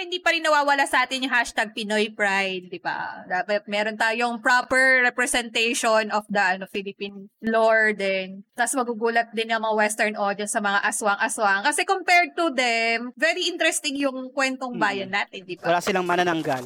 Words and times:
syempre 0.00 0.08
hindi 0.08 0.24
pa 0.24 0.32
rin 0.32 0.40
nawawala 0.40 0.88
sa 0.88 1.04
atin 1.04 1.28
yung 1.28 1.34
hashtag 1.34 1.76
Pinoy 1.76 2.08
Pride, 2.08 2.72
di 2.72 2.80
ba? 2.80 3.20
Dapat 3.28 3.68
meron 3.68 4.00
tayong 4.00 4.40
proper 4.40 5.04
representation 5.04 6.08
of 6.08 6.24
the 6.32 6.40
ano, 6.40 6.64
Philippine 6.72 7.28
lore 7.44 7.92
din. 7.92 8.40
Tapos 8.56 8.80
magugulat 8.80 9.28
din 9.36 9.52
yung 9.52 9.60
mga 9.60 9.76
Western 9.76 10.16
audience 10.16 10.56
sa 10.56 10.64
mga 10.64 10.80
aswang-aswang. 10.88 11.60
Kasi 11.68 11.84
compared 11.84 12.32
to 12.32 12.48
them, 12.56 13.12
very 13.12 13.44
interesting 13.44 14.00
yung 14.00 14.32
kwentong 14.32 14.80
bayan 14.80 15.12
natin, 15.12 15.44
di 15.44 15.60
ba? 15.60 15.68
Wala 15.68 15.84
silang 15.84 16.08
manananggal. 16.08 16.64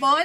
Karambol! 0.00 0.24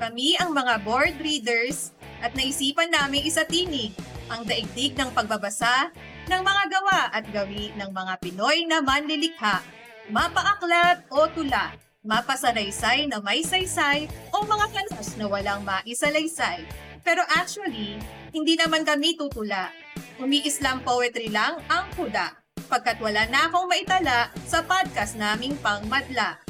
Kami 0.00 0.32
ang 0.40 0.56
mga 0.56 0.80
board 0.80 1.20
readers 1.20 1.92
at 2.24 2.32
naisipan 2.32 2.88
namin 2.88 3.28
isatinig 3.28 3.92
ang 4.32 4.48
daigdig 4.48 4.96
ng 4.96 5.12
pagbabasa 5.12 5.92
ng 6.24 6.40
mga 6.40 6.62
gawa 6.72 7.12
at 7.12 7.28
gawi 7.28 7.68
ng 7.76 7.90
mga 7.92 8.16
Pinoy 8.16 8.64
na 8.64 8.80
manlilikha, 8.80 9.60
mapaaklat 10.08 11.04
o 11.12 11.28
tula, 11.36 11.76
mapasalaysay 12.00 13.12
na 13.12 13.20
may 13.20 13.44
saysay 13.44 14.08
o 14.32 14.40
mga 14.40 14.72
kalas 14.72 15.12
na 15.20 15.28
walang 15.28 15.60
maisalaysay. 15.68 16.64
Pero 17.04 17.20
actually, 17.36 18.00
hindi 18.32 18.56
naman 18.56 18.88
kami 18.88 19.20
tutula. 19.20 19.68
Umi-Islam 20.16 20.80
poetry 20.80 21.28
lang 21.28 21.60
ang 21.68 21.92
kuda, 21.92 22.40
pagkat 22.72 22.96
wala 23.04 23.28
na 23.28 23.52
akong 23.52 23.68
maitala 23.68 24.32
sa 24.48 24.64
podcast 24.64 25.12
naming 25.20 25.60
pangmadla. 25.60 26.40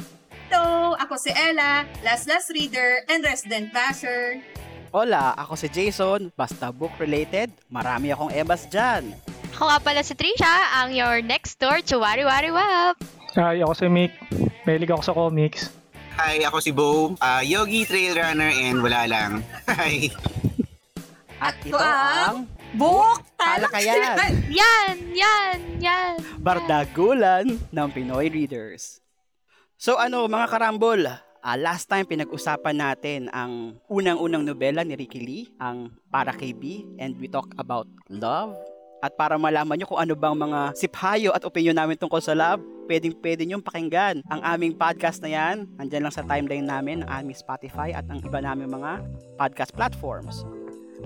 Hello! 0.51 0.99
Ako 0.99 1.15
si 1.15 1.31
Ella, 1.31 1.87
last 2.03 2.27
last 2.27 2.51
reader 2.51 3.07
and 3.07 3.23
resident 3.23 3.71
basher. 3.71 4.35
Hola, 4.91 5.31
ako 5.39 5.55
si 5.55 5.71
Jason. 5.71 6.27
Basta 6.35 6.75
book 6.75 6.91
related, 6.99 7.55
marami 7.71 8.11
akong 8.11 8.35
ebas 8.35 8.67
dyan. 8.67 9.15
Ako 9.55 9.63
nga 9.63 9.79
pala 9.79 10.03
si 10.03 10.11
Trisha, 10.11 10.51
ang 10.75 10.91
your 10.91 11.23
next 11.23 11.55
door 11.55 11.79
to 11.79 12.03
Wari 12.03 12.27
Wari 12.27 12.51
Wap. 12.51 12.99
Hi, 13.39 13.63
ako 13.63 13.71
si 13.71 13.87
Mick. 13.87 14.11
Mahilig 14.67 14.91
ako 14.91 14.99
sa 15.01 15.15
comics. 15.15 15.71
Hi, 16.19 16.43
ako 16.43 16.59
si 16.59 16.75
Bo, 16.75 17.15
ah, 17.23 17.39
Yogi 17.39 17.87
Trail 17.87 18.11
Runner 18.11 18.51
and 18.51 18.83
wala 18.83 19.07
lang. 19.07 19.31
Hi. 19.71 20.11
At 21.39 21.55
ito 21.63 21.79
ang- 21.79 22.27
ang 22.27 22.39
Book 22.75 23.23
Talakayan. 23.39 24.51
Yan, 24.51 24.95
yan, 25.15 25.57
yan. 25.79 26.19
Bardagulan 26.35 27.55
ng 27.55 27.87
Pinoy 27.87 28.27
Readers. 28.27 28.99
So 29.81 29.97
ano 29.97 30.29
mga 30.29 30.45
karambol, 30.45 31.09
ah, 31.09 31.57
last 31.57 31.89
time 31.89 32.05
pinag-usapan 32.05 32.77
natin 32.77 33.33
ang 33.33 33.81
unang-unang 33.89 34.45
nobela 34.45 34.85
ni 34.85 34.93
Ricky 34.93 35.17
Lee, 35.17 35.49
ang 35.57 35.89
Para 36.13 36.37
kay 36.37 36.53
B, 36.53 36.85
and 37.01 37.17
we 37.17 37.25
talk 37.25 37.49
about 37.57 37.89
love. 38.05 38.53
At 39.01 39.17
para 39.17 39.41
malaman 39.41 39.81
nyo 39.81 39.89
kung 39.89 39.97
ano 39.97 40.13
bang 40.13 40.37
mga 40.37 40.77
siphayo 40.77 41.33
at 41.33 41.41
opinion 41.41 41.73
namin 41.73 41.97
tungkol 41.97 42.21
sa 42.21 42.37
love, 42.37 42.61
pwedeng 42.85 43.17
pwede 43.25 43.41
nyo 43.41 43.57
pakinggan 43.65 44.21
ang 44.29 44.45
aming 44.45 44.77
podcast 44.77 45.17
na 45.25 45.33
yan. 45.33 45.65
Nandyan 45.81 46.05
lang 46.05 46.13
sa 46.13 46.21
timeline 46.29 46.69
namin, 46.69 47.01
ang 47.01 47.25
aming 47.25 47.41
Spotify 47.41 47.89
at 47.89 48.05
ang 48.05 48.21
iba 48.21 48.37
namin 48.37 48.69
mga 48.69 49.01
podcast 49.41 49.73
platforms. 49.73 50.45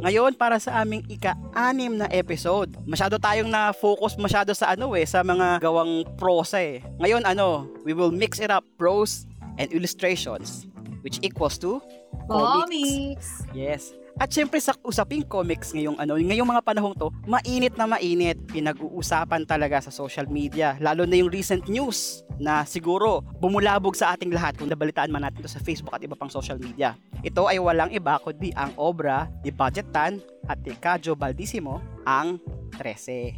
Ngayon, 0.03 0.35
para 0.35 0.59
sa 0.59 0.83
aming 0.83 1.07
ika-anim 1.07 1.95
na 1.95 2.07
episode, 2.11 2.75
masyado 2.83 3.15
tayong 3.15 3.47
na-focus 3.47 4.19
masyado 4.19 4.51
sa 4.51 4.75
ano 4.75 4.91
eh, 4.93 5.07
sa 5.07 5.23
mga 5.23 5.63
gawang 5.63 6.03
prosa 6.19 6.59
eh. 6.59 6.83
Ngayon, 6.99 7.23
ano, 7.23 7.69
we 7.87 7.95
will 7.95 8.11
mix 8.11 8.43
it 8.43 8.51
up, 8.51 8.67
prose 8.75 9.23
and 9.55 9.71
illustrations, 9.71 10.67
which 11.01 11.17
equals 11.23 11.55
to 11.55 11.79
Comics. 12.27 13.45
Yes. 13.53 13.93
At 14.15 14.31
syempre 14.31 14.63
sa 14.63 14.71
usaping 14.79 15.27
comics 15.27 15.75
ngayong 15.75 15.99
ano, 15.99 16.15
ngayong 16.15 16.47
mga 16.47 16.63
panahong 16.63 16.95
to, 16.95 17.11
mainit 17.27 17.75
na 17.75 17.83
mainit, 17.83 18.39
pinag-uusapan 18.47 19.43
talaga 19.43 19.83
sa 19.83 19.91
social 19.91 20.23
media, 20.31 20.79
lalo 20.79 21.03
na 21.03 21.19
yung 21.19 21.27
recent 21.27 21.67
news 21.67 22.23
na 22.39 22.63
siguro 22.63 23.19
bumulabog 23.43 23.91
sa 23.91 24.15
ating 24.15 24.31
lahat 24.31 24.55
kung 24.55 24.71
nabalitaan 24.71 25.11
man 25.11 25.27
natin 25.27 25.43
to 25.43 25.51
sa 25.51 25.59
Facebook 25.59 25.91
at 25.91 26.03
iba 26.03 26.15
pang 26.15 26.31
social 26.31 26.55
media. 26.55 26.95
Ito 27.27 27.51
ay 27.51 27.59
walang 27.59 27.91
iba 27.91 28.15
kundi 28.23 28.55
ang 28.55 28.71
obra 28.79 29.27
ni 29.43 29.51
Budget 29.51 29.91
Tan 29.91 30.23
at 30.47 30.63
ni 30.63 30.71
Kajo 30.79 31.19
Baldissimo, 31.19 31.83
ang 32.07 32.39
13. 32.79 33.35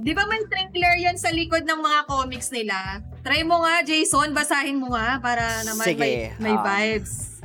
Di 0.00 0.16
ba 0.16 0.24
may 0.26 0.42
trailer 0.50 0.96
yan 0.98 1.14
sa 1.14 1.30
likod 1.30 1.62
ng 1.62 1.78
mga 1.78 2.00
comics 2.10 2.50
nila? 2.50 3.04
Try 3.20 3.44
mo 3.44 3.62
nga, 3.62 3.84
Jason. 3.84 4.32
Basahin 4.32 4.80
mo 4.80 4.96
nga 4.96 5.20
para 5.20 5.60
naman 5.62 5.84
Sige, 5.84 6.00
may, 6.00 6.14
may 6.40 6.54
um, 6.56 6.64
vibes. 6.64 7.38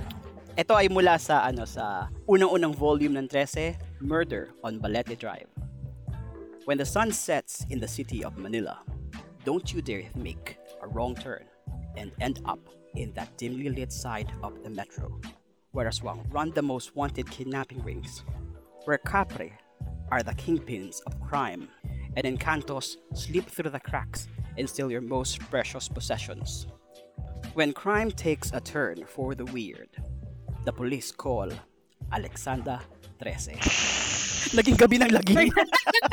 Ito 0.56 0.72
ay 0.72 0.88
mula 0.88 1.20
sa 1.20 1.44
ano 1.44 1.68
sa 1.68 2.08
unang-unang 2.32 2.72
volume 2.72 3.20
ng 3.20 3.28
13, 3.28 3.76
Murder 4.00 4.56
on 4.64 4.80
Balete 4.80 5.20
Drive. 5.20 5.52
When 6.64 6.80
the 6.80 6.88
sun 6.88 7.12
sets 7.12 7.68
in 7.68 7.84
the 7.84 7.92
city 7.92 8.24
of 8.24 8.40
Manila, 8.40 8.80
don't 9.44 9.68
you 9.76 9.84
dare 9.84 10.08
make 10.16 10.56
a 10.80 10.88
wrong 10.88 11.12
turn 11.12 11.44
and 12.00 12.16
end 12.24 12.40
up 12.48 12.64
in 12.96 13.12
that 13.20 13.36
dimly 13.36 13.68
lit 13.68 13.92
side 13.92 14.32
of 14.48 14.56
the 14.64 14.72
metro, 14.72 15.20
where 15.76 15.92
aswang 15.92 16.24
run 16.32 16.56
the 16.56 16.64
most 16.64 16.96
wanted 16.96 17.28
kidnapping 17.28 17.84
rings, 17.84 18.24
where 18.88 19.04
capre 19.04 19.52
are 20.08 20.24
the 20.24 20.40
kingpins 20.40 21.04
of 21.04 21.20
crime, 21.20 21.68
and 22.16 22.24
encantos 22.24 22.96
slip 23.12 23.44
through 23.52 23.76
the 23.76 23.84
cracks 23.84 24.32
and 24.56 24.72
steal 24.72 24.88
your 24.88 25.04
most 25.04 25.44
precious 25.52 25.92
possessions. 25.92 26.72
When 27.60 27.76
crime 27.76 28.08
takes 28.08 28.56
a 28.56 28.64
turn 28.64 29.04
for 29.04 29.36
the 29.36 29.52
weird, 29.52 29.92
the 30.66 30.74
police 30.74 31.14
call 31.14 31.48
Alexander 32.10 32.82
13. 33.22 34.58
Naging 34.58 34.78
gabi 34.78 34.98
ng 35.02 35.12
laging. 35.14 35.50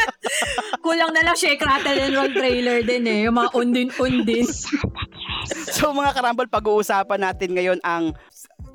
Kulang 0.85 1.13
na 1.13 1.25
lang 1.25 1.37
shake, 1.37 1.61
rattle, 1.65 1.99
and 1.99 2.15
roll 2.17 2.33
trailer 2.33 2.81
din 2.85 3.05
eh. 3.09 3.19
Yung 3.29 3.37
mga 3.37 3.51
undin-undin. 3.57 4.47
so 5.77 5.93
mga 5.93 6.13
karambol, 6.17 6.49
pag-uusapan 6.49 7.21
natin 7.21 7.51
ngayon 7.53 7.79
ang 7.85 8.13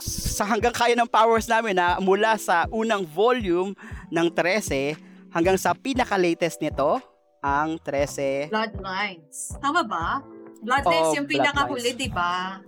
sa 0.02 0.46
hanggang 0.46 0.74
kaya 0.74 0.94
ng 0.94 1.10
powers 1.10 1.50
namin 1.50 1.74
na 1.74 1.98
mula 1.98 2.38
sa 2.38 2.70
unang 2.70 3.02
volume 3.02 3.74
ng 4.14 4.28
13 4.30 4.94
hanggang 5.34 5.58
sa 5.58 5.74
pinaka-latest 5.74 6.62
nito, 6.62 7.02
ang 7.42 7.78
13 7.82 8.50
Bloodlines. 8.50 9.58
Tama 9.62 9.82
ba? 9.86 10.22
Bloodlines 10.62 11.09
Oo, 11.14 11.18
yung 11.22 11.28
pinakahuli, 11.30 11.94
di 11.94 12.09
ba? 12.09 12.62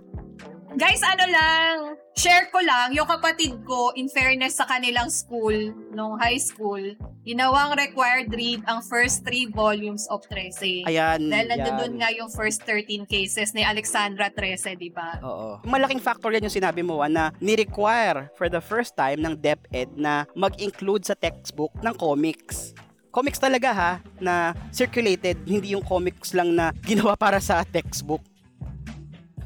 Guys, 0.78 1.02
ano 1.02 1.24
lang, 1.26 1.74
share 2.20 2.52
ko 2.52 2.60
lang, 2.60 2.92
yung 2.92 3.08
kapatid 3.08 3.64
ko, 3.64 3.96
in 3.96 4.04
fairness 4.12 4.60
sa 4.60 4.68
kanilang 4.68 5.08
school, 5.08 5.72
nung 5.96 6.20
high 6.20 6.36
school, 6.36 6.80
ginawang 7.24 7.72
required 7.80 8.28
read 8.28 8.60
ang 8.68 8.84
first 8.84 9.24
three 9.24 9.48
volumes 9.48 10.04
of 10.12 10.20
13. 10.28 10.84
Ayan. 10.84 11.32
Dahil 11.32 11.46
nandun 11.48 11.96
yan. 11.96 12.00
nga 12.04 12.08
yung 12.12 12.28
first 12.28 12.60
13 12.68 13.08
cases 13.08 13.56
ni 13.56 13.64
Alexandra 13.64 14.28
13, 14.28 14.76
di 14.76 14.92
ba? 14.92 15.16
Oo. 15.24 15.64
Malaking 15.64 16.04
factor 16.04 16.28
yan 16.28 16.44
yung 16.44 16.52
sinabi 16.52 16.84
mo, 16.84 17.00
ah, 17.00 17.08
na 17.08 17.32
ni-require 17.40 18.28
for 18.36 18.52
the 18.52 18.60
first 18.60 18.92
time 18.92 19.24
ng 19.24 19.40
DepEd 19.40 19.96
na 19.96 20.28
mag-include 20.36 21.08
sa 21.08 21.16
textbook 21.16 21.72
ng 21.80 21.96
comics. 21.96 22.76
Comics 23.10 23.40
talaga 23.40 23.72
ha, 23.72 23.92
na 24.20 24.52
circulated, 24.70 25.40
hindi 25.48 25.72
yung 25.72 25.82
comics 25.82 26.36
lang 26.36 26.52
na 26.52 26.70
ginawa 26.84 27.16
para 27.16 27.40
sa 27.40 27.64
textbook. 27.64 28.22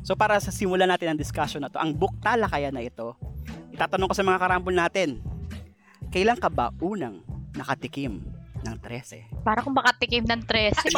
So 0.05 0.13
para 0.13 0.37
sa 0.37 0.53
simulan 0.53 0.93
natin 0.93 1.17
ang 1.17 1.19
discussion 1.19 1.65
na 1.65 1.73
to, 1.73 1.81
ang 1.81 1.97
book 1.97 2.13
talakaya 2.21 2.69
na 2.69 2.85
ito, 2.85 3.17
itatanong 3.73 4.13
ko 4.13 4.15
sa 4.15 4.21
mga 4.21 4.37
karambol 4.37 4.77
natin, 4.77 5.25
kailan 6.13 6.37
ka 6.37 6.53
ba 6.53 6.69
unang 6.77 7.25
nakatikim 7.57 8.21
ng 8.69 8.77
13? 8.85 9.41
Para 9.41 9.65
kung 9.65 9.73
makatikim 9.73 10.29
ng 10.29 10.45
13. 10.45 10.93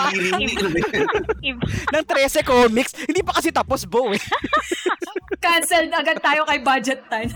Iba. 1.38 1.62
ng 1.94 2.04
13 2.04 2.42
comics, 2.42 2.98
hindi 3.06 3.22
pa 3.22 3.38
kasi 3.38 3.54
tapos, 3.54 3.86
Bo 3.86 4.10
eh. 4.10 4.22
Cancelled 5.38 5.94
agad 5.94 6.18
tayo 6.18 6.42
kay 6.42 6.58
budget 6.58 7.00
time. 7.06 7.30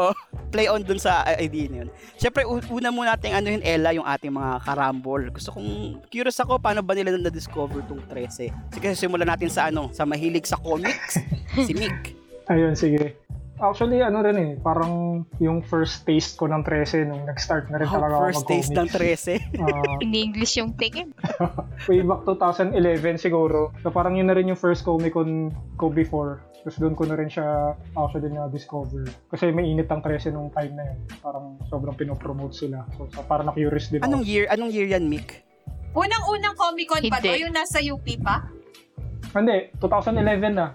oh, 0.00 0.16
play 0.48 0.66
on 0.66 0.80
dun 0.80 0.98
sa 0.98 1.22
uh, 1.22 1.36
idea 1.36 1.68
na 1.68 1.76
yun. 1.84 1.88
Siyempre, 2.16 2.42
una 2.44 2.88
muna 2.88 3.14
natin 3.14 3.36
ano 3.36 3.48
yun, 3.48 3.62
Ella, 3.62 3.92
yung 3.92 4.04
ating 4.04 4.32
mga 4.32 4.64
karambol. 4.64 5.22
Gusto 5.28 5.52
kong, 5.52 6.02
curious 6.08 6.40
ako, 6.40 6.58
paano 6.58 6.80
ba 6.80 6.96
nila 6.96 7.14
na-discover 7.14 7.84
tong 7.84 8.00
13? 8.10 8.50
Sige, 8.72 8.88
simulan 8.96 9.28
natin 9.28 9.52
sa 9.52 9.68
ano, 9.68 9.92
sa 9.92 10.02
mahilig 10.02 10.48
sa 10.48 10.56
comics, 10.56 11.20
si 11.66 11.72
Mick. 11.72 12.16
Ayun, 12.48 12.72
sige. 12.72 13.14
Actually, 13.58 13.98
ano 13.98 14.22
rin 14.22 14.38
eh, 14.38 14.52
parang 14.54 15.26
yung 15.42 15.66
first 15.66 16.06
taste 16.06 16.38
ko 16.38 16.46
ng 16.46 16.62
13 16.62 17.10
nung 17.10 17.26
nag-start 17.26 17.66
na 17.74 17.82
rin 17.82 17.90
Wow, 17.90 17.94
talaga 17.98 18.14
ako 18.14 18.22
first 18.22 18.44
taste 18.46 18.70
ng 18.70 18.86
mag-comics. 18.86 19.22
13. 19.58 19.58
Ah, 19.58 19.98
In 20.06 20.14
English 20.14 20.52
yung 20.62 20.70
tingin. 20.78 21.10
way 21.90 22.06
back 22.06 22.22
2011 22.22 22.78
siguro. 23.18 23.74
So 23.82 23.90
parang 23.90 24.14
yun 24.14 24.30
na 24.30 24.38
rin 24.38 24.46
yung 24.46 24.56
first 24.56 24.86
Comic 24.86 25.10
Con 25.10 25.50
ko 25.74 25.90
before. 25.90 26.38
Tapos 26.62 26.76
doon 26.82 26.94
ko 26.98 27.06
na 27.06 27.14
rin 27.14 27.30
siya 27.30 27.74
actually 27.94 28.30
na-discover. 28.34 29.06
Kasi 29.30 29.54
may 29.54 29.70
init 29.70 29.86
ang 29.88 30.02
13 30.02 30.34
nung 30.34 30.50
time 30.50 30.74
na 30.74 30.84
yun. 30.90 30.98
Parang 31.22 31.58
sobrang 31.70 31.94
pinopromote 31.94 32.54
sila. 32.54 32.82
So, 32.98 33.06
so 33.10 33.22
parang 33.24 33.50
na-curious 33.50 33.88
din 33.94 34.02
Anong 34.02 34.26
ako. 34.26 34.30
year? 34.30 34.44
Anong 34.50 34.70
year 34.74 34.86
yan, 34.90 35.06
Mick? 35.06 35.46
Unang-unang 35.94 36.54
Comic 36.58 36.86
Con 36.90 37.02
ba 37.08 37.22
to? 37.22 37.32
Yung 37.32 37.54
nasa 37.54 37.78
UP 37.80 38.04
pa? 38.20 38.50
Hindi, 39.32 39.70
2011 39.80 40.54
na. 40.54 40.74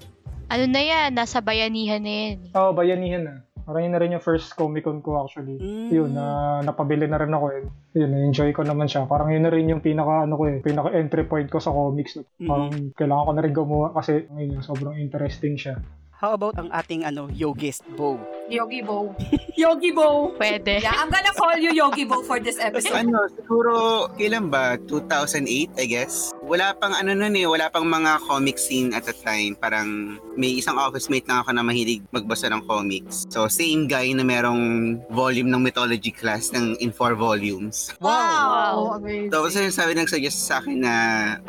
Ano 0.51 0.65
na 0.69 0.81
yan? 0.81 1.09
Nasa 1.15 1.41
bayanihan 1.41 2.01
na 2.01 2.13
yan. 2.13 2.35
Oo, 2.53 2.69
oh, 2.69 2.73
bayanihan 2.73 3.23
na. 3.25 3.35
Parang 3.63 3.83
yun 3.87 3.93
na 3.95 4.01
rin 4.03 4.13
yung 4.15 4.23
first 4.23 4.51
Comic 4.59 4.83
Con 4.83 4.99
ko 4.99 5.23
actually. 5.23 5.55
Mm. 5.55 5.89
Yun, 5.91 6.11
na 6.11 6.25
napabili 6.61 7.07
na 7.07 7.19
rin 7.19 7.31
ako 7.31 7.45
eh. 7.55 7.63
Yun, 7.95 8.11
na-enjoy 8.11 8.51
ko 8.51 8.67
naman 8.67 8.91
siya. 8.91 9.07
Parang 9.07 9.31
yun 9.31 9.43
na 9.47 9.51
rin 9.51 9.71
yung 9.71 9.79
pinaka, 9.79 10.27
ano 10.27 10.35
ko 10.35 10.51
eh, 10.51 10.59
pinaka 10.59 10.91
entry 10.91 11.23
point 11.23 11.47
ko 11.47 11.63
sa 11.63 11.71
comics. 11.71 12.19
Parang 12.43 12.91
kailangan 12.91 13.27
ko 13.27 13.31
na 13.31 13.43
rin 13.43 13.53
gumawa 13.55 13.87
kasi 13.95 14.27
ngayon, 14.27 14.59
sobrang 14.59 14.99
interesting 14.99 15.55
siya. 15.55 15.79
How 16.23 16.39
about 16.39 16.55
ang 16.55 16.71
ating 16.71 17.03
ano, 17.03 17.27
yogist, 17.27 17.83
Bo? 17.99 18.15
Yogi 18.47 18.79
Bo. 18.79 19.11
Yogi 19.59 19.91
Bo! 19.91 20.31
Pwede. 20.39 20.79
Yeah, 20.79 20.95
I'm 20.95 21.11
gonna 21.11 21.35
call 21.35 21.59
you 21.59 21.75
Yogi 21.75 22.07
Bo 22.07 22.23
for 22.23 22.39
this 22.39 22.55
episode. 22.63 22.95
ano, 22.95 23.27
siguro, 23.27 24.07
kailan 24.15 24.47
ba? 24.47 24.79
2008, 24.87 25.75
I 25.75 25.83
guess? 25.83 26.31
Wala 26.39 26.79
pang 26.79 26.95
ano 26.95 27.11
nun 27.11 27.35
eh, 27.35 27.43
wala 27.43 27.67
pang 27.67 27.83
mga 27.83 28.23
comic 28.23 28.55
scene 28.55 28.95
at 28.95 29.03
that 29.03 29.19
time. 29.19 29.59
Parang 29.59 30.15
may 30.39 30.63
isang 30.63 30.79
office 30.79 31.11
mate 31.11 31.27
lang 31.27 31.43
ako 31.43 31.59
na 31.59 31.63
mahilig 31.67 31.99
magbasa 32.15 32.47
ng 32.55 32.63
comics. 32.71 33.27
So, 33.27 33.51
same 33.51 33.91
guy 33.91 34.15
na 34.15 34.23
merong 34.23 35.03
volume 35.11 35.51
ng 35.51 35.59
mythology 35.59 36.15
class 36.15 36.55
ng 36.55 36.79
in 36.79 36.95
four 36.95 37.19
volumes. 37.19 37.91
Wow! 37.99 38.15
Wow. 38.15 38.77
Amazing. 39.03 39.27
Tapos 39.27 39.59
yun, 39.59 39.75
sabi 39.75 39.91
nag-suggest 39.99 40.39
sa 40.47 40.63
akin 40.63 40.87
na, 40.87 40.95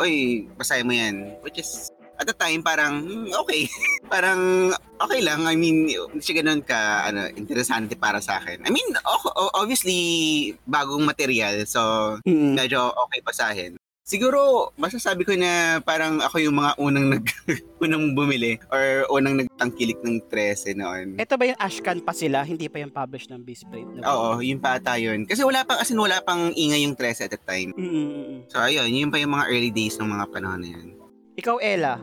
Uy, 0.02 0.50
basahin 0.58 0.82
mo 0.82 0.98
yan. 0.98 1.38
Which 1.46 1.62
is, 1.62 1.93
at 2.14 2.26
the 2.26 2.32
time, 2.32 2.62
parang, 2.62 3.02
hmm, 3.02 3.30
okay. 3.36 3.66
parang, 4.12 4.70
okay 5.00 5.20
lang. 5.20 5.44
I 5.44 5.54
mean, 5.54 5.90
hindi 5.90 6.22
siya 6.22 6.40
ganun 6.40 6.62
ka, 6.62 7.10
ano, 7.10 7.26
interesante 7.34 7.94
para 7.94 8.22
sa 8.22 8.38
akin. 8.38 8.62
I 8.62 8.70
mean, 8.70 8.86
obviously, 9.54 9.98
bagong 10.64 11.04
material. 11.04 11.66
So, 11.66 11.80
Mm. 12.22 12.54
medyo 12.54 12.92
okay 12.94 13.20
basahin. 13.20 13.74
Siguro, 14.04 14.68
masasabi 14.76 15.24
ko 15.24 15.32
na 15.32 15.80
parang 15.80 16.20
ako 16.20 16.36
yung 16.36 16.60
mga 16.60 16.76
unang 16.76 17.08
nag 17.08 17.24
unang 17.84 18.12
bumili 18.12 18.60
or 18.68 19.08
unang 19.08 19.40
nagtangkilik 19.40 19.96
ng 20.04 20.20
13 20.28 20.76
noon. 20.76 21.06
Ito 21.16 21.40
ba 21.40 21.48
yung 21.48 21.56
Ashcan 21.56 22.04
pa 22.04 22.12
sila? 22.12 22.44
Hindi 22.44 22.68
pa 22.68 22.84
yung 22.84 22.92
publish 22.92 23.32
ng 23.32 23.40
Bisprint? 23.40 24.04
Oo, 24.04 24.44
yun 24.44 24.60
pa 24.60 24.76
ata 24.76 25.00
yun. 25.00 25.24
Kasi 25.24 25.40
wala 25.40 25.64
pang, 25.64 25.80
as 25.80 25.88
in, 25.88 25.96
wala 25.96 26.20
pang 26.20 26.52
ingay 26.52 26.84
yung 26.84 26.92
13 26.92 27.24
at 27.24 27.32
that 27.32 27.48
time. 27.48 27.72
Mm-mm. 27.72 28.44
So, 28.52 28.60
ayun, 28.60 28.92
yun 28.92 29.08
pa 29.08 29.16
yung 29.16 29.32
mga 29.32 29.48
early 29.48 29.72
days 29.72 29.96
ng 29.96 30.04
mga 30.06 30.28
panahon 30.28 30.60
na 30.60 30.68
yun. 30.68 30.93
Ikaw, 31.34 31.56
Ella. 31.58 31.98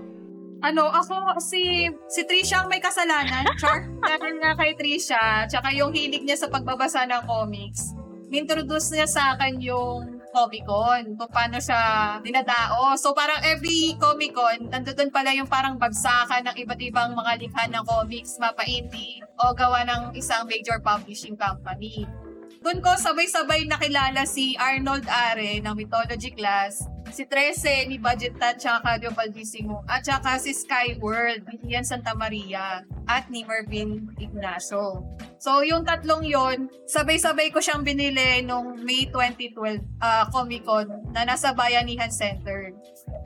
Ano, 0.62 0.94
ako, 0.94 1.42
si, 1.42 1.90
si 2.06 2.22
Trisha 2.30 2.62
ang 2.62 2.70
may 2.70 2.78
kasalanan. 2.78 3.48
Char, 3.62 3.90
dahil 3.98 4.38
nga 4.38 4.54
kay 4.54 4.78
Trisha, 4.78 5.50
tsaka 5.50 5.74
yung 5.74 5.90
hilig 5.90 6.22
niya 6.22 6.38
sa 6.38 6.52
pagbabasa 6.54 7.10
ng 7.10 7.26
comics, 7.26 7.98
introduce 8.30 8.94
niya 8.94 9.10
sa 9.10 9.34
akin 9.36 9.58
yung 9.60 10.22
Comic 10.32 10.64
Con, 10.64 11.20
kung 11.20 11.32
paano 11.32 11.60
siya 11.60 12.18
dinadao. 12.24 12.96
So 12.96 13.12
parang 13.12 13.44
every 13.44 14.00
Comic 14.00 14.32
Con, 14.32 14.72
nandoon 14.72 15.12
pala 15.12 15.36
yung 15.36 15.48
parang 15.48 15.76
bagsakan 15.76 16.48
ng 16.48 16.56
iba't 16.56 16.80
ibang 16.80 17.12
mga 17.12 17.32
likha 17.44 17.68
ng 17.68 17.84
comics, 17.84 18.40
mapa 18.40 18.64
indie, 18.64 19.20
o 19.44 19.52
gawa 19.52 19.84
ng 19.84 20.16
isang 20.16 20.48
major 20.48 20.80
publishing 20.80 21.36
company. 21.36 22.08
Doon 22.64 22.80
ko 22.80 22.96
sabay-sabay 22.96 23.68
nakilala 23.68 24.24
si 24.24 24.56
Arnold 24.56 25.06
Are 25.10 25.42
ng 25.42 25.74
Mythology 25.76 26.32
Class, 26.32 26.88
si 27.12 27.28
Trece 27.28 27.86
ni 27.86 28.00
Budget 28.00 28.40
Tat 28.40 28.58
tsaka 28.58 28.82
Claudio 28.82 29.12
Baldissimo, 29.12 29.84
at 29.86 30.02
tsaka 30.02 30.40
si 30.40 30.56
Skyworld 30.56 31.44
Ian 31.68 31.84
Santa 31.84 32.16
Maria 32.16 32.82
at 33.06 33.28
ni 33.28 33.44
Mervin 33.44 34.10
Ignacio. 34.18 35.04
So, 35.38 35.62
yung 35.62 35.84
tatlong 35.84 36.24
yon 36.24 36.72
sabay-sabay 36.88 37.52
ko 37.52 37.60
siyang 37.60 37.84
binili 37.84 38.42
nung 38.42 38.82
May 38.82 39.12
2012 39.12 39.84
ah, 40.00 40.26
Comic 40.32 40.64
Con 40.64 40.88
na 41.12 41.28
nasa 41.28 41.52
Bayanihan 41.52 42.10
Center. 42.10 42.72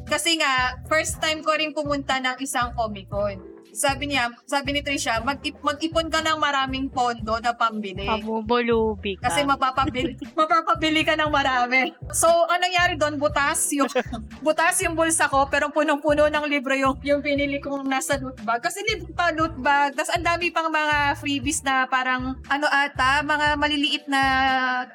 Kasi 0.06 0.38
nga, 0.42 0.82
first 0.90 1.22
time 1.22 1.46
ko 1.46 1.54
rin 1.58 1.72
pumunta 1.72 2.18
ng 2.22 2.38
isang 2.42 2.74
Comic 2.74 3.10
Con. 3.10 3.55
Sabi 3.76 4.16
niya, 4.16 4.32
sabi 4.48 4.72
ni 4.72 4.80
Trisha, 4.80 5.20
mag-ip- 5.20 5.60
mag-ipon 5.60 6.08
ka 6.08 6.24
ng 6.24 6.40
maraming 6.40 6.88
pondo 6.88 7.36
na 7.44 7.52
pambili. 7.52 8.08
Pamubulubi 8.08 9.20
ka. 9.20 9.28
Kasi 9.28 9.44
mapapabili, 9.44 10.16
mapapabili 10.40 11.04
ka 11.04 11.20
ng 11.20 11.28
marami. 11.28 11.92
So, 12.16 12.32
anong 12.48 12.64
nangyari 12.72 12.94
doon? 12.96 13.20
Butas 13.20 13.68
yung, 13.76 13.92
butas 14.46 14.80
yung 14.80 14.96
bulsa 14.96 15.28
ko, 15.28 15.52
pero 15.52 15.76
punong-puno 15.76 16.32
ng 16.32 16.46
libro 16.48 16.72
yung, 16.72 16.96
yung 17.04 17.20
pinili 17.20 17.60
kong 17.60 17.84
nasa 17.84 18.16
loot 18.16 18.40
bag. 18.48 18.64
Kasi 18.64 18.80
libre 18.88 19.12
pa 19.12 19.36
loot 19.36 19.60
bag. 19.60 19.92
Tapos 19.92 20.16
ang 20.16 20.24
dami 20.24 20.56
pang 20.56 20.72
mga 20.72 21.20
freebies 21.20 21.60
na 21.68 21.84
parang, 21.92 22.40
ano 22.48 22.66
ata, 22.72 23.28
mga 23.28 23.60
maliliit 23.60 24.06
na 24.08 24.22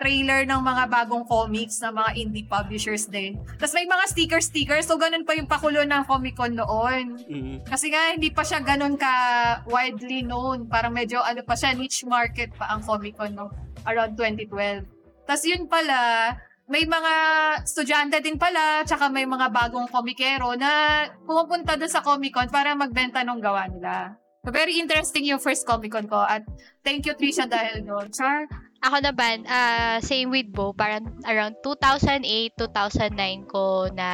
trailer 0.00 0.48
ng 0.48 0.60
mga 0.64 0.88
bagong 0.88 1.28
comics 1.28 1.84
na 1.84 1.92
mga 1.92 2.10
indie 2.16 2.48
publishers 2.48 3.04
din. 3.12 3.36
Tapos 3.60 3.76
may 3.76 3.84
mga 3.84 4.04
sticker-sticker. 4.08 4.80
So, 4.80 4.96
ganun 4.96 5.28
pa 5.28 5.36
yung 5.36 5.48
pakulo 5.48 5.84
ng 5.84 6.08
Comic 6.08 6.32
Con 6.32 6.56
noon. 6.56 7.20
Mm. 7.28 7.68
Kasi 7.68 7.92
nga, 7.92 8.16
hindi 8.16 8.32
pa 8.32 8.40
siya 8.40 8.69
ganun 8.70 8.94
ka 8.94 9.14
widely 9.66 10.22
known. 10.22 10.70
Parang 10.70 10.94
medyo 10.94 11.18
ano 11.18 11.42
pa 11.42 11.58
siya, 11.58 11.74
niche 11.74 12.06
market 12.06 12.54
pa 12.54 12.70
ang 12.70 12.86
Comic 12.86 13.18
Con 13.18 13.34
no? 13.34 13.50
around 13.82 14.14
2012. 14.14 14.86
Tapos 15.26 15.42
yun 15.42 15.66
pala, 15.66 16.30
may 16.70 16.86
mga 16.86 17.12
estudyante 17.66 18.22
din 18.22 18.38
pala, 18.38 18.86
tsaka 18.86 19.10
may 19.10 19.26
mga 19.26 19.50
bagong 19.50 19.90
komikero 19.90 20.54
na 20.54 21.02
pumupunta 21.26 21.74
doon 21.74 21.90
sa 21.90 22.06
Comic 22.06 22.30
Con 22.30 22.46
para 22.46 22.78
magbenta 22.78 23.26
ng 23.26 23.42
gawa 23.42 23.66
nila. 23.66 24.14
So, 24.40 24.54
very 24.54 24.78
interesting 24.78 25.26
yung 25.26 25.42
first 25.42 25.66
Comic 25.66 25.90
Con 25.90 26.06
ko 26.06 26.22
at 26.22 26.46
thank 26.86 27.04
you 27.10 27.18
Trisha 27.18 27.50
dahil 27.50 27.82
doon. 27.82 28.06
Char, 28.14 28.46
Ako 28.80 28.96
naman, 29.04 29.44
ah, 29.44 30.00
same 30.00 30.32
with 30.32 30.48
Bo, 30.48 30.72
parang 30.72 31.04
around 31.28 31.60
2008, 31.60 32.56
2009 32.56 33.44
ko 33.44 33.92
na 33.92 34.08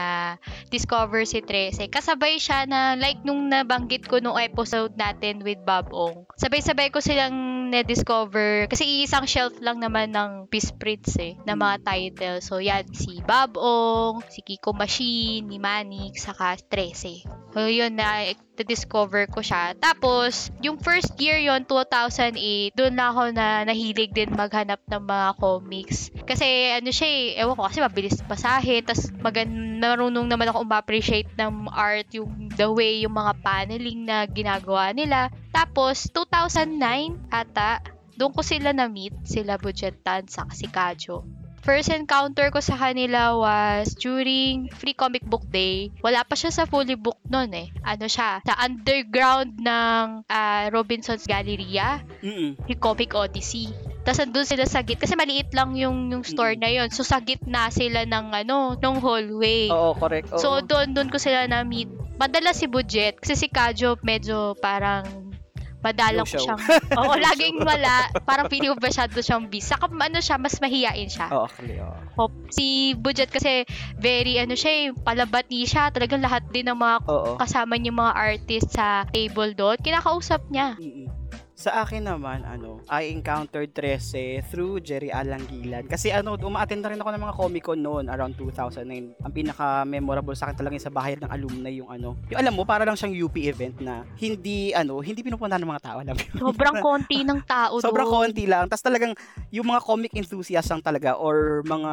discover 0.75 1.23
si 1.23 1.39
Trece. 1.39 1.87
Kasabay 1.87 2.43
siya 2.43 2.67
na, 2.67 2.99
like 2.99 3.23
nung 3.23 3.47
nabanggit 3.47 4.11
ko 4.11 4.19
nung 4.19 4.35
episode 4.35 4.91
natin 4.99 5.47
with 5.47 5.63
Bob 5.63 5.95
Ong. 5.95 6.27
Sabay-sabay 6.35 6.91
ko 6.91 6.99
silang 6.99 7.71
na-discover, 7.71 8.67
kasi 8.67 9.07
isang 9.07 9.23
shelf 9.31 9.55
lang 9.63 9.79
naman 9.79 10.11
ng 10.11 10.51
Peace 10.51 10.75
Prints 10.75 11.15
eh, 11.23 11.39
na 11.47 11.55
mga 11.55 11.87
title. 11.87 12.39
So 12.43 12.59
yan, 12.59 12.91
si 12.91 13.23
Bob 13.23 13.55
Ong, 13.55 14.27
si 14.35 14.43
Kiko 14.43 14.75
Machine, 14.75 15.47
ni 15.47 15.63
Manik, 15.63 16.19
saka 16.19 16.59
Trece. 16.67 17.23
So 17.55 17.71
yun 17.71 18.03
na, 18.03 18.35
discover 18.65 19.29
ko 19.29 19.45
siya. 19.45 19.77
Tapos, 19.77 20.49
yung 20.65 20.81
first 20.81 21.13
year 21.21 21.37
yon 21.37 21.69
2008, 21.69 22.73
doon 22.73 22.94
na 22.96 23.13
ako 23.13 23.23
na 23.37 23.69
nahilig 23.69 24.17
din 24.17 24.32
maghanap 24.56 24.81
ng 24.89 25.05
mga 25.05 25.29
comics. 25.36 26.08
Kasi 26.25 26.72
ano 26.72 26.89
siya 26.89 27.08
eh, 27.13 27.25
ewan 27.44 27.60
ko 27.60 27.69
kasi 27.69 27.84
mabilis 27.84 28.25
basahin, 28.25 28.81
tas 28.89 29.13
magan 29.20 29.77
marunong 29.77 30.25
naman 30.25 30.48
ako 30.48 30.65
ma-appreciate 30.65 31.29
ng 31.36 31.69
art, 31.69 32.08
yung 32.17 32.48
the 32.56 32.65
way, 32.65 33.05
yung 33.05 33.13
mga 33.13 33.36
paneling 33.44 34.08
na 34.08 34.25
ginagawa 34.25 34.96
nila. 34.96 35.29
Tapos, 35.53 36.08
2009 36.08 37.29
ata, 37.29 37.84
doon 38.17 38.32
ko 38.32 38.41
sila 38.41 38.72
na-meet, 38.72 39.13
sila 39.29 39.60
Budgetan 39.60 40.25
sa 40.25 40.48
si 40.48 40.65
Kajo. 40.72 41.20
First 41.60 41.91
encounter 41.91 42.55
ko 42.55 42.63
sa 42.63 42.79
kanila 42.79 43.34
was 43.34 43.91
during 43.98 44.70
Free 44.70 44.94
Comic 44.94 45.27
Book 45.27 45.43
Day. 45.51 45.91
Wala 45.98 46.22
pa 46.22 46.39
siya 46.39 46.55
sa 46.55 46.63
fully 46.63 46.94
book 46.94 47.19
noon 47.27 47.51
eh. 47.53 47.69
Ano 47.82 48.06
siya, 48.06 48.39
sa 48.46 48.55
underground 48.63 49.58
ng 49.58 50.22
ah, 50.31 50.65
Robinson's 50.70 51.27
Galleria, 51.27 52.06
Mm-mm. 52.22 52.55
Comic 52.79 53.19
Odyssey. 53.19 53.95
Tapos 54.06 54.22
andun 54.22 54.46
sila 54.46 54.70
sa 54.70 54.86
git 54.86 55.03
kasi 55.03 55.19
maliit 55.19 55.51
lang 55.51 55.75
yung 55.75 56.15
yung 56.15 56.22
store 56.22 56.55
na 56.55 56.70
yon. 56.70 56.94
So 56.94 57.03
sa 57.03 57.19
gitna 57.19 57.75
sila 57.75 58.06
ng 58.06 58.31
ano, 58.31 58.79
ng 58.79 58.96
hallway. 59.03 59.67
Oo, 59.67 59.98
correct. 59.98 60.31
Oo. 60.31 60.39
So 60.39 60.48
doon 60.63 60.94
doon 60.94 61.10
ko 61.10 61.19
sila 61.19 61.51
na 61.51 61.67
meet. 61.67 61.91
Madala 62.15 62.55
si 62.55 62.70
Budget 62.70 63.19
kasi 63.19 63.34
si 63.34 63.51
Kajo 63.51 63.98
medyo 64.06 64.55
parang 64.63 65.27
madalang 65.82 66.27
show. 66.27 66.43
siyang 66.43 66.63
Oo, 67.03 67.15
laging 67.15 67.63
wala. 67.63 68.10
Parang 68.27 68.51
feeling 68.51 68.75
ko 68.75 68.79
masyado 68.79 69.19
siyang 69.22 69.46
busy. 69.46 69.70
Saka 69.70 69.86
ano 69.91 70.19
siya, 70.19 70.36
mas 70.39 70.58
mahiyain 70.58 71.10
siya. 71.10 71.31
Oo, 71.31 71.46
actually, 71.46 71.79
oo. 71.79 71.98
Hop. 72.19 72.32
Si 72.51 72.94
Budget 72.98 73.31
kasi 73.31 73.63
very 73.98 74.39
ano 74.43 74.58
siya, 74.58 74.72
eh, 74.72 74.86
palabati 74.94 75.63
siya. 75.63 75.91
Talagang 75.94 76.22
lahat 76.22 76.46
din 76.51 76.67
ng 76.67 76.79
mga 76.79 76.96
Oo. 77.06 77.32
kasama 77.39 77.79
niya 77.79 77.94
mga 77.94 78.15
artist 78.15 78.69
sa 78.75 79.06
table 79.15 79.55
doon, 79.55 79.79
kinakausap 79.79 80.43
niya. 80.51 80.75
Mm-mm. 80.79 81.06
Sa 81.56 81.72
akin 81.81 82.05
naman, 82.05 82.44
ano, 82.44 82.84
I 82.84 83.08
encountered 83.08 83.72
Trece 83.72 84.44
through 84.53 84.84
Jerry 84.84 85.08
Alangilan. 85.08 85.89
Kasi 85.89 86.13
ano, 86.13 86.36
umaattend 86.36 86.84
na 86.84 86.93
rin 86.93 87.01
ako 87.01 87.17
ng 87.17 87.25
mga 87.25 87.34
Comic-Con 87.34 87.81
noon 87.81 88.13
around 88.13 88.36
2009. 88.36 88.84
Ang 89.25 89.32
pinaka-memorable 89.32 90.36
sa 90.36 90.53
akin 90.53 90.60
talaga 90.60 90.77
yung 90.77 90.84
sa 90.84 90.93
bahay 90.93 91.17
ng 91.17 91.32
alumni 91.32 91.72
yung 91.72 91.89
ano. 91.89 92.13
Yung 92.29 92.36
alam 92.36 92.53
mo, 92.53 92.69
para 92.69 92.84
lang 92.84 92.93
siyang 92.93 93.17
UP 93.17 93.41
event 93.41 93.72
na 93.81 94.05
hindi, 94.20 94.77
ano, 94.77 95.01
hindi 95.01 95.25
pinupuntahan 95.25 95.65
ng 95.65 95.72
mga 95.72 95.84
tao. 95.89 95.96
Alam 96.05 96.13
mo? 96.13 96.53
Sobrang 96.53 96.77
konti 96.84 97.25
ng 97.25 97.41
tao 97.48 97.81
Sobrang 97.89 98.05
doon. 98.05 98.29
konti 98.29 98.44
lang. 98.44 98.69
Tapos 98.69 98.84
talagang 98.84 99.17
yung 99.48 99.65
mga 99.65 99.81
comic 99.81 100.13
enthusiasts 100.13 100.69
lang 100.69 100.84
talaga 100.84 101.17
or 101.17 101.65
mga 101.65 101.93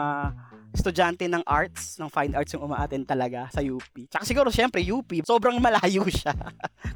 estudyante 0.74 1.30
ng 1.30 1.46
arts, 1.46 2.02
ng 2.02 2.10
fine 2.10 2.34
arts 2.34 2.58
yung 2.58 2.66
umaattend 2.66 3.06
talaga 3.06 3.46
sa 3.54 3.62
UP. 3.62 3.94
Tsaka 4.10 4.26
siguro 4.26 4.50
syempre 4.50 4.82
UP, 4.82 5.06
sobrang 5.22 5.62
malayo 5.62 6.02
siya 6.18 6.34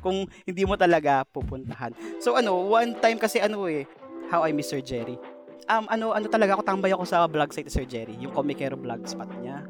kung 0.01 0.25
hindi 0.43 0.65
mo 0.65 0.73
talaga 0.73 1.21
pupuntahan. 1.29 1.93
So 2.17 2.35
ano, 2.35 2.57
one 2.57 2.97
time 2.97 3.21
kasi 3.21 3.37
ano 3.37 3.69
eh, 3.69 3.85
How 4.33 4.43
I 4.43 4.51
Miss 4.51 4.73
Sir 4.73 4.81
Jerry. 4.81 5.15
Um, 5.69 5.85
ano, 5.87 6.11
ano 6.11 6.25
talaga 6.27 6.57
ako, 6.57 6.63
tambay 6.65 6.91
ako 6.91 7.05
sa 7.05 7.23
vlog 7.29 7.53
site 7.53 7.69
ni 7.69 7.73
Sir 7.73 7.85
Jerry, 7.87 8.15
yung 8.17 8.33
Comicero 8.33 8.75
vlog 8.75 9.05
spot 9.05 9.29
niya. 9.39 9.63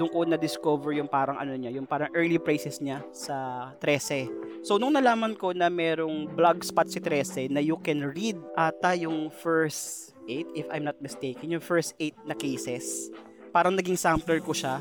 Doon 0.00 0.08
ko 0.08 0.18
na-discover 0.24 0.96
yung 0.96 1.08
parang 1.08 1.36
ano 1.36 1.52
niya, 1.52 1.68
yung 1.76 1.84
parang 1.84 2.08
early 2.16 2.40
praises 2.40 2.80
niya 2.80 3.04
sa 3.12 3.68
13. 3.84 4.64
So, 4.64 4.80
nung 4.80 4.96
nalaman 4.96 5.36
ko 5.36 5.52
na 5.52 5.68
merong 5.68 6.32
vlog 6.32 6.64
spot 6.64 6.88
si 6.88 6.96
13 7.04 7.52
na 7.52 7.60
you 7.60 7.76
can 7.84 8.00
read 8.00 8.40
ata 8.56 8.96
yung 8.96 9.28
first 9.28 10.16
8, 10.24 10.56
if 10.56 10.66
I'm 10.72 10.88
not 10.88 10.96
mistaken, 11.04 11.52
yung 11.52 11.60
first 11.60 11.92
8 12.00 12.16
na 12.24 12.32
cases. 12.32 13.12
Parang 13.52 13.76
naging 13.76 14.00
sampler 14.00 14.40
ko 14.40 14.56
siya. 14.56 14.80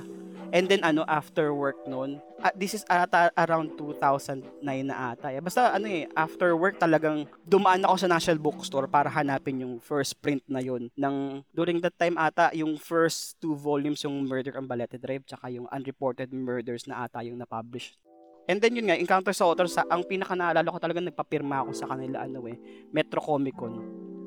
And 0.51 0.67
then 0.67 0.83
ano, 0.83 1.07
after 1.07 1.55
work 1.55 1.79
noon, 1.87 2.19
ah, 2.43 2.51
this 2.51 2.75
is 2.75 2.83
ata 2.91 3.31
around 3.39 3.79
2009 3.79 4.43
na 4.83 5.15
ata. 5.15 5.31
Eh. 5.31 5.39
Basta 5.39 5.71
ano 5.71 5.87
eh, 5.87 6.11
after 6.11 6.51
work 6.59 6.75
talagang 6.75 7.23
dumaan 7.47 7.87
ako 7.87 7.95
sa 8.03 8.11
National 8.11 8.35
Bookstore 8.35 8.91
para 8.91 9.07
hanapin 9.07 9.63
yung 9.63 9.79
first 9.79 10.19
print 10.19 10.43
na 10.51 10.59
yun. 10.59 10.91
Nang, 10.99 11.47
during 11.55 11.79
that 11.79 11.95
time 11.95 12.19
ata, 12.19 12.51
yung 12.51 12.75
first 12.75 13.39
two 13.39 13.55
volumes 13.55 14.03
yung 14.03 14.27
Murder 14.27 14.59
on 14.59 14.67
Balete 14.67 14.99
Drive 14.99 15.23
tsaka 15.23 15.47
yung 15.47 15.71
Unreported 15.71 16.35
Murders 16.35 16.83
na 16.83 17.07
ata 17.07 17.23
yung 17.23 17.39
na-publish. 17.39 17.95
And 18.51 18.59
then 18.59 18.75
yun 18.75 18.91
nga, 18.91 18.99
Encounter 18.99 19.31
sa 19.31 19.47
Author, 19.47 19.71
sa, 19.71 19.87
ang 19.87 20.03
pinaka 20.03 20.35
naalala 20.35 20.67
ko 20.67 20.83
talaga 20.83 20.99
nagpapirma 20.99 21.63
ako 21.63 21.71
sa 21.71 21.87
kanila 21.87 22.27
ano 22.27 22.43
eh, 22.51 22.59
Metro 22.91 23.23
Comic 23.23 23.55
Con. 23.55 23.79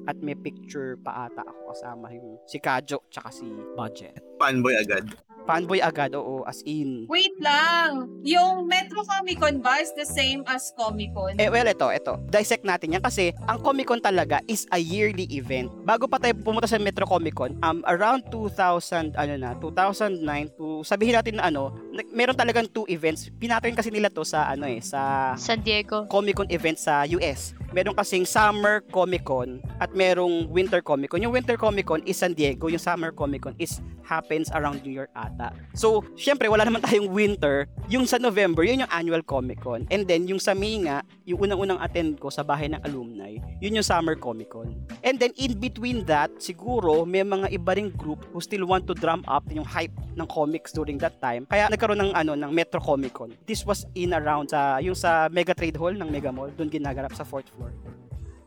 At 0.04 0.20
may 0.20 0.36
picture 0.36 1.00
pa 1.00 1.28
ata 1.28 1.44
ako 1.44 1.60
kasama 1.72 2.06
yung 2.12 2.36
si 2.44 2.60
Kajo 2.60 3.00
tsaka 3.08 3.28
si 3.32 3.46
Budget. 3.76 4.20
Fanboy 4.36 4.76
agad. 4.76 5.08
Fanboy 5.44 5.84
agad, 5.84 6.16
oo, 6.16 6.40
as 6.48 6.64
in. 6.64 7.04
Wait 7.04 7.36
lang. 7.36 8.08
Yung 8.24 8.64
Metro 8.64 9.04
Comic 9.04 9.36
Con 9.36 9.60
ba 9.60 9.76
is 9.76 9.92
the 9.92 10.08
same 10.08 10.40
as 10.48 10.72
Comic 10.72 11.12
Con? 11.12 11.36
Eh, 11.36 11.52
well, 11.52 11.68
ito, 11.68 11.84
ito. 11.92 12.16
Dissect 12.32 12.64
natin 12.64 12.96
yan 12.96 13.04
kasi 13.04 13.36
ang 13.44 13.60
Comic 13.60 13.92
Con 13.92 14.00
talaga 14.00 14.40
is 14.48 14.64
a 14.72 14.80
yearly 14.80 15.28
event. 15.28 15.68
Bago 15.84 16.08
pa 16.08 16.16
tayo 16.16 16.32
pumunta 16.40 16.64
sa 16.64 16.80
Metro 16.80 17.04
Comic 17.04 17.36
Con, 17.36 17.60
um, 17.60 17.84
around 17.84 18.24
2000, 18.32 19.12
ano 19.20 19.34
na, 19.36 19.52
2009 19.60 20.56
to, 20.56 20.80
sabihin 20.80 21.20
natin 21.20 21.36
na 21.36 21.52
ano, 21.52 21.76
meron 22.16 22.36
talagang 22.36 22.64
two 22.72 22.88
events. 22.88 23.28
Pinattern 23.36 23.76
kasi 23.76 23.92
nila 23.92 24.08
to 24.08 24.24
sa, 24.24 24.48
ano 24.48 24.64
eh, 24.64 24.80
sa 24.80 25.32
San 25.36 25.60
Diego. 25.60 26.08
Comic 26.08 26.40
Con 26.40 26.48
event 26.48 26.80
sa 26.80 27.04
US. 27.20 27.52
Meron 27.76 27.92
kasing 27.92 28.24
Summer 28.24 28.80
Comic 28.88 29.28
Con 29.28 29.60
at 29.76 29.92
merong 29.94 30.50
Winter 30.50 30.82
Comic 30.82 31.14
Con. 31.14 31.22
Yung 31.22 31.32
Winter 31.32 31.56
Comic 31.56 31.86
Con 31.86 32.02
is 32.04 32.18
San 32.18 32.34
Diego, 32.34 32.68
yung 32.68 32.82
Summer 32.82 33.14
Comic 33.14 33.46
Con 33.48 33.54
is 33.56 33.80
happens 34.04 34.52
around 34.52 34.84
New 34.84 34.92
York 34.92 35.08
ata. 35.16 35.56
So, 35.72 36.04
syempre 36.14 36.46
wala 36.52 36.68
naman 36.68 36.84
tayong 36.84 37.08
winter. 37.08 37.66
Yung 37.88 38.04
sa 38.04 38.20
November, 38.20 38.62
yun 38.62 38.84
yung 38.84 38.92
annual 38.92 39.24
Comic 39.24 39.64
Con. 39.64 39.88
And 39.88 40.04
then 40.04 40.28
yung 40.28 40.38
sa 40.38 40.52
May 40.52 40.76
nga, 40.84 41.00
yung 41.24 41.40
unang-unang 41.48 41.80
attend 41.80 42.20
ko 42.20 42.28
sa 42.28 42.44
bahay 42.44 42.68
ng 42.68 42.84
alumni, 42.84 43.40
yun 43.64 43.80
yung 43.80 43.86
Summer 43.86 44.14
Comic 44.14 44.52
Con. 44.52 44.76
And 45.00 45.16
then 45.16 45.32
in 45.40 45.56
between 45.56 46.04
that, 46.06 46.30
siguro 46.36 47.08
may 47.08 47.24
mga 47.24 47.48
iba 47.56 47.72
ring 47.74 47.90
group 47.96 48.28
who 48.30 48.44
still 48.44 48.68
want 48.68 48.84
to 48.86 48.94
drum 48.94 49.24
up 49.24 49.48
yung 49.48 49.64
hype 49.64 49.94
ng 50.14 50.28
comics 50.28 50.70
during 50.70 51.00
that 51.00 51.16
time. 51.18 51.48
Kaya 51.48 51.72
nagkaroon 51.72 52.00
ng 52.00 52.12
ano 52.12 52.36
ng 52.36 52.50
Metro 52.52 52.78
Comic 52.78 53.16
Con. 53.16 53.32
This 53.48 53.64
was 53.64 53.88
in 53.96 54.12
around 54.12 54.52
sa 54.52 54.78
yung 54.84 54.96
sa 54.96 55.32
Mega 55.32 55.56
Trade 55.56 55.80
Hall 55.80 55.96
ng 55.96 56.08
Mega 56.12 56.30
Mall, 56.30 56.52
doon 56.52 56.68
ginaganap 56.68 57.16
sa 57.16 57.24
fourth 57.24 57.48
floor. 57.56 57.72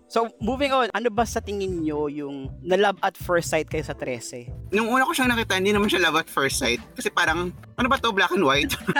So, 0.08 0.32
moving 0.40 0.72
on, 0.72 0.88
ano 0.96 1.12
ba 1.12 1.28
sa 1.28 1.44
tingin 1.44 1.84
nyo 1.84 2.08
yung 2.08 2.48
na-love 2.64 2.96
at 3.04 3.20
first 3.20 3.52
sight 3.52 3.68
kayo 3.68 3.84
sa 3.84 3.92
13? 3.92 4.72
Nung 4.72 4.88
una 4.88 5.04
ko 5.04 5.12
siyang 5.12 5.28
nakita, 5.28 5.60
hindi 5.60 5.76
naman 5.76 5.92
siya 5.92 6.08
love 6.08 6.24
at 6.24 6.32
first 6.32 6.64
sight. 6.64 6.80
Kasi 6.96 7.12
parang, 7.12 7.52
ano 7.76 7.88
ba 7.92 8.00
to 8.00 8.16
black 8.16 8.32
and 8.32 8.48
white? 8.48 8.72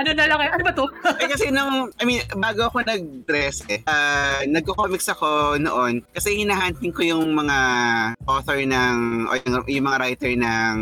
ano 0.00 0.10
na 0.16 0.24
lang, 0.24 0.40
ano 0.40 0.64
ba 0.64 0.72
to? 0.72 0.88
eh 1.20 1.28
kasi 1.28 1.52
nung, 1.52 1.92
I 2.00 2.08
mean, 2.08 2.24
bago 2.40 2.72
ako 2.72 2.80
nag-dress 2.80 3.68
eh, 3.68 3.84
uh, 3.84 4.48
nagko-comics 4.48 5.12
ako 5.12 5.60
noon 5.60 6.00
kasi 6.16 6.40
hinahunting 6.40 6.96
ko 6.96 7.04
yung 7.04 7.36
mga 7.36 7.56
author 8.24 8.64
ng, 8.64 8.96
o 9.28 9.32
yung, 9.44 9.60
yung 9.68 9.86
mga 9.92 9.98
writer 10.00 10.32
ng 10.32 10.76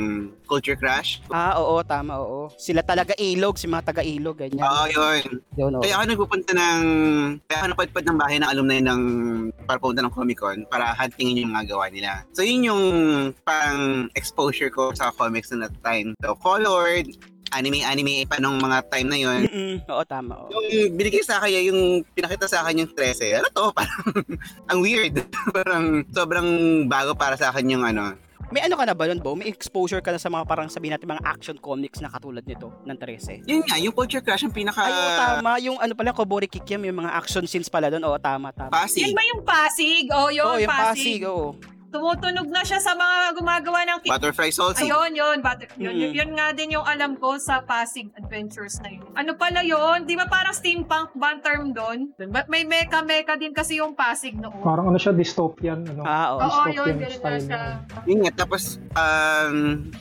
Culture 0.48 0.80
Crash. 0.80 1.20
Ah, 1.28 1.60
oo, 1.60 1.84
tama, 1.84 2.16
oo. 2.16 2.48
Sila 2.56 2.80
talaga 2.80 3.12
ilog, 3.20 3.60
si 3.60 3.68
mga 3.68 3.92
taga-ilog, 3.92 4.40
ganyan. 4.40 4.64
Oo, 4.64 4.84
yun. 4.88 5.44
Yun, 5.60 5.70
oo. 5.76 5.82
Kaya 5.84 6.00
ako 6.00 6.04
nagpupunta 6.08 6.50
ng, 6.56 6.82
kaya 7.44 7.58
ako 7.60 7.66
napadpad 7.76 8.04
ng 8.08 8.18
bahay 8.18 8.36
ng 8.40 8.48
alumni 8.48 8.78
ng, 8.80 9.02
para 9.68 9.76
pumunta 9.76 10.00
ng 10.00 10.14
Comic 10.16 10.38
Con 10.38 10.62
para 10.70 10.94
huntingin 10.94 11.42
yung 11.42 11.52
mga 11.52 11.74
gawa 11.74 11.90
nila. 11.90 12.22
So 12.30 12.46
yun 12.46 12.62
yung 12.70 12.84
pang 13.42 14.06
exposure 14.14 14.70
ko 14.70 14.94
sa 14.94 15.10
comics 15.10 15.50
na 15.50 15.66
that 15.66 15.74
time. 15.82 16.14
So 16.22 16.38
colored, 16.38 17.10
anime-anime 17.52 18.28
pa 18.28 18.38
nung 18.38 18.60
mga 18.60 18.86
time 18.92 19.08
na 19.08 19.18
yun. 19.18 19.40
Mm-mm, 19.48 19.74
oo, 19.88 20.02
tama, 20.06 20.46
oo. 20.46 20.50
Yung 20.52 20.94
binigay 20.94 21.24
sa 21.24 21.40
akin, 21.42 21.74
yung 21.74 21.80
pinakita 22.12 22.46
sa 22.46 22.62
akin 22.62 22.86
yung 22.86 22.90
13, 22.94 23.40
ano 23.42 23.48
to, 23.50 23.66
parang 23.74 24.04
ang 24.70 24.78
weird. 24.78 25.14
parang 25.56 26.04
sobrang 26.12 26.48
bago 26.86 27.18
para 27.18 27.34
sa 27.34 27.50
akin 27.50 27.72
yung 27.72 27.84
ano. 27.84 28.14
May 28.48 28.64
ano 28.64 28.80
ka 28.80 28.84
na 28.88 28.96
ba 28.96 29.04
nun, 29.04 29.20
Bo? 29.20 29.36
May 29.36 29.52
exposure 29.52 30.00
ka 30.00 30.08
na 30.08 30.16
sa 30.16 30.32
mga 30.32 30.48
parang 30.48 30.72
sabihin 30.72 30.96
natin 30.96 31.04
mga 31.12 31.20
action 31.20 31.56
comics 31.60 32.00
na 32.00 32.08
katulad 32.08 32.40
nito 32.48 32.72
ng 32.88 32.96
13? 32.96 33.44
Yun 33.44 33.60
nga, 33.68 33.76
yung 33.76 33.92
Culture 33.92 34.24
Crash 34.24 34.48
ang 34.48 34.54
pinaka 34.56 34.88
Ay, 34.88 34.92
oo, 34.92 35.10
tama. 35.20 35.50
Yung 35.60 35.76
ano 35.76 35.92
pala, 35.92 36.16
Kobori 36.16 36.48
Kikiam, 36.48 36.80
yung 36.80 37.04
mga 37.04 37.12
action 37.12 37.44
scenes 37.44 37.68
pala 37.68 37.92
doon. 37.92 38.00
Oo, 38.08 38.16
tama, 38.16 38.48
tama. 38.56 38.72
Pasig. 38.72 39.04
Yan 39.04 39.12
ba 39.12 39.22
yung 39.28 39.42
Pasig? 39.44 40.04
Oh, 40.08 40.32
yun, 40.32 40.48
Oo, 40.48 40.56
yung 40.64 40.72
Pasig. 40.72 41.20
Pasig, 41.20 41.20
oo. 41.28 41.77
Tumutunog 41.88 42.46
na 42.46 42.60
siya 42.60 42.76
sa 42.78 42.92
mga 42.92 43.32
gumagawa 43.32 43.80
ng... 43.82 43.98
ki- 44.04 44.10
Butterflies 44.10 44.56
also. 44.56 44.78
Ayun, 44.78 45.12
yun, 45.12 45.36
but, 45.40 45.56
yun, 45.74 45.94
yun, 45.94 46.08
Mm. 46.08 46.14
yun 46.14 46.30
nga 46.32 46.52
din 46.52 46.68
yung 46.70 46.84
alam 46.84 47.16
ko 47.16 47.36
sa 47.36 47.60
Pasig 47.60 48.12
Adventures 48.14 48.76
na 48.80 48.92
yun. 48.92 49.08
Ano 49.14 49.34
pala 49.34 49.60
yun? 49.60 50.04
Di 50.04 50.12
ba 50.12 50.24
parang 50.24 50.52
steampunk 50.52 51.12
ba 51.14 51.32
ang 51.32 51.40
term 51.40 51.72
doon? 51.72 52.12
But 52.22 52.46
may 52.46 52.62
mecha-mecha 52.62 53.34
din 53.34 53.50
kasi 53.50 53.80
yung 53.80 53.92
Pasig 53.92 54.36
noon. 54.36 54.60
Parang 54.60 54.86
ano 54.86 54.96
siya, 54.96 55.12
dystopian. 55.12 55.80
Ano? 55.82 56.04
Ah, 56.04 56.34
oo. 56.34 56.38
Oo, 56.38 56.44
dystopian 56.44 56.76
yun, 56.76 56.94
ganun 56.94 57.08
na 57.08 57.16
style 57.16 57.42
siya. 57.42 57.60
Yun 58.04 58.18
nga, 58.20 58.32
tapos 58.36 58.62
um, 58.92 59.56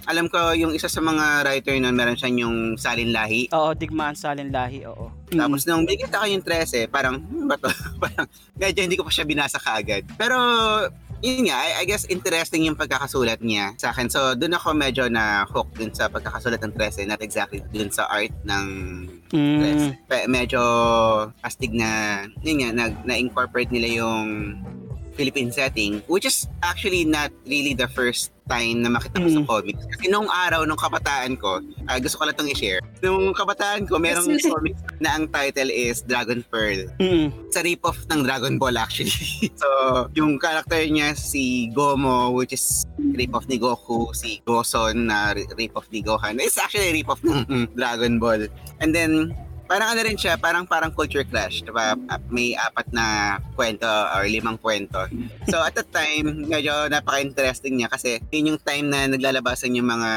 alam 0.05 0.25
ko 0.27 0.39
yung 0.53 0.71
isa 0.71 0.87
sa 0.87 0.99
mga 0.99 1.25
writer 1.43 1.75
nun, 1.77 1.95
meron 1.95 2.15
siyang 2.15 2.37
yung 2.37 2.55
Salin 2.75 3.09
Lahi. 3.09 3.47
Oo, 3.49 3.71
digmaan 3.73 4.13
sa 4.13 4.31
alin 4.31 4.49
lahi, 4.49 4.83
oo. 4.83 5.07
Mm. 5.29 5.39
Tapos 5.39 5.63
nung 5.63 5.83
bigyan 5.83 6.09
sa 6.09 6.19
akin 6.19 6.35
yung 6.35 6.45
13, 6.45 6.87
parang, 6.87 7.15
hmm, 7.17 7.47
ba 7.47 7.55
to? 7.55 7.67
parang, 8.03 8.27
medyo 8.55 8.79
hindi 8.81 8.95
ko 8.95 9.03
pa 9.03 9.11
siya 9.11 9.23
binasa 9.23 9.55
kaagad. 9.57 10.03
Pero, 10.15 10.35
yun 11.21 11.49
nga, 11.49 11.57
I, 11.57 11.69
I 11.81 11.83
guess 11.89 12.05
interesting 12.05 12.69
yung 12.69 12.77
pagkakasulat 12.77 13.41
niya 13.41 13.73
sa 13.81 13.89
akin. 13.89 14.07
So, 14.09 14.37
doon 14.37 14.53
ako 14.53 14.77
medyo 14.77 15.09
na 15.09 15.45
hook 15.49 15.73
dun 15.73 15.89
sa 15.89 16.05
pagkakasulat 16.07 16.61
ng 16.61 16.73
13, 16.77 17.09
not 17.09 17.21
exactly 17.25 17.63
dun 17.73 17.89
sa 17.89 18.05
art 18.05 18.33
ng 18.45 18.65
Mm. 19.27 19.59
13. 19.59 20.07
Pe- 20.07 20.29
medyo 20.31 20.61
astig 21.43 21.75
na, 21.75 22.23
yun 22.39 22.63
nga, 22.63 22.69
nag, 22.71 23.03
na-incorporate 23.03 23.67
nila 23.75 24.05
yung 24.05 24.55
Philippine 25.17 25.51
setting, 25.51 25.99
which 26.05 26.23
is 26.23 26.45
actually 26.61 27.03
not 27.03 27.33
really 27.43 27.73
the 27.73 27.89
first 27.89 28.36
time 28.47 28.79
na 28.79 28.89
makita 28.89 29.17
ko 29.17 29.27
sa 29.27 29.39
Mm. 29.39 29.47
comics. 29.47 29.83
Kasi 29.87 30.05
nung 30.07 30.25
araw, 30.25 30.63
nung 30.63 30.75
kabataan 30.75 31.35
ko, 31.35 31.59
ah, 31.85 31.97
gusto 31.97 32.15
ko 32.15 32.23
lang 32.23 32.33
itong 32.33 32.51
i-share. 32.51 32.81
Nung 32.99 33.31
kabataan 33.31 33.83
ko, 33.83 33.95
merong 33.95 34.27
Yes, 34.27 34.47
comics 34.49 34.81
na 34.97 35.13
ang 35.13 35.27
title 35.27 35.69
is 35.69 36.01
Dragon 36.01 36.41
Pearl. 36.43 36.87
Mm. 36.97 37.29
It's 37.45 37.55
a 37.55 37.61
rip-off 37.61 37.99
ng 38.07 38.23
Dragon 38.23 38.55
Ball 38.55 38.75
actually. 38.75 39.13
so, 39.61 39.67
yung 40.13 40.35
character 40.37 40.79
niya 40.81 41.13
si 41.13 41.69
Gomo, 41.69 42.31
which 42.31 42.51
is 42.51 42.65
rip-off 42.97 43.45
ni 43.45 43.55
Goku, 43.55 44.09
si 44.11 44.41
Goson 44.41 45.05
na 45.05 45.31
ri- 45.31 45.47
rip-off 45.53 45.85
ni 45.89 46.01
Gohan. 46.01 46.39
It's 46.39 46.57
actually 46.57 46.89
a 46.89 46.95
rip-off 46.95 47.21
ng 47.21 47.45
Dragon 47.77 48.17
Ball. 48.17 48.47
And 48.79 48.91
then, 48.91 49.35
parang 49.67 49.91
ano 49.91 50.01
rin 50.01 50.15
siya, 50.15 50.33
parang 50.35 50.63
parang 50.63 50.89
culture 50.89 51.21
clash, 51.21 51.61
diba? 51.61 51.93
Ah, 52.07 52.19
May 52.27 52.55
apat 52.55 52.87
na 52.89 53.05
kwento 53.53 53.85
or 53.85 54.23
limang 54.25 54.55
kwento. 54.55 55.05
So 55.45 55.59
at 55.59 55.75
that 55.75 55.91
time, 55.91 56.47
medyo 56.47 56.87
napaka-interesting 56.87 57.75
niya 57.75 57.91
kasi 57.91 58.23
yun 58.31 58.55
yung 58.55 58.61
time 58.61 58.87
na 58.87 59.05
naglalabasan 59.05 59.75
yung 59.75 59.85
mga 59.85 60.11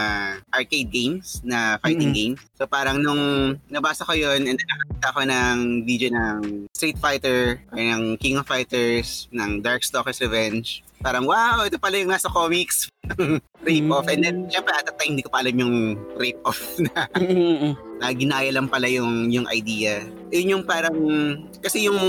arcade 0.48 0.88
games 0.88 1.42
na 1.42 1.76
fighting 1.78 2.10
Mhm. 2.10 2.16
games. 2.16 2.40
So 2.54 2.64
parang 2.64 3.02
nung 3.02 3.22
nabasa 3.66 4.02
ko 4.02 4.14
yun 4.14 4.46
and 4.46 4.56
nakakita 4.56 5.08
ko 5.10 5.20
ng 5.22 5.56
video 5.82 6.08
ng 6.08 6.38
Street 6.70 6.96
Fighter 6.96 7.58
or 7.68 7.78
ng 7.78 8.16
King 8.16 8.38
of 8.38 8.46
Fighters, 8.46 9.26
ng 9.30 9.60
Darkstalkers 9.60 10.20
Revenge. 10.20 10.86
Parang 11.00 11.24
wow, 11.24 11.64
ito 11.64 11.76
pala 11.76 11.96
yung 11.96 12.12
nasa 12.12 12.28
comics. 12.28 12.86
rape-off. 13.60 14.06
And 14.06 14.20
then, 14.20 14.36
syempre 14.48 14.72
at 14.72 14.84
that 14.84 14.96
time, 14.96 15.12
hindi 15.12 15.24
ko 15.24 15.28
pa 15.28 15.40
alam 15.40 15.56
yung 15.56 15.74
rape-off 16.14 16.60
na 16.78 17.08
Mm. 17.16 17.89
Na 18.00 18.08
ginaya 18.16 18.48
lang 18.48 18.66
pala 18.66 18.88
yung 18.88 19.28
yung 19.28 19.44
idea. 19.52 20.08
Yun 20.32 20.58
yung 20.58 20.64
parang 20.64 20.96
kasi 21.60 21.84
yung 21.84 22.00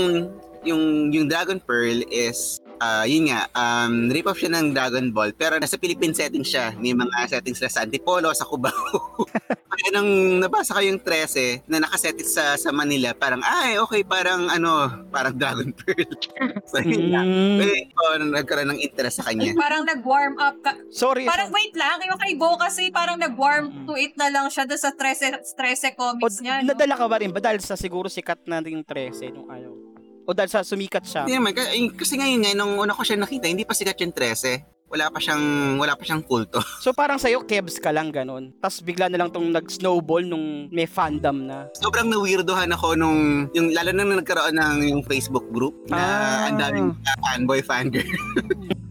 yung 0.64 1.12
yung 1.12 1.26
Dragon 1.28 1.60
Pearl 1.60 2.00
is 2.08 2.61
ah 2.82 3.06
yun 3.06 3.30
nga, 3.30 3.46
um, 3.54 4.10
rip-off 4.10 4.42
siya 4.42 4.50
ng 4.58 4.74
Dragon 4.74 5.14
Ball, 5.14 5.30
pero 5.30 5.54
nasa 5.54 5.78
Philippine 5.78 6.10
setting 6.10 6.42
siya. 6.42 6.74
May 6.74 6.90
mga 6.90 7.30
settings 7.30 7.62
sila 7.62 7.70
sa 7.70 7.86
Antipolo, 7.86 8.34
sa 8.34 8.42
Cubao. 8.42 9.22
Kaya 9.72 9.88
nung 9.94 10.42
nabasa 10.42 10.74
ko 10.74 10.82
yung 10.82 10.98
13 10.98 11.70
na 11.70 11.86
nakaset 11.86 12.18
it 12.18 12.26
sa, 12.26 12.58
sa 12.58 12.74
Manila, 12.74 13.14
parang, 13.14 13.38
ay, 13.40 13.78
okay, 13.78 14.02
parang 14.02 14.50
ano, 14.50 14.90
parang 15.14 15.38
Dragon 15.38 15.70
Pearl. 15.70 16.10
so, 16.70 16.82
yun 16.82 17.14
nga. 17.14 17.22
Mm. 17.22 17.56
Kaya 17.62 17.72
ako, 17.86 18.04
nagkaroon 18.34 18.70
ng 18.74 18.80
interest 18.82 19.22
sa 19.22 19.30
kanya. 19.30 19.54
Parang 19.54 19.86
nag-warm 19.86 20.34
up 20.42 20.58
ka. 20.60 20.74
Sorry. 20.90 21.24
Parang 21.24 21.54
wait 21.54 21.72
lang, 21.78 22.02
yung 22.02 22.18
kay 22.18 22.34
Bo 22.34 22.58
kasi 22.58 22.90
parang 22.90 23.16
nag-warm 23.16 23.64
Mm. 23.72 23.86
to 23.86 23.94
it 23.94 24.12
na 24.18 24.26
lang 24.26 24.50
siya 24.50 24.66
doon 24.66 24.80
sa 24.80 24.90
13, 24.90 25.38
13 25.54 25.94
o, 25.94 26.18
comics 26.18 26.42
niya. 26.42 26.66
No? 26.66 26.74
nadala 26.74 26.98
ka 26.98 27.06
ba 27.06 27.22
rin 27.22 27.30
ba? 27.30 27.38
Dahil 27.38 27.62
sa 27.62 27.78
siguro 27.78 28.10
sikat 28.10 28.42
na 28.50 28.58
yung 28.58 28.82
13 28.82 29.30
nung 29.30 29.46
ano. 29.46 29.81
O 30.22 30.32
dahil 30.32 30.48
sa 30.48 30.62
sumikat 30.62 31.02
siya. 31.02 31.26
Hindi 31.26 31.34
naman, 31.34 31.52
kasi, 31.52 31.90
kasi 31.92 32.14
ngayon 32.14 32.40
nga, 32.40 32.52
nung 32.54 32.74
una 32.76 32.92
ko 32.92 33.02
siya 33.02 33.18
nakita, 33.18 33.46
hindi 33.46 33.66
pa 33.66 33.74
sikat 33.74 33.98
yung 33.98 34.14
13. 34.14 34.70
Wala 34.86 35.08
pa 35.08 35.16
siyang, 35.16 35.44
wala 35.80 35.96
pa 35.96 36.04
siyang 36.04 36.20
kulto. 36.20 36.60
So 36.84 36.92
parang 36.92 37.16
sa'yo, 37.16 37.42
kebs 37.42 37.80
ka 37.80 37.88
lang 37.88 38.12
ganun. 38.12 38.52
Tapos 38.60 38.84
bigla 38.84 39.08
na 39.08 39.16
lang 39.16 39.32
tong 39.32 39.48
nag-snowball 39.48 40.20
nung 40.20 40.68
may 40.68 40.84
fandom 40.84 41.48
na. 41.48 41.72
Sobrang 41.74 42.06
na-weirdohan 42.06 42.68
ako 42.70 42.92
nung, 42.94 43.48
yung, 43.56 43.72
lalo 43.72 43.88
na 43.90 44.04
nung 44.04 44.20
nagkaroon 44.20 44.52
ng 44.52 44.76
yung 44.92 45.02
Facebook 45.02 45.48
group 45.48 45.72
na 45.88 45.96
Ah. 45.96 46.38
ang 46.46 46.60
daming 46.60 46.88
fanboy, 47.24 47.64
fangirl. 47.64 48.04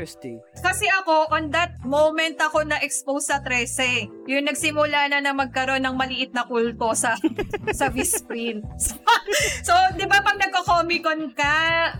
Interesting. 0.00 0.40
Kasi 0.56 0.88
ako, 0.88 1.28
on 1.28 1.52
that 1.52 1.76
moment 1.84 2.40
ako 2.40 2.64
na-expose 2.64 3.28
sa 3.28 3.44
13. 3.44 4.08
Yung 4.32 4.48
nagsimula 4.48 5.12
na 5.12 5.20
na 5.20 5.36
magkaroon 5.36 5.84
ng 5.84 5.92
maliit 5.92 6.32
na 6.32 6.48
kulto 6.48 6.96
sa 6.96 7.20
sa 7.78 7.92
Visprint. 7.92 8.64
So, 8.80 8.96
so 9.68 9.74
di 10.00 10.08
ba 10.08 10.24
pag 10.24 10.40
nagko-Comic-Con 10.40 11.36
ka, 11.36 11.56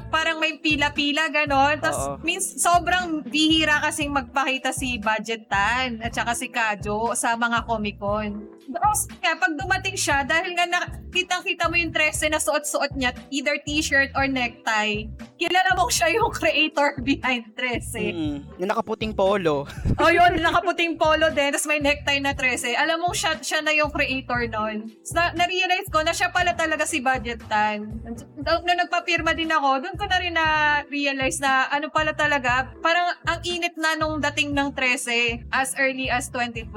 parang 0.09 0.41
may 0.41 0.57
pila-pila 0.57 1.29
ganon. 1.29 1.77
Tapos 1.77 2.17
means 2.25 2.57
sobrang 2.57 3.21
bihira 3.21 3.85
kasing 3.85 4.17
magpakita 4.17 4.73
si 4.73 4.97
Budget 4.97 5.53
Tan 5.53 6.01
at 6.01 6.17
saka 6.17 6.33
si 6.33 6.49
Kajo 6.49 7.13
sa 7.13 7.37
mga 7.37 7.69
Comic-Con. 7.69 8.61
Tapos 8.71 9.11
nga, 9.19 9.35
pag 9.35 9.55
dumating 9.59 9.99
siya, 9.99 10.23
dahil 10.23 10.55
nga 10.55 10.67
nakitang-kita 10.69 11.67
mo 11.67 11.75
yung 11.75 11.91
13 11.91 12.31
na 12.31 12.39
suot-suot 12.39 12.95
niya, 12.95 13.11
either 13.35 13.59
t-shirt 13.67 14.15
or 14.15 14.31
necktie, 14.31 15.11
kilala 15.35 15.75
mo 15.75 15.91
siya 15.91 16.15
yung 16.15 16.31
creator 16.39 16.95
behind 17.03 17.51
13. 17.59 17.90
Mm. 17.99 18.47
Yung 18.63 18.71
nakaputing 18.71 19.11
polo. 19.17 19.67
Oh, 19.99 20.11
yun, 20.13 20.39
nakaputing 20.47 20.95
polo 20.95 21.33
din, 21.35 21.51
tapos 21.51 21.67
may 21.67 21.83
necktie 21.83 22.23
na 22.23 22.37
13. 22.37 22.79
Alam 22.79 23.03
mo, 23.03 23.11
siya, 23.11 23.41
siya 23.43 23.65
na 23.65 23.75
yung 23.75 23.91
creator 23.91 24.47
nun. 24.47 24.93
So, 25.03 25.19
na, 25.19 25.35
na-realize 25.35 25.91
ko 25.91 26.07
na 26.07 26.15
siya 26.15 26.31
pala 26.31 26.55
talaga 26.55 26.87
si 26.87 27.03
Budget 27.03 27.43
Tan. 27.51 27.91
Nung, 28.39 28.63
nung 28.63 28.79
nagpapirma 28.79 29.35
din 29.35 29.51
ako, 29.51 29.83
doon 29.83 29.97
ko 29.99 30.05
na 30.07 30.19
rin 30.23 30.35
na-realize 30.37 31.43
na 31.43 31.67
ano 31.73 31.91
pala 31.91 32.15
talaga, 32.15 32.71
parang 32.79 33.17
ang 33.27 33.41
init 33.43 33.75
na 33.75 33.99
nung 33.99 34.23
dating 34.23 34.55
ng 34.55 34.71
13 34.77 35.51
as 35.51 35.75
early 35.75 36.07
as 36.07 36.31
2012. 36.31 36.71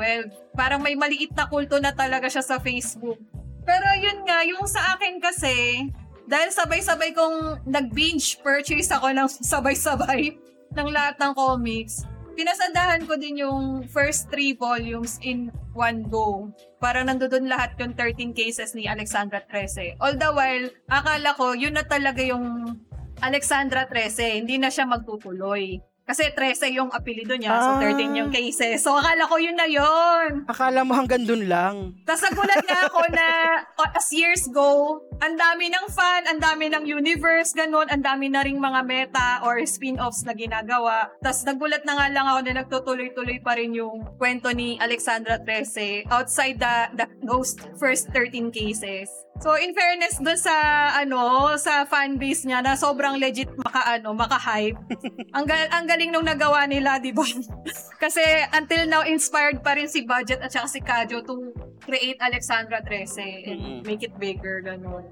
Parang 0.57 0.81
may 0.81 0.97
maliit 0.97 1.35
na 1.37 1.45
kulto 1.45 1.77
na 1.77 1.93
talaga 1.93 2.25
siya 2.31 2.41
sa 2.41 2.57
Facebook. 2.57 3.21
Pero 3.63 3.87
yun 4.01 4.27
nga, 4.27 4.43
yung 4.43 4.67
sa 4.67 4.97
akin 4.97 5.23
kasi, 5.23 5.87
dahil 6.27 6.49
sabay-sabay 6.51 7.11
kong 7.11 7.67
nag-binge 7.67 8.39
purchase 8.39 8.91
ako 8.91 9.11
ng 9.11 9.27
sabay-sabay 9.51 10.39
ng 10.73 10.89
lahat 10.89 11.15
ng 11.21 11.33
comics, 11.37 12.05
pinasandahan 12.33 13.05
ko 13.05 13.13
din 13.17 13.45
yung 13.45 13.85
first 13.89 14.29
three 14.33 14.57
volumes 14.57 15.21
in 15.21 15.53
one 15.73 16.05
go. 16.09 16.49
Para 16.81 17.05
nandoon 17.05 17.49
lahat 17.49 17.77
yung 17.77 17.93
13 17.93 18.33
cases 18.33 18.73
ni 18.73 18.89
Alexandra 18.89 19.41
Trece. 19.45 19.97
All 20.01 20.17
the 20.17 20.29
while, 20.33 20.67
akala 20.89 21.37
ko, 21.37 21.53
yun 21.53 21.77
na 21.77 21.85
talaga 21.85 22.21
yung 22.25 22.77
Alexandra 23.21 23.85
Trece. 23.85 24.41
Hindi 24.41 24.57
na 24.57 24.73
siya 24.73 24.89
magtutuloy. 24.89 25.92
Kasi 26.03 26.35
13 26.35 26.75
yung 26.75 26.91
apelido 26.91 27.31
niya, 27.39 27.55
so 27.55 27.69
Ah. 27.73 27.79
13 27.79 28.11
yung 28.11 28.27
cases. 28.27 28.83
So 28.83 28.91
akala 28.91 29.23
ko 29.23 29.39
yun 29.39 29.55
na 29.55 29.63
yun. 29.63 30.43
Akala 30.51 30.83
mo 30.83 30.91
hanggang 30.91 31.23
ddun 31.23 31.47
lang. 31.47 31.95
Tapos 32.03 32.27
nagulat 32.27 32.59
nga 32.59 32.79
ako 32.91 33.01
na 33.07 33.27
as 33.97 34.11
years 34.11 34.43
go, 34.51 34.99
ang 35.23 35.39
dami 35.39 35.71
ng 35.71 35.87
fan, 35.87 36.27
ang 36.27 36.39
dami 36.43 36.67
ng 36.67 36.83
universe, 36.83 37.55
ganun, 37.55 37.87
ang 37.87 38.03
dami 38.03 38.27
na 38.27 38.43
ring 38.43 38.59
mga 38.59 38.81
meta 38.83 39.29
or 39.47 39.63
spin-offs 39.63 40.27
na 40.27 40.35
ginagawa. 40.35 41.07
Tapos 41.23 41.47
nagulat 41.47 41.87
na 41.87 41.95
nga 41.95 42.07
lang 42.11 42.25
ako 42.27 42.39
na 42.43 42.53
nagtutuloy-tuloy 42.59 43.39
pa 43.39 43.55
rin 43.55 43.71
yung 43.71 44.03
kwento 44.19 44.51
ni 44.51 44.75
Alexandra 44.83 45.39
Trece 45.39 46.03
outside 46.11 46.59
the, 46.59 46.75
the 46.99 47.07
Ghost 47.23 47.63
first 47.79 48.11
13 48.11 48.51
cases. 48.51 49.07
So 49.41 49.57
in 49.57 49.73
fairness 49.73 50.21
dun 50.21 50.37
sa 50.37 50.53
ano 50.93 51.51
sa 51.57 51.83
fan 51.89 52.21
base 52.21 52.45
niya 52.45 52.61
na 52.61 52.77
sobrang 52.77 53.17
legit 53.17 53.49
maka 53.57 53.97
ano 53.97 54.13
maka-hype. 54.13 54.77
ang, 55.37 55.45
gal- 55.49 55.71
ang 55.73 55.85
galing 55.89 56.13
nung 56.13 56.27
nagawa 56.27 56.69
nila, 56.69 57.01
'di 57.01 57.11
ba? 57.11 57.25
Kasi 58.03 58.21
until 58.53 58.85
now 58.85 59.01
inspired 59.01 59.59
pa 59.65 59.73
rin 59.73 59.89
si 59.89 60.05
Budget 60.05 60.39
at 60.43 60.53
saka 60.53 60.67
si 60.69 60.79
Kajo 60.79 61.25
to 61.25 61.51
create 61.81 62.21
Alexandra 62.21 62.79
Trece 62.85 63.19
and 63.19 63.59
Mm-mm. 63.59 63.79
make 63.83 64.05
it 64.05 64.13
bigger 64.21 64.61
ganun. 64.61 65.03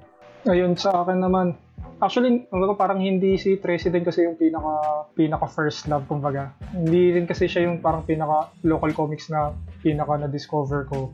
Ayun 0.46 0.74
sa 0.78 1.06
akin 1.06 1.22
naman. 1.22 1.54
Actually, 2.02 2.50
ano, 2.50 2.74
parang 2.74 2.98
hindi 2.98 3.38
si 3.38 3.62
Tracy 3.62 3.94
din 3.94 4.02
kasi 4.02 4.26
yung 4.26 4.34
pinaka 4.34 5.06
pinaka 5.14 5.46
first 5.46 5.86
love 5.86 6.10
kumbaga. 6.10 6.50
Hindi 6.74 7.14
rin 7.14 7.30
kasi 7.30 7.46
siya 7.46 7.70
yung 7.70 7.78
parang 7.78 8.02
pinaka 8.10 8.50
local 8.66 8.90
comics 8.90 9.30
na 9.30 9.54
pinaka 9.86 10.18
na 10.18 10.26
discover 10.26 10.90
ko. 10.90 11.14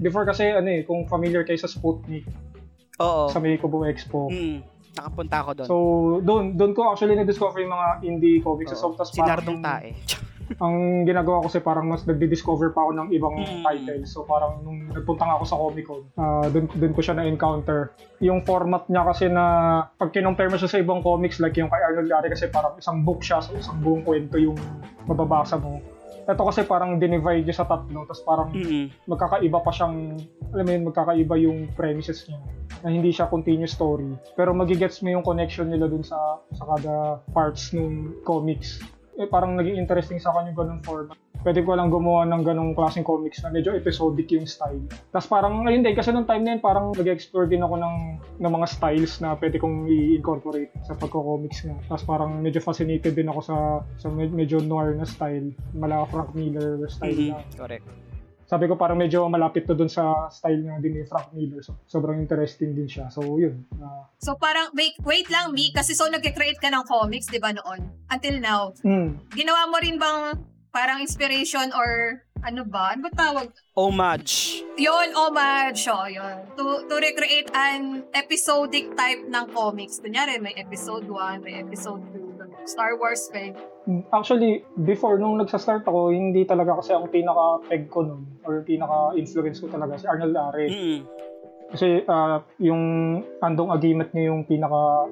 Before 0.00 0.24
kasi 0.24 0.48
ano 0.48 0.68
eh, 0.68 0.82
kung 0.82 1.04
familiar 1.04 1.44
kayo 1.44 1.60
sa 1.60 1.68
Sputnik 1.68 2.24
Oo. 2.96 3.28
sa 3.28 3.38
May 3.38 3.60
Kubo 3.60 3.84
Expo. 3.84 4.32
Mm. 4.32 4.64
Nakapunta 4.96 5.36
ako 5.44 5.50
doon. 5.54 5.68
So, 5.68 5.76
doon 6.24 6.58
doon 6.58 6.72
ko 6.74 6.90
actually 6.90 7.14
na-discover 7.14 7.62
yung 7.62 7.72
mga 7.72 7.88
indie 8.02 8.42
comics. 8.42 8.74
So, 8.74 8.96
tas 8.96 9.12
si 9.14 9.22
Nardong 9.22 9.62
Tae. 9.62 9.94
ang 10.58 11.06
ginagawa 11.06 11.44
ko 11.44 11.44
kasi 11.46 11.62
parang 11.62 11.86
mas 11.86 12.02
nagdi-discover 12.02 12.74
pa 12.74 12.82
ako 12.82 12.90
ng 12.98 13.08
ibang 13.14 13.38
Mm. 13.38 13.62
titles. 13.62 14.10
So 14.10 14.26
parang 14.26 14.66
nung 14.66 14.90
nagpunta 14.90 15.22
nga 15.22 15.38
ako 15.38 15.44
sa 15.46 15.56
Comic 15.60 15.86
Con, 15.86 16.02
ah, 16.18 16.42
dun, 16.50 16.66
dun 16.74 16.90
ko 16.90 17.00
siya 17.04 17.14
na-encounter. 17.14 17.94
Yung 18.18 18.42
format 18.42 18.82
niya 18.90 19.06
kasi 19.06 19.30
na 19.30 19.44
pag 19.94 20.10
kinompare 20.10 20.50
mo 20.50 20.58
siya 20.58 20.66
sa 20.66 20.80
ibang 20.82 21.06
comics 21.06 21.38
like 21.38 21.54
yung 21.54 21.70
kay 21.70 21.78
Arnold 21.78 22.10
Gary 22.10 22.28
kasi 22.34 22.50
parang 22.50 22.74
isang 22.74 23.06
book 23.06 23.22
siya, 23.22 23.38
so 23.38 23.54
isang 23.54 23.78
buong 23.78 24.02
kwento 24.02 24.34
yung 24.40 24.58
mababasa 25.06 25.54
mo. 25.54 25.78
Ito 26.28 26.42
kasi 26.44 26.64
parang 26.64 27.00
dinivide 27.00 27.46
niya 27.46 27.64
sa 27.64 27.66
tatlo, 27.68 28.04
tapos 28.04 28.22
parang 28.24 28.50
Mm. 28.52 28.86
magkakaiba 29.08 29.58
pa 29.60 29.70
siyang, 29.72 30.20
alam 30.52 30.64
mo 30.66 30.70
yun, 30.72 30.84
magkakaiba 30.90 31.34
yung 31.40 31.58
premises 31.72 32.28
niya 32.28 32.40
na 32.80 32.88
hindi 32.88 33.12
siya 33.12 33.28
continuous 33.28 33.76
story. 33.76 34.08
Pero 34.36 34.56
magigets 34.56 35.04
mo 35.04 35.12
yung 35.12 35.24
connection 35.24 35.68
nila 35.68 35.88
dun 35.88 36.04
sa, 36.04 36.16
sa 36.56 36.64
kada 36.64 37.20
parts 37.32 37.76
ng 37.76 38.24
comics. 38.24 38.80
Eh, 39.20 39.28
parang 39.28 39.52
naging 39.52 39.76
interesting 39.76 40.16
sa 40.16 40.32
akin 40.32 40.48
yung 40.48 40.56
ganung 40.56 40.80
format. 40.80 41.12
Pwede 41.40 41.60
ko 41.60 41.72
lang 41.72 41.88
gumawa 41.88 42.24
ng 42.24 42.40
ganung 42.40 42.72
klaseng 42.72 43.04
comics 43.04 43.40
na 43.40 43.52
medyo 43.52 43.72
episodic 43.72 44.32
yung 44.32 44.44
style. 44.44 44.80
Tapos 45.08 45.28
parang, 45.28 45.64
ayun 45.64 45.80
din, 45.80 45.92
kasi 45.92 46.08
nung 46.08 46.24
time 46.24 46.40
na 46.40 46.56
yun, 46.56 46.60
parang 46.60 46.92
nag-explore 46.92 47.44
din 47.44 47.60
ako 47.60 47.80
ng, 47.80 47.96
ng 48.40 48.52
mga 48.52 48.66
styles 48.68 49.20
na 49.20 49.36
pwede 49.36 49.56
kong 49.56 49.88
i-incorporate 49.88 50.72
sa 50.84 50.96
pagko-comics 50.96 51.64
nga. 51.64 51.76
Tapos 51.86 52.04
parang 52.04 52.40
medyo 52.40 52.60
fascinated 52.60 53.12
din 53.12 53.28
ako 53.28 53.40
sa, 53.40 53.56
sa 53.96 54.08
med- 54.08 54.32
medyo 54.32 54.60
noir 54.60 54.92
na 54.92 55.04
style. 55.04 55.52
Mala 55.72 56.08
Frank 56.08 56.32
Miller 56.32 56.80
style 56.88 57.12
Mhm. 57.12 57.28
na 57.32 57.44
Correct. 57.56 57.84
Sabi 58.50 58.66
ko 58.66 58.74
parang 58.74 58.98
medyo 58.98 59.22
malapit 59.24 59.62
to 59.62 59.72
dun 59.72 59.86
sa 59.86 60.26
style 60.26 60.66
nga 60.66 60.82
din 60.82 60.98
ni 60.98 61.06
Frank 61.06 61.30
Miller. 61.30 61.62
So, 61.62 61.78
sobrang 61.86 62.18
interesting 62.18 62.74
din 62.74 62.90
siya. 62.90 63.06
So, 63.06 63.22
yun. 63.38 63.62
Ah, 63.78 64.10
So 64.18 64.34
parang 64.34 64.74
wait, 64.74 64.98
wait 65.00 65.30
lang 65.30 65.54
Mi 65.54 65.70
kasi 65.70 65.94
so 65.94 66.10
nag-create 66.10 66.58
ka 66.58 66.66
ng 66.66 66.82
comics 66.82 67.30
'di 67.30 67.38
ba 67.38 67.54
noon? 67.54 67.86
Until 68.10 68.42
now. 68.42 68.74
mm, 68.82 69.30
Ginawa 69.30 69.70
mo 69.70 69.78
rin 69.78 69.94
bang 69.94 70.34
parang 70.68 70.98
inspiration 70.98 71.70
or 71.70 72.20
ano 72.40 72.64
ba? 72.64 72.90
Ano 72.90 73.06
ba 73.06 73.12
tawag? 73.12 73.46
Homage. 73.76 74.64
Yun, 74.74 75.12
homage. 75.12 75.84
Oh, 75.86 76.08
yun. 76.08 76.40
To, 76.56 76.88
to 76.88 76.94
recreate 76.96 77.52
an 77.52 78.08
episodic 78.10 78.96
type 78.96 79.28
ng 79.28 79.44
comics. 79.52 80.00
Kunyari, 80.00 80.40
may 80.40 80.56
episode 80.56 81.04
1, 81.04 81.44
may 81.44 81.60
episode 81.60 82.00
2. 82.16 82.19
Star 82.64 82.96
Wars 82.96 83.28
fan. 83.28 83.56
Actually, 84.12 84.62
before, 84.84 85.16
nung 85.16 85.40
nagsa-start 85.40 85.82
ako, 85.84 86.12
hindi 86.12 86.44
talaga 86.44 86.78
kasi 86.78 86.92
ang 86.92 87.08
pinaka-peg 87.08 87.88
ko 87.88 88.04
nun, 88.04 88.22
or 88.44 88.62
pinaka-influence 88.62 89.58
ko 89.58 89.66
talaga 89.68 89.96
si 89.96 90.06
Arnold 90.06 90.36
Are. 90.36 90.60
Mm. 90.68 91.00
Kasi 91.70 92.02
ah, 92.06 92.42
yung 92.58 92.82
Andong 93.40 93.70
Agimat 93.70 94.10
niya 94.10 94.34
yung 94.34 94.42
pinaka 94.42 95.06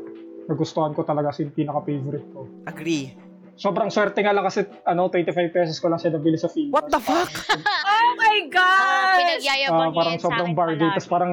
nagustuhan 0.49 0.91
ko 0.93 1.05
talaga 1.05 1.31
yung 1.39 1.55
pinaka-favorite 1.55 2.29
ko. 2.35 2.49
Agree. 2.67 3.15
Sobrang 3.59 3.91
swerte 3.91 4.23
nga 4.23 4.31
lang 4.31 4.47
kasi 4.47 4.65
ano, 4.87 5.11
25 5.11 5.35
pesos 5.51 5.77
ko 5.79 5.91
lang 5.91 5.99
siya 5.99 6.15
nabili 6.15 6.39
sa 6.39 6.47
Philippines. 6.47 6.75
What 6.75 6.89
the 6.91 7.03
fuck? 7.03 7.31
Oh 7.89 8.11
my 8.19 8.51
gosh! 8.51 9.19
pinagyayabang 9.19 9.79
Ah, 9.79 9.89
niya 9.89 9.95
parang 9.95 10.15
yan 10.15 10.19
sa 10.19 10.27
sobrang 10.27 10.53
bargain. 10.55 10.91
Tapos 10.91 11.09
parang 11.09 11.33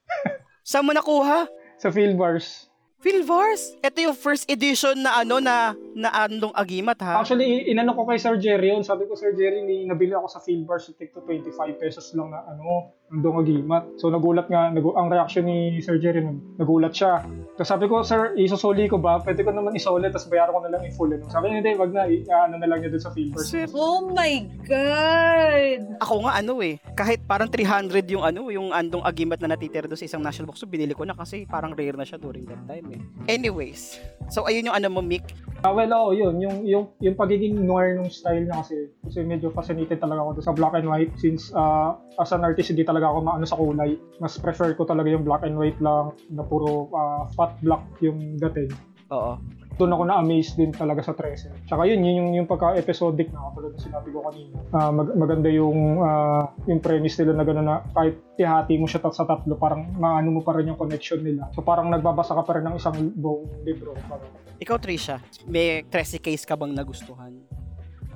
Saan 0.64 0.84
mo 0.84 0.92
nakuha? 0.92 1.44
sa 1.76 1.88
Field 1.92 2.16
Bars, 2.16 2.70
Philvars? 3.04 3.76
Ito 3.84 4.00
yung 4.00 4.16
first 4.16 4.48
edition 4.48 5.04
na 5.04 5.20
ano 5.20 5.36
na 5.36 5.76
na 5.92 6.08
Andong 6.24 6.56
Agimat 6.56 6.96
ha. 7.04 7.20
Actually, 7.20 7.68
inano 7.68 7.92
ko 7.92 8.08
kay 8.08 8.16
Sir 8.16 8.40
Jerry 8.40 8.72
yun. 8.72 8.80
Sabi 8.80 9.04
ko, 9.04 9.12
Sir 9.12 9.36
Jerry, 9.36 9.60
ni 9.60 9.84
nabili 9.84 10.16
ako 10.16 10.24
sa 10.24 10.40
Bar 10.64 10.80
sa 10.80 10.96
tig 10.96 11.12
to 11.12 11.20
25 11.20 11.52
pesos 11.76 12.16
lang 12.16 12.32
na 12.32 12.40
ano, 12.48 12.96
andong 13.14 13.38
agimat. 13.40 13.86
So 13.96 14.10
nagulat 14.10 14.46
nga, 14.46 14.68
nagu- 14.68 14.94
ang 14.94 15.06
reaction 15.06 15.46
ni 15.46 15.78
Sir 15.78 15.96
Jerry 15.96 16.20
nun, 16.20 16.42
nagulat 16.56 16.90
siya. 16.90 17.22
Tapos 17.54 17.70
sabi 17.70 17.86
ko, 17.86 18.02
Sir, 18.02 18.34
isusuli 18.34 18.90
ko 18.90 18.98
ba? 18.98 19.22
Pwede 19.22 19.40
ko 19.40 19.54
naman 19.54 19.72
isole, 19.72 20.10
tapos 20.10 20.26
bayaran 20.26 20.50
ko 20.50 20.60
na 20.60 20.74
lang 20.74 20.82
in 20.82 20.90
full. 20.90 21.06
Ano? 21.06 21.22
Sabi 21.30 21.48
niya, 21.48 21.62
hindi, 21.62 21.72
wag 21.78 21.90
na, 21.94 22.02
i- 22.04 22.26
ano 22.26 22.58
na 22.58 22.66
lang 22.66 22.82
niya 22.82 22.90
dun 22.90 23.00
sa 23.00 23.14
field. 23.14 23.38
Sir, 23.38 23.70
Oh 23.70 24.10
my 24.10 24.42
God! 24.66 25.80
ako 26.00 26.26
nga 26.26 26.32
ano 26.34 26.58
eh, 26.60 26.76
kahit 26.92 27.22
parang 27.22 27.46
300 27.46 28.02
yung 28.10 28.24
ano, 28.26 28.50
yung 28.50 28.68
andong 28.70 29.02
agimat 29.02 29.38
na 29.38 29.54
natitira 29.54 29.86
doon 29.86 29.96
sa 29.96 30.06
isang 30.06 30.20
national 30.20 30.50
box, 30.50 30.58
so 30.58 30.66
binili 30.66 30.92
ko 30.92 31.06
na 31.06 31.14
kasi 31.14 31.46
parang 31.46 31.72
rare 31.72 31.94
na 31.94 32.02
siya 32.02 32.18
during 32.18 32.42
that 32.44 32.58
time 32.66 32.86
eh. 32.90 33.00
Anyways, 33.28 34.02
so 34.28 34.44
ayun 34.44 34.66
yung 34.66 34.76
ano 34.76 34.90
mo, 34.90 35.00
Mick. 35.00 35.22
Ah, 35.64 35.72
well, 35.72 35.88
oo, 35.94 36.12
yun. 36.12 36.36
Yung, 36.44 36.56
yung, 36.62 36.84
yung 37.00 37.16
pagiging 37.16 37.56
noir 37.56 37.96
ng 37.96 38.10
style 38.10 38.44
niya 38.44 38.60
kasi, 38.60 38.76
kasi 39.00 39.24
medyo 39.24 39.48
fascinated 39.48 39.96
talaga 39.96 40.20
ako 40.20 40.30
doon 40.36 40.44
sa 40.44 40.52
black 40.52 40.74
and 40.74 40.84
white 40.84 41.12
since 41.16 41.48
uh, 41.52 41.96
as 42.20 42.28
an 42.30 42.44
artist, 42.44 42.68
hindi 42.68 42.84
talaga 42.84 43.03
ako 43.06 43.18
maano 43.20 43.44
sa 43.44 43.58
kulay. 43.58 43.96
Mas 44.18 44.36
prefer 44.36 44.72
ko 44.72 44.84
talaga 44.84 45.10
yung 45.10 45.24
black 45.24 45.44
and 45.44 45.56
white 45.56 45.78
lang 45.78 46.12
na 46.30 46.42
puro 46.42 46.88
uh, 46.90 47.28
fat 47.32 47.56
black 47.60 47.84
yung 48.00 48.38
dating. 48.38 48.70
Oo. 49.12 49.36
Doon 49.74 49.90
ako 49.90 50.02
na-amaze 50.06 50.54
din 50.54 50.70
talaga 50.70 51.02
sa 51.02 51.18
13. 51.18 51.66
Tsaka 51.66 51.82
yun, 51.82 51.98
yun 52.06 52.14
yung, 52.22 52.30
yung 52.38 52.46
pagka-episodic 52.46 53.34
na 53.34 53.50
katulad 53.50 53.74
ng 53.74 53.82
sinabi 53.82 54.08
ko 54.14 54.22
kanina. 54.22 54.54
Ah, 54.70 54.94
mag- 54.94 55.18
maganda 55.18 55.50
yung 55.50 55.98
ah, 55.98 56.46
yung 56.70 56.78
premise 56.78 57.18
nila 57.18 57.34
na 57.34 57.42
gano'n 57.42 57.66
na 57.66 57.82
kahit 57.90 58.14
ihati 58.38 58.78
mo 58.78 58.86
siya 58.86 59.02
tat- 59.02 59.18
sa 59.18 59.26
tatlo, 59.26 59.58
parang 59.58 59.90
maano 59.98 60.38
mo 60.38 60.40
pa 60.46 60.54
rin 60.54 60.70
yung 60.70 60.78
connection 60.78 61.26
nila. 61.26 61.50
So 61.58 61.66
parang 61.66 61.90
nagbabasa 61.90 62.38
ka 62.38 62.46
pa 62.46 62.54
rin 62.54 62.70
ng 62.70 62.78
isang 62.78 62.94
buong 63.18 63.66
libro. 63.66 63.98
Parang, 64.06 64.30
Ikaw, 64.62 64.78
Trisha, 64.78 65.18
may 65.50 65.82
13 65.90 66.22
case 66.22 66.46
ka 66.46 66.54
bang 66.54 66.70
nagustuhan? 66.70 67.34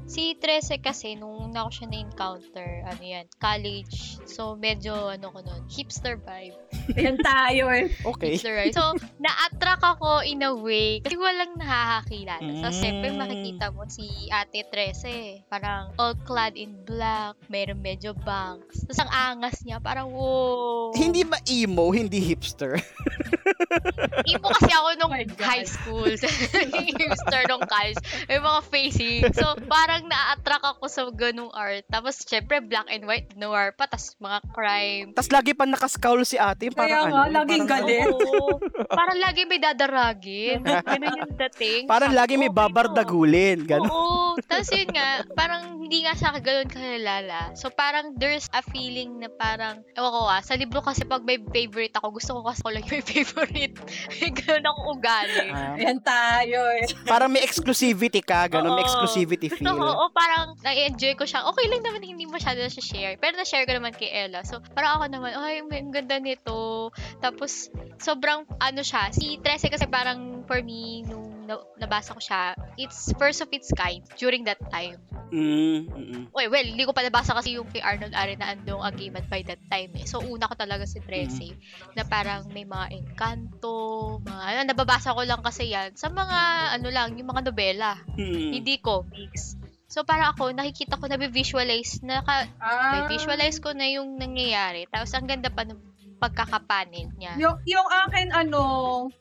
Si 0.09 0.33
Trece 0.35 0.81
kasi, 0.81 1.15
nung 1.15 1.53
una 1.53 1.69
ko 1.69 1.71
siya 1.71 1.87
na-encounter, 1.87 2.81
ano 2.83 3.03
yan, 3.03 3.29
college. 3.37 4.17
So, 4.25 4.57
medyo, 4.57 5.13
ano 5.13 5.29
ko 5.29 5.45
nun, 5.45 5.69
hipster 5.69 6.17
vibe. 6.17 6.57
Ayan 6.97 7.21
tayo 7.21 7.69
eh. 7.69 7.93
Okay. 8.01 8.41
Hipster 8.41 8.57
vibe. 8.57 8.73
So, 8.73 8.97
na-attract 9.21 9.85
ako 9.85 10.25
in 10.25 10.41
a 10.41 10.57
way, 10.57 11.05
kasi 11.05 11.13
walang 11.15 11.61
nakakakilala. 11.61 12.41
So, 12.41 12.67
Mm. 12.67 12.79
siyempre 12.81 13.09
makikita 13.13 13.69
mo 13.69 13.85
si 13.85 14.09
Ate 14.33 14.65
Trece, 14.67 15.45
parang 15.47 15.93
all 16.01 16.17
clad 16.25 16.57
in 16.57 16.73
black, 16.83 17.37
mayroon 17.47 17.79
medyo 17.79 18.17
bangs. 18.17 18.81
Tapos 18.83 18.99
ang 18.99 19.13
angas 19.13 19.61
niya, 19.61 19.77
parang, 19.77 20.09
wow. 20.09 20.97
Hindi 20.97 21.21
ba 21.23 21.37
emo, 21.45 21.93
hindi 21.93 22.17
hipster? 22.19 22.81
Imo 24.33 24.49
kasi 24.51 24.71
ako 24.71 24.89
nung 24.97 25.13
Oh 25.13 25.45
high 25.45 25.65
school. 25.65 26.09
hipster 27.01 27.43
nung 27.45 27.65
college. 27.65 28.01
May 28.25 28.39
mga 28.39 28.61
facing. 28.67 29.23
So, 29.33 29.53
parang 29.67 29.98
na-attract 30.01 30.65
ako 30.69 30.85
sa 30.87 31.03
ganung 31.11 31.51
art. 31.51 31.83
Tapos, 31.87 32.21
syempre, 32.21 32.61
black 32.61 32.87
and 32.87 33.03
white, 33.03 33.33
noir 33.35 33.73
pa. 33.73 33.87
Tapos, 33.87 34.15
mga 34.19 34.39
crime. 34.51 35.07
Tapos 35.13 35.31
lagi 35.31 35.53
pa 35.53 35.65
nakascowl 35.65 36.23
si 36.23 36.37
ate, 36.37 36.71
parang 36.71 36.87
Kaya 36.89 37.01
nga, 37.07 37.21
ano, 37.25 37.35
laging 37.37 37.65
parang, 37.65 37.87
galit. 37.87 38.09
Oo. 38.09 38.47
parang 38.89 39.19
lagi 39.19 39.41
may 39.45 39.59
dadaragin. 39.59 40.59
Ganun 40.63 41.19
yung 41.19 41.35
dating. 41.39 41.83
Parang 41.87 42.13
lagi 42.13 42.35
may 42.35 42.51
babardagulin, 42.51 43.65
gano'n. 43.65 43.89
Oo. 43.89 44.37
Tapos 44.41 44.69
yun 44.71 44.89
nga, 44.89 45.09
parang 45.33 45.81
hindi 45.81 46.05
nga 46.05 46.15
siya 46.15 46.39
ganun 46.39 46.69
kakilala. 46.69 47.53
So 47.55 47.69
parang 47.69 48.15
there's 48.15 48.47
a 48.53 48.63
feeling 48.63 49.19
na 49.19 49.29
parang, 49.29 49.83
ewan 49.95 50.11
ko 50.11 50.21
ah, 50.25 50.39
sa 50.39 50.55
libro 50.55 50.79
kasi 50.79 51.03
pag 51.03 51.23
may 51.23 51.41
favorite 51.49 51.95
ako, 51.95 52.13
gusto 52.13 52.31
ko 52.35 52.41
kasi 52.45 52.61
ko 52.61 52.71
lang 52.71 52.85
yung 52.85 53.07
favorite. 53.13 53.75
May 54.15 54.31
ganun 54.33 54.65
akong 54.65 54.87
ugali. 54.93 55.47
Ah, 55.49 55.75
Ayan 55.75 55.99
tayo 55.99 56.59
eh. 56.75 56.87
parang 57.05 57.29
may 57.29 57.43
exclusivity 57.43 58.21
ka, 58.21 58.47
gano'n, 58.49 58.73
may 58.73 58.83
Oo. 58.83 58.89
exclusivity 58.89 59.49
So, 59.49 59.57
feel. 59.57 59.67
Oo, 59.93 60.07
parang 60.13 60.57
na-enjoy 60.61 61.15
ko 61.17 61.25
siya. 61.25 61.47
Okay 61.53 61.67
lang 61.71 61.83
naman 61.85 62.03
hindi 62.05 62.25
masyado 62.29 62.61
na 62.61 62.71
siya 62.71 62.85
share. 62.85 63.17
Pero 63.17 63.37
na-share 63.37 63.65
ko 63.65 63.73
naman 63.77 63.95
kay 63.95 64.11
Ella. 64.11 64.45
So, 64.45 64.61
parang 64.75 65.01
ako 65.01 65.05
naman, 65.09 65.33
ay, 65.37 65.63
may- 65.65 65.81
ang 65.81 65.95
ganda 65.95 66.19
nito. 66.19 66.91
Tapos, 67.23 67.73
sobrang, 67.99 68.45
ano 68.59 68.81
siya, 68.83 69.11
si 69.15 69.41
Trece 69.41 69.71
kasi 69.73 69.87
parang, 69.89 70.45
for 70.45 70.61
me, 70.61 71.07
nung 71.07 71.29
na- 71.49 71.65
nabasa 71.81 72.13
ko 72.13 72.21
siya, 72.21 72.53
it's 72.77 73.09
first 73.17 73.41
of 73.41 73.49
its 73.57 73.73
kind 73.73 74.05
during 74.21 74.45
that 74.45 74.61
time. 74.69 75.01
Mm, 75.33 75.89
mm, 75.89 75.93
mm. 75.93 76.25
Okay, 76.33 76.49
well, 76.49 76.67
hindi 76.69 76.85
ko 76.85 76.93
pa 76.93 77.05
nabasa 77.05 77.33
kasi 77.33 77.57
yung 77.57 77.69
kay 77.69 77.81
Arnold 77.81 78.13
Are 78.13 78.33
na 78.37 78.53
andong 78.53 78.85
agreement 78.85 79.25
by 79.29 79.41
that 79.45 79.61
time 79.73 79.93
eh. 79.97 80.05
So, 80.05 80.21
una 80.21 80.49
ko 80.49 80.57
talaga 80.57 80.85
si 80.85 81.01
Trece 81.01 81.57
na 81.97 82.05
parang 82.05 82.49
may 82.53 82.69
mga 82.69 82.93
encanto, 82.97 84.21
mga, 84.25 84.43
ano, 84.45 84.59
nababasa 84.69 85.17
ko 85.17 85.25
lang 85.25 85.41
kasi 85.41 85.73
yan 85.73 85.97
sa 85.97 86.13
mga, 86.13 86.39
ano 86.81 86.89
lang, 86.93 87.17
yung 87.17 87.29
mga 87.29 87.49
nobela. 87.49 87.97
Mm. 88.17 88.61
Hindi 88.61 88.81
comics. 88.81 89.57
So, 89.89 90.05
para 90.05 90.37
ako, 90.37 90.53
nakikita 90.53 91.01
ko, 91.01 91.09
na-visualize, 91.09 92.05
naka, 92.05 92.45
Ah, 92.61 93.09
visualize 93.09 93.57
ko 93.57 93.73
na 93.73 93.89
yung 93.89 94.21
nangyayari. 94.21 94.85
Tapos, 94.93 95.17
ang 95.17 95.25
ganda 95.25 95.49
pa 95.49 95.65
ng 95.65 95.81
pagkakapanel 96.19 97.09
niya. 97.17 97.33
Yung, 97.41 97.57
yung 97.65 97.89
akin, 98.05 98.29
ano, 98.37 98.61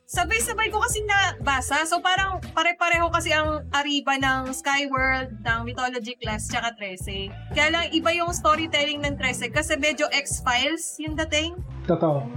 sabay-sabay 0.03 0.67
ko 0.67 0.83
kasi 0.83 1.05
nabasa. 1.07 1.87
So, 1.87 2.03
parang 2.03 2.43
pare-pareho 2.51 3.07
kasi 3.07 3.31
ang 3.31 3.63
ariba 3.71 4.19
ng 4.19 4.51
Skyworld, 4.51 5.39
ng 5.39 5.59
Mythology 5.63 6.19
Class, 6.19 6.51
tsaka 6.51 6.75
13. 6.75 7.31
Kaya 7.55 7.69
lang, 7.71 7.83
iba 7.93 8.11
yung 8.11 8.33
storytelling 8.33 8.99
ng 9.07 9.15
13 9.15 9.53
kasi 9.53 9.79
medyo 9.79 10.09
X-Files 10.11 10.99
yung 10.99 11.15
dating. 11.15 11.55
totoo. 11.87 12.27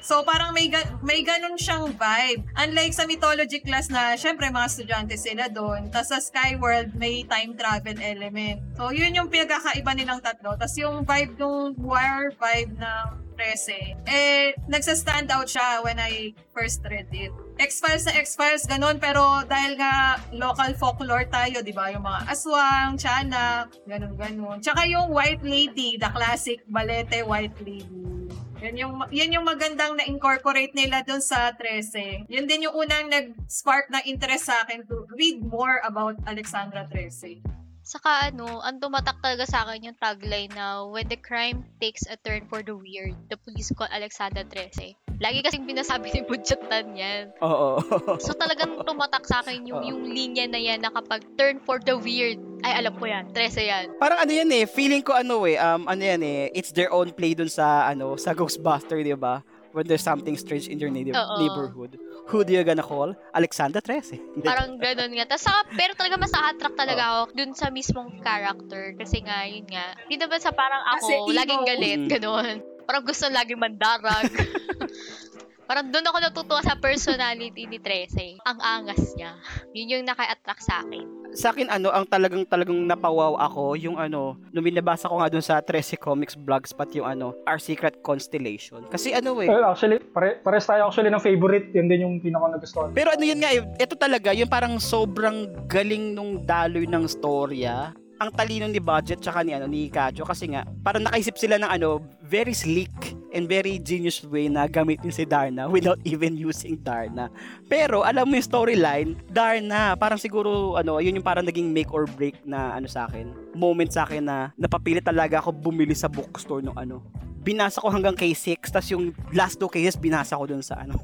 So, 0.00 0.24
parang 0.24 0.56
may, 0.56 0.72
ga- 0.72 0.96
may 1.04 1.20
ganun 1.22 1.54
siyang 1.54 1.92
vibe. 1.94 2.42
Unlike 2.56 2.92
sa 2.96 3.04
mythology 3.04 3.60
class 3.60 3.92
na, 3.92 4.16
syempre, 4.16 4.48
mga 4.48 4.66
estudyante 4.66 5.14
sila 5.14 5.46
doon. 5.46 5.92
Tapos 5.92 6.10
sa 6.10 6.18
Skyworld, 6.18 6.96
may 6.96 7.22
time 7.28 7.54
travel 7.54 7.96
element. 8.00 8.58
So, 8.74 8.90
yun 8.90 9.12
yung 9.12 9.28
pinagkakaiba 9.28 9.92
nilang 9.94 10.24
tatlo. 10.24 10.56
Tapos 10.56 10.76
yung 10.80 11.04
vibe 11.04 11.36
ng 11.36 11.78
war 11.84 12.32
vibe 12.34 12.74
ng 12.80 13.06
13, 13.40 13.96
eh, 14.04 14.52
nagsa-stand 14.68 15.32
out 15.32 15.48
siya 15.48 15.80
when 15.80 15.96
I 15.96 16.36
first 16.52 16.84
read 16.84 17.08
it. 17.08 17.32
X-Files 17.56 18.04
na 18.04 18.12
X-Files, 18.20 18.68
ganun. 18.68 19.00
Pero 19.00 19.44
dahil 19.48 19.80
nga 19.80 20.20
local 20.36 20.76
folklore 20.76 21.24
tayo, 21.32 21.64
di 21.64 21.72
ba? 21.72 21.88
Yung 21.88 22.04
mga 22.04 22.28
aswang, 22.28 23.00
tiyanak, 23.00 23.72
ganun-ganun. 23.88 24.60
Tsaka 24.60 24.84
yung 24.84 25.08
White 25.08 25.40
Lady, 25.40 25.96
the 25.96 26.12
classic 26.12 26.60
balete 26.68 27.24
White 27.24 27.56
Lady. 27.64 28.19
Yan 28.60 28.76
yung, 28.76 28.94
yan 29.08 29.32
yung 29.32 29.46
magandang 29.48 29.96
na-incorporate 29.96 30.76
nila 30.76 31.00
dun 31.00 31.24
sa 31.24 31.48
13. 31.56 32.28
Yun 32.28 32.44
din 32.44 32.68
yung 32.68 32.76
unang 32.76 33.08
nag-spark 33.08 33.88
na 33.88 34.04
interest 34.04 34.52
sa 34.52 34.60
akin 34.64 34.84
to 34.84 35.08
read 35.16 35.40
more 35.40 35.80
about 35.80 36.12
Alexandra 36.28 36.84
13. 36.92 37.40
Saka 37.80 38.28
ano, 38.28 38.60
ang 38.60 38.76
tumatak 38.76 39.18
talaga 39.24 39.48
sa 39.48 39.64
akin 39.64 39.90
yung 39.90 39.98
tagline 39.98 40.52
na 40.52 40.84
when 40.84 41.08
the 41.08 41.16
crime 41.16 41.64
takes 41.80 42.04
a 42.06 42.20
turn 42.20 42.44
for 42.52 42.60
the 42.60 42.76
weird, 42.76 43.16
the 43.32 43.38
police 43.40 43.72
call 43.72 43.88
Alexandra 43.88 44.44
Trece. 44.44 44.94
Lagi 45.20 45.44
kasing 45.44 45.68
binasabi 45.68 46.08
ni 46.10 46.24
Budgetan 46.24 46.96
yan. 46.96 47.28
Oo. 47.38 47.76
So 48.16 48.32
talagang 48.32 48.80
tumatak 48.82 49.28
sa 49.28 49.44
akin 49.44 49.68
yung, 49.68 49.84
yung 49.84 50.00
linya 50.02 50.48
na 50.48 50.56
yan 50.56 50.80
na 50.80 50.88
kapag 50.88 51.20
turn 51.36 51.60
for 51.60 51.76
the 51.76 51.92
weird, 51.92 52.40
ay 52.60 52.80
alam 52.80 52.96
ko 52.96 53.04
yan, 53.04 53.28
Trece 53.28 53.60
yan. 53.60 53.92
Parang 53.96 54.16
ano 54.18 54.32
yan 54.32 54.48
eh, 54.50 54.64
feeling 54.64 55.04
ko 55.04 55.12
ano 55.12 55.44
eh, 55.44 55.56
um, 55.56 55.84
ano 55.84 56.00
yan 56.00 56.20
eh, 56.20 56.48
it's 56.50 56.72
their 56.72 56.88
own 56.88 57.12
play 57.12 57.36
dun 57.36 57.48
sa, 57.48 57.84
ano, 57.86 58.16
sa 58.16 58.32
Ghostbuster, 58.32 59.00
di 59.00 59.12
ba? 59.12 59.44
When 59.70 59.86
there's 59.86 60.02
something 60.02 60.34
strange 60.34 60.66
in 60.66 60.80
your 60.80 60.90
neighbor- 60.90 61.14
Oo. 61.14 61.36
neighborhood. 61.38 61.94
Who 62.32 62.42
do 62.42 62.50
you 62.50 62.64
gonna 62.64 62.82
call? 62.82 63.14
Alexandra 63.30 63.78
13. 63.78 64.42
Parang 64.42 64.78
ganun 64.78 65.14
nga. 65.14 65.30
Tas, 65.30 65.42
saka, 65.42 65.62
pero 65.70 65.94
talaga 65.94 66.16
mas 66.16 66.32
na-attract 66.32 66.74
talaga 66.74 67.02
ako 67.06 67.36
dun 67.36 67.50
sa 67.54 67.70
mismong 67.70 68.18
character. 68.18 68.96
Kasi 68.96 69.22
nga, 69.22 69.46
yun 69.46 69.66
nga. 69.66 69.94
Hindi 70.06 70.16
naman 70.16 70.38
sa 70.38 70.50
parang 70.50 70.82
Kasi 70.96 71.12
ako, 71.12 71.26
emo. 71.26 71.36
laging 71.36 71.64
galit, 71.66 72.00
Mm. 72.02 72.10
ganun. 72.10 72.56
Parang 72.90 73.06
gusto 73.06 73.30
laging 73.30 73.54
mandarag. 73.54 74.34
parang 75.70 75.86
doon 75.86 76.02
ako 76.02 76.18
natutuwa 76.18 76.58
sa 76.58 76.74
personality 76.74 77.70
ni 77.70 77.78
Trece. 77.78 78.42
Ang 78.42 78.58
angas 78.58 79.14
niya. 79.14 79.38
Yun 79.70 79.94
yung 79.94 80.02
naka-attract 80.02 80.58
sa 80.58 80.82
akin. 80.82 81.06
sa 81.30 81.54
akin 81.54 81.70
ano 81.70 81.94
ang 81.94 82.02
talagang 82.02 82.42
talagang 82.42 82.74
napawaw 82.82 83.38
ako 83.38 83.78
yung 83.78 83.94
ano 83.94 84.34
nung 84.50 84.66
binabasa 84.66 85.06
ko 85.06 85.22
nga 85.22 85.30
dun 85.30 85.38
sa 85.38 85.62
13 85.62 85.94
Comics 85.94 86.34
Blogspot 86.34 86.90
yung 86.98 87.06
ano 87.06 87.38
Our 87.46 87.62
Secret 87.62 88.02
Constellation 88.02 88.82
kasi 88.90 89.14
ano 89.14 89.38
eh 89.38 89.46
Well, 89.46 89.62
actually, 89.62 90.02
pare, 90.10 90.42
pares 90.42 90.66
tayo 90.66 90.90
actually 90.90 91.06
ng 91.06 91.22
favorite. 91.22 91.70
Yan 91.70 91.86
din 91.86 92.02
yung 92.02 92.18
pinaka 92.18 92.58
nagustuhan. 92.58 92.90
pero 92.90 93.14
ano 93.14 93.22
yun 93.22 93.38
nga 93.38 93.54
eh, 93.54 93.62
ito 93.62 93.94
talaga 93.94 94.34
yung 94.34 94.50
parang 94.50 94.82
sobrang 94.82 95.46
galing 95.70 96.18
nung 96.18 96.42
daloy 96.42 96.90
ng 96.90 97.06
storya 97.06 97.94
ang 98.20 98.28
talino 98.36 98.68
ni 98.68 98.76
Budget 98.76 99.24
tsaka 99.24 99.40
ni 99.40 99.56
ano 99.56 99.64
ni 99.64 99.88
Kajo 99.88 100.28
kasi 100.28 100.52
nga 100.52 100.68
parang 100.84 101.08
nakaisip 101.08 101.40
sila 101.40 101.56
ng 101.56 101.70
ano 101.72 102.04
very 102.20 102.52
slick 102.52 102.92
and 103.32 103.48
very 103.48 103.80
genius 103.80 104.20
way 104.28 104.44
na 104.52 104.68
gamitin 104.68 105.08
si 105.08 105.24
Darna 105.24 105.64
without 105.72 105.96
even 106.04 106.36
using 106.36 106.76
Darna. 106.84 107.32
Pero 107.64 108.04
alam 108.04 108.28
mo 108.28 108.36
yung 108.36 108.44
storyline, 108.44 109.10
Darna, 109.30 109.94
parang 109.94 110.18
siguro 110.18 110.76
ano, 110.76 110.98
yun 110.98 111.16
yung 111.16 111.24
parang 111.24 111.46
naging 111.46 111.70
make 111.70 111.94
or 111.94 112.04
break 112.18 112.36
na 112.44 112.74
ano 112.74 112.90
sa 112.90 113.06
akin. 113.06 113.30
Moment 113.56 113.88
sa 113.94 114.04
akin 114.04 114.26
na 114.26 114.50
napapilit 114.58 115.06
talaga 115.06 115.40
ako 115.40 115.56
bumili 115.56 115.94
sa 115.96 116.10
bookstore 116.10 116.60
nung 116.60 116.76
ano. 116.76 117.00
Binasa 117.40 117.80
ko 117.80 117.88
hanggang 117.88 118.18
K6, 118.18 118.68
tas 118.68 118.90
yung 118.92 119.16
last 119.32 119.56
two 119.56 119.70
cases 119.70 119.96
binasa 119.96 120.36
ko 120.36 120.44
dun 120.44 120.60
sa 120.60 120.84
ano 120.84 121.00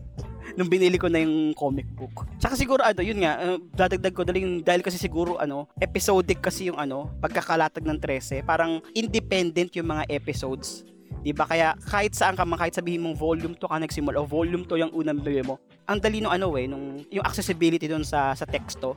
nung 0.56 0.72
binili 0.72 0.96
ko 0.96 1.06
na 1.06 1.20
yung 1.20 1.52
comic 1.52 1.84
book. 1.92 2.24
Tsaka 2.40 2.56
siguro 2.56 2.80
ano, 2.80 3.04
yun 3.04 3.20
nga, 3.20 3.36
uh, 3.38 3.60
dadagdag 3.76 4.16
ko 4.16 4.24
dahil, 4.24 4.64
dahil 4.64 4.80
kasi 4.80 4.96
siguro 4.96 5.36
ano, 5.36 5.68
episodic 5.78 6.40
kasi 6.40 6.72
yung 6.72 6.80
ano, 6.80 7.12
pagkakalatag 7.20 7.84
ng 7.84 8.00
13, 8.00 8.42
parang 8.42 8.80
independent 8.96 9.70
yung 9.76 9.92
mga 9.92 10.08
episodes. 10.08 10.82
'Di 11.22 11.34
ba? 11.36 11.42
Kaya 11.42 11.74
kahit 11.86 12.16
saan 12.16 12.34
ka 12.34 12.46
man, 12.46 12.58
kahit 12.58 12.74
sabihin 12.74 13.02
mong 13.04 13.18
volume 13.18 13.54
2 13.58 13.66
ka 13.66 13.82
nagsimula 13.82 14.22
o 14.22 14.26
volume 14.26 14.62
2 14.62 14.82
yung 14.86 14.92
unang 14.94 15.18
bibili 15.18 15.42
mo, 15.42 15.60
ang 15.86 15.98
dali 15.98 16.22
nung 16.22 16.30
ano 16.30 16.54
eh, 16.54 16.66
nung 16.70 17.02
yung 17.10 17.26
accessibility 17.26 17.86
doon 17.90 18.06
sa 18.06 18.30
sa 18.32 18.46
teksto. 18.46 18.94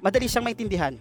Madali 0.00 0.28
siyang 0.28 0.46
maintindihan. 0.48 0.96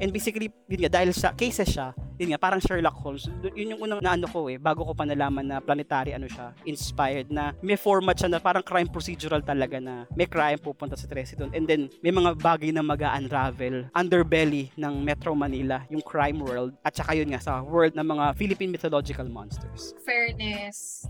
And 0.00 0.12
basically, 0.12 0.48
yun 0.70 0.86
nga, 0.86 0.92
dahil 1.00 1.12
sa 1.12 1.34
cases 1.36 1.68
siya, 1.68 1.92
yun 2.16 2.32
nga, 2.32 2.40
parang 2.40 2.62
Sherlock 2.62 2.96
Holmes. 3.02 3.26
Yun 3.42 3.76
yung 3.76 3.80
unang 3.82 4.00
naano 4.00 4.30
ko 4.30 4.46
eh, 4.46 4.56
bago 4.56 4.86
ko 4.86 4.92
pa 4.94 5.02
nalaman 5.02 5.48
na 5.48 5.58
planetary 5.58 6.14
ano 6.14 6.30
siya, 6.30 6.54
inspired 6.68 7.28
na 7.28 7.50
may 7.60 7.74
format 7.74 8.14
siya 8.14 8.30
na 8.30 8.38
parang 8.38 8.62
crime 8.62 8.88
procedural 8.88 9.42
talaga 9.42 9.82
na 9.82 10.06
may 10.14 10.30
crime 10.30 10.60
pupunta 10.60 10.94
sa 10.94 11.10
Tracy 11.10 11.34
doon. 11.34 11.50
And 11.52 11.66
then, 11.66 11.90
may 12.00 12.14
mga 12.14 12.38
bagay 12.38 12.70
na 12.70 12.84
mag 12.84 13.02
unravel 13.02 13.90
underbelly 13.92 14.70
ng 14.78 15.02
Metro 15.02 15.34
Manila, 15.34 15.82
yung 15.90 16.04
crime 16.04 16.38
world, 16.38 16.78
at 16.86 16.94
saka 16.94 17.18
yun 17.18 17.34
nga, 17.34 17.42
sa 17.42 17.60
world 17.66 17.98
ng 17.98 18.06
mga 18.06 18.24
Philippine 18.38 18.70
mythological 18.70 19.26
monsters. 19.26 19.94
fairness. 20.06 21.06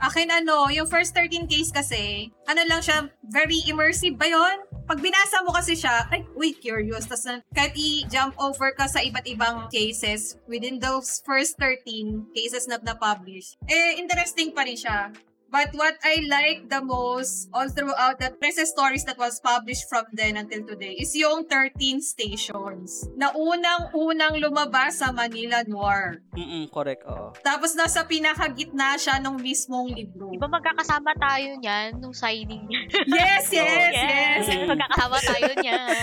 Akin 0.00 0.28
ano, 0.28 0.68
yung 0.68 0.84
first 0.84 1.16
13 1.16 1.48
case 1.48 1.72
kasi, 1.72 2.28
ano 2.44 2.60
lang 2.68 2.84
siya, 2.84 3.08
very 3.32 3.64
immersive 3.64 4.20
ba 4.20 4.28
yun? 4.28 4.60
Pag 4.86 5.02
binasa 5.02 5.42
mo 5.42 5.50
kasi 5.50 5.74
siya, 5.74 6.06
ay, 6.14 6.22
wait, 6.38 6.62
curious. 6.62 7.10
Tapos 7.10 7.42
kahit 7.50 7.74
i-jump 7.74 8.38
over 8.38 8.70
ka 8.76 8.86
sa 8.86 9.02
iba't 9.02 9.26
ibang 9.26 9.66
cases 9.72 10.38
within 10.46 10.78
those 10.78 11.18
first 11.26 11.58
13 11.58 12.30
cases 12.30 12.70
na 12.70 12.78
na-publish, 12.78 13.58
eh, 13.66 13.98
interesting 13.98 14.54
pa 14.54 14.62
rin 14.62 14.78
siya. 14.78 15.10
But 15.56 15.72
what 15.72 15.96
I 16.04 16.20
like 16.28 16.68
the 16.68 16.84
most 16.84 17.48
all 17.48 17.72
throughout 17.72 18.20
the 18.20 18.28
press 18.36 18.60
stories 18.60 19.08
that 19.08 19.16
was 19.16 19.40
published 19.40 19.88
from 19.88 20.04
then 20.12 20.36
until 20.36 20.68
today 20.68 21.00
is 21.00 21.16
yung 21.16 21.48
13 21.48 22.04
stations 22.04 23.08
na 23.16 23.32
unang-unang 23.32 24.36
lumabas 24.36 25.00
sa 25.00 25.16
Manila 25.16 25.64
Noir. 25.64 26.20
Mm 26.36 26.68
correct, 26.68 27.08
oo. 27.08 27.32
Tapos 27.40 27.72
nasa 27.72 28.04
pinakagitna 28.04 29.00
siya 29.00 29.16
nung 29.16 29.40
mismong 29.40 29.96
libro. 29.96 30.28
Di 30.28 30.36
ba 30.36 30.44
magkakasama 30.44 31.16
tayo 31.16 31.56
niyan 31.56 32.04
nung 32.04 32.12
signing 32.12 32.68
niya? 32.68 32.80
Yes, 33.08 33.48
yes, 33.48 33.92
yes. 33.96 34.44
Mm. 34.52 34.76
magkakasama 34.76 35.16
tayo 35.24 35.50
niyan. 35.56 35.96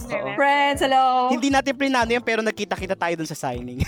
Oo. 0.14 0.32
Friends, 0.36 0.80
hello. 0.80 1.28
Hindi 1.28 1.48
natin 1.52 1.76
plinano 1.76 2.08
yan, 2.08 2.24
pero 2.24 2.40
nagkita-kita 2.40 2.96
tayo 2.96 3.14
dun 3.20 3.28
sa 3.28 3.36
signing. 3.36 3.84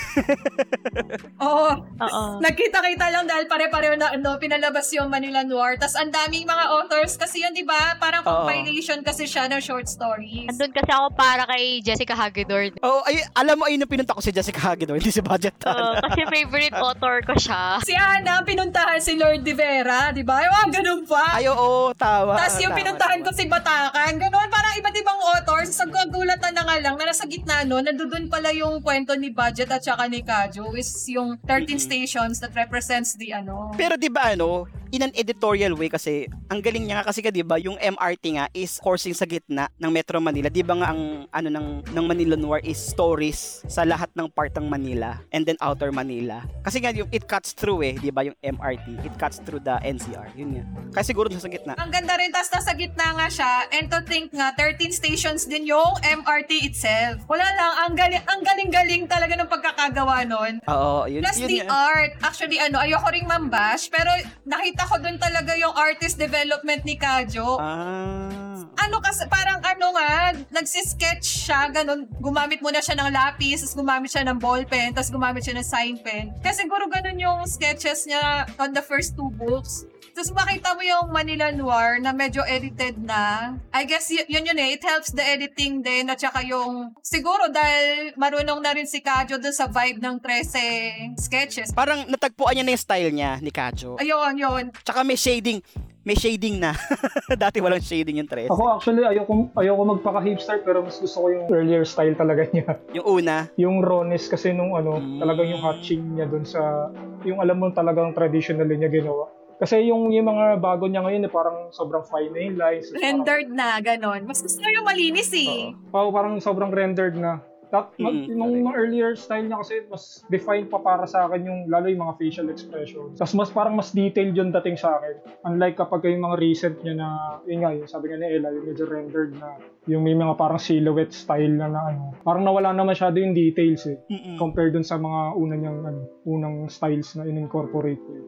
Oo. 1.47 1.73
Oo. 1.81 2.23
Nagkita-kita 2.41 3.07
lang 3.13 3.25
dahil 3.25 3.49
pare-pareho 3.49 3.95
na 3.97 4.13
ano, 4.13 4.37
pinalabas 4.37 4.89
yung 4.97 5.06
Manila 5.07 5.41
Noir. 5.43 5.79
Tapos 5.79 5.97
ang 5.97 6.11
daming 6.11 6.45
mga 6.45 6.65
authors 6.71 7.17
kasi 7.17 7.43
yun, 7.43 7.55
di 7.55 7.63
ba? 7.63 7.95
Parang 7.97 8.23
Oo. 8.23 8.45
compilation 8.45 9.01
kasi 9.01 9.25
siya 9.25 9.47
ng 9.47 9.59
short 9.59 9.87
stories. 9.87 10.51
Andun 10.51 10.73
kasi 10.75 10.91
ako 10.91 11.07
para 11.15 11.47
kay 11.47 11.81
Jessica 11.81 12.15
Hagedorn. 12.15 12.77
Oo, 12.83 13.01
ay, 13.07 13.25
alam 13.33 13.57
mo, 13.57 13.67
ayun 13.67 13.83
yung 13.83 13.93
pinunta 13.93 14.13
ko 14.13 14.21
si 14.21 14.31
Jessica 14.31 14.59
Hagedorn, 14.61 14.99
hindi 14.99 15.13
si 15.13 15.23
Budget 15.23 15.55
Oo, 15.63 15.73
Tana. 15.73 16.03
kasi 16.03 16.21
favorite 16.27 16.77
author 16.77 17.17
ko 17.23 17.35
siya. 17.39 17.81
Si 17.83 17.95
Ana, 17.95 18.43
pinuntahan 18.43 19.01
si 19.01 19.15
Lord 19.15 19.47
De 19.47 19.55
Vera, 19.55 20.11
di 20.11 20.27
ba? 20.27 20.43
Yung 20.43 20.73
ganun 20.75 21.03
pa. 21.07 21.39
Ay, 21.39 21.47
oo, 21.49 21.95
tawa. 21.95 22.37
Tapos 22.37 22.59
yung 22.61 22.75
pinuntahan 22.75 23.23
ko 23.23 23.31
si 23.33 23.47
Batakan, 23.47 24.19
ganun, 24.19 24.49
parang 24.51 24.75
iba't 24.77 24.97
ibang 24.97 25.21
authors. 25.35 25.71
Sa 25.71 25.87
kagulatan 25.87 26.53
na 26.53 26.63
nga 26.67 26.77
lang, 26.83 26.95
na 26.99 27.05
nasa 27.07 27.25
gitna 27.25 27.63
no, 27.63 27.79
nandun 27.79 28.27
pala 28.27 28.51
yung 28.51 28.81
kwento 28.81 29.15
ni 29.15 29.31
Budget 29.31 29.71
at 29.71 29.83
saka 29.83 30.09
ni 30.09 30.23
Kajo, 30.23 30.73
is 30.75 30.89
yung 31.09 31.37
13 31.45 31.77
Mm-mm. 31.77 31.79
stations 31.79 32.41
that 32.41 32.53
represents 32.57 33.15
the 33.21 33.33
ano. 33.33 33.73
Pero 33.77 33.95
'di 33.95 34.09
ba 34.09 34.33
ano, 34.33 34.65
in 34.95 35.03
an 35.03 35.13
editorial 35.15 35.75
way 35.75 35.91
kasi 35.91 36.27
ang 36.51 36.63
galing 36.63 36.87
niya 36.87 37.03
nga 37.03 37.11
kasi 37.11 37.21
ka 37.23 37.31
'di 37.31 37.43
ba, 37.43 37.59
yung 37.59 37.79
MRT 37.79 38.25
nga 38.39 38.47
is 38.55 38.79
coursing 38.79 39.15
sa 39.15 39.27
gitna 39.27 39.67
ng 39.79 39.91
Metro 39.91 40.19
Manila. 40.23 40.47
'Di 40.47 40.63
ba 40.63 40.75
nga 40.79 40.89
ang 40.95 41.27
ano 41.31 41.49
ng 41.51 41.67
ng 41.91 42.05
Manila 42.07 42.37
Noir 42.39 42.63
is 42.63 42.79
stories 42.79 43.67
sa 43.67 43.83
lahat 43.83 44.11
ng 44.15 44.31
part 44.31 44.55
ng 44.55 44.67
Manila 44.69 45.19
and 45.35 45.43
then 45.43 45.59
outer 45.59 45.91
Manila. 45.91 46.47
Kasi 46.63 46.79
nga 46.79 46.95
yung 46.95 47.11
it 47.11 47.27
cuts 47.27 47.55
through 47.57 47.83
eh, 47.83 47.95
'di 47.99 48.11
ba, 48.15 48.27
yung 48.27 48.37
MRT, 48.43 49.03
it 49.03 49.15
cuts 49.19 49.43
through 49.43 49.63
the 49.63 49.77
NCR. 49.83 50.31
Yun 50.39 50.61
nga. 50.61 50.65
Kaya 50.97 51.05
siguro 51.05 51.27
nasa 51.29 51.51
gitna. 51.51 51.75
Ang 51.77 51.93
ganda 51.93 52.15
rin, 52.17 52.31
tas 52.33 52.49
nasa 52.51 52.73
gitna 52.73 53.13
nga 53.17 53.29
siya, 53.29 53.51
and 53.75 53.87
to 53.91 54.01
think 54.07 54.33
nga, 54.33 54.53
13 54.55 54.93
stations 54.93 55.45
din 55.45 55.69
yung 55.69 55.93
MRT 56.03 56.69
itself. 56.69 57.23
Wala 57.29 57.45
lang, 57.45 57.73
ang 57.85 57.93
galing, 57.95 58.23
ang 58.25 58.41
galing-galing 58.43 59.03
talaga 59.05 59.35
ng 59.37 59.49
pagkakagawa 59.51 60.25
nun. 60.25 60.61
Oo, 60.69 61.09
yun, 61.09 61.21
Plus 61.25 61.39
yun 61.43 61.49
the 61.49 61.59
nga. 61.65 61.73
art. 61.73 62.13
Actually, 62.25 62.59
ano, 62.61 62.81
ayoko 62.81 63.09
ring 63.13 63.29
mambash, 63.29 63.89
pero 63.93 64.09
nakita 64.49 64.76
ko 64.85 65.01
dun 65.01 65.17
talaga 65.17 65.57
yung 65.57 65.73
artist 65.73 66.21
development 66.21 66.85
ni 66.85 67.01
Kajo. 67.01 67.57
Ah. 67.57 68.29
ano 68.77 69.01
kasi, 69.01 69.25
parang 69.27 69.59
ano 69.65 69.97
nga, 69.97 70.37
nagsisketch 70.53 71.49
siya, 71.49 71.73
ganun, 71.73 72.05
gumamit 72.21 72.61
muna 72.61 72.79
siya 72.85 72.95
ng 73.01 73.09
lapis, 73.09 73.65
tapos 73.65 73.75
gumamit 73.75 74.13
siya 74.13 74.23
ng 74.29 74.39
ballpen, 74.39 74.93
tapos 74.93 75.11
gumamit 75.11 75.43
siya 75.43 75.57
ng 75.57 75.67
sign 75.67 75.97
pen. 76.05 76.31
Kasi 76.45 76.69
siguro 76.69 76.87
ganun 76.87 77.17
yung 77.17 77.41
sketches 77.49 78.05
niya 78.05 78.45
on 78.61 78.77
the 78.77 78.85
first 78.85 79.17
two 79.17 79.33
books. 79.41 79.89
Tapos 80.17 80.33
makita 80.33 80.73
mo 80.73 80.81
yung 80.81 81.13
Manila 81.13 81.53
Noir 81.53 82.01
na 82.01 82.09
medyo 82.09 82.41
edited 82.41 82.97
na. 82.97 83.53
I 83.69 83.85
guess 83.85 84.09
y- 84.09 84.25
yun 84.25 84.49
yun 84.49 84.57
eh. 84.57 84.73
It 84.73 84.81
helps 84.81 85.13
the 85.13 85.21
editing 85.21 85.85
din 85.85 86.09
at 86.09 86.17
saka 86.17 86.41
yung 86.41 86.97
siguro 87.05 87.53
dahil 87.53 88.17
marunong 88.17 88.65
na 88.65 88.73
rin 88.73 88.89
si 88.89 89.05
Kajo 89.05 89.37
dun 89.37 89.53
sa 89.53 89.69
vibe 89.69 90.01
ng 90.01 90.17
13 90.25 91.21
sketches. 91.21 91.69
Parang 91.77 92.09
natagpuan 92.09 92.57
niya 92.57 92.65
na 92.65 92.73
yung 92.73 92.81
style 92.81 93.13
niya 93.13 93.37
ni 93.45 93.53
Kajo. 93.53 94.01
Ayun, 94.01 94.41
yun. 94.41 94.65
Tsaka 94.81 95.05
may 95.05 95.21
shading. 95.21 95.61
May 96.01 96.17
shading 96.17 96.65
na. 96.65 96.73
Dati 97.37 97.61
walang 97.61 97.85
shading 97.85 98.17
yung 98.17 98.31
tres. 98.31 98.49
Ako 98.49 98.73
actually, 98.73 99.05
ayoko, 99.05 99.53
ayoko 99.53 100.01
magpaka-hipster 100.01 100.65
pero 100.65 100.81
mas 100.81 100.97
gusto 100.97 101.19
ko 101.19 101.27
yung 101.29 101.45
earlier 101.53 101.85
style 101.85 102.17
talaga 102.17 102.49
niya. 102.49 102.73
Yung 102.97 103.21
una. 103.21 103.53
Yung 103.61 103.85
rawness 103.85 104.33
kasi 104.33 104.57
nung 104.57 104.73
ano, 104.73 104.97
Mm. 104.97 105.21
talagang 105.21 105.49
yung 105.51 105.61
hatching 105.61 106.17
niya 106.17 106.25
dun 106.25 106.49
sa, 106.49 106.89
yung 107.21 107.37
alam 107.37 107.61
mo 107.61 107.69
talagang 107.69 108.17
traditionally 108.17 108.81
niya 108.81 108.89
ginawa. 108.89 109.29
Kasi 109.57 109.89
yung, 109.89 110.13
yung 110.13 110.29
mga 110.29 110.61
bago 110.61 110.85
niya 110.85 111.01
ngayon, 111.01 111.25
eh, 111.25 111.33
parang 111.33 111.73
sobrang 111.73 112.05
fine 112.05 112.29
na 112.29 112.41
yung 112.43 112.57
lines. 112.57 112.87
Parang- 112.89 113.01
Rendered 113.25 113.49
na, 113.51 113.69
ganon. 113.81 114.21
Mas 114.25 114.45
gusto 114.45 114.61
yung 114.63 114.85
malinis 114.85 115.33
eh. 115.33 115.73
Oo, 115.91 116.13
parang 116.13 116.37
sobrang 116.39 116.69
rendered 116.69 117.17
na. 117.17 117.41
That, 117.67 117.91
mag, 117.99 118.31
Mm, 118.31 118.39
nung 118.39 118.55
mga 118.63 118.79
earlier 118.79 119.11
style 119.19 119.43
niya 119.43 119.59
kasi 119.59 119.83
mas 119.91 120.23
defined 120.31 120.71
pa 120.71 120.79
para 120.79 121.03
sa 121.03 121.27
akin 121.27 121.43
yung 121.43 121.61
lalo 121.67 121.91
yung 121.91 121.99
mga 121.99 122.15
facial 122.15 122.47
expressions. 122.47 123.19
Tapos 123.19 123.35
mas 123.35 123.51
parang 123.51 123.75
mas 123.75 123.91
detailed 123.91 124.39
yung 124.39 124.55
dating 124.55 124.79
sa 124.79 124.95
akin. 124.95 125.19
Unlike 125.43 125.75
kapag 125.75 126.07
yung 126.07 126.23
mga 126.23 126.39
recent 126.39 126.79
niya 126.87 126.95
na, 126.95 127.09
yun 127.43 127.67
nga, 127.67 127.75
yung 127.75 127.91
sabi 127.91 128.07
nga 128.07 128.23
ni 128.23 128.39
Ella, 128.39 128.55
yung 128.55 128.71
medyo 128.71 128.87
rendered 128.87 129.35
na, 129.35 129.59
yung 129.83 130.07
may 130.07 130.15
mga 130.15 130.39
parang 130.39 130.63
silhouette 130.63 131.11
style 131.11 131.51
na 131.51 131.67
na 131.67 131.91
ano. 131.91 132.15
Parang 132.23 132.47
nawala 132.47 132.71
na 132.71 132.87
masyado 132.87 133.19
yung 133.19 133.35
details 133.35 133.83
eh. 133.91 133.99
Mm-mm. 134.07 134.39
Compared 134.39 134.71
dun 134.71 134.87
sa 134.87 134.95
mga 134.95 135.35
unang 135.35 135.59
niyang, 135.59 135.79
ano, 135.83 136.01
unang 136.23 136.71
styles 136.71 137.19
na 137.19 137.27
in-incorporate 137.27 137.99
eh. 137.99 138.23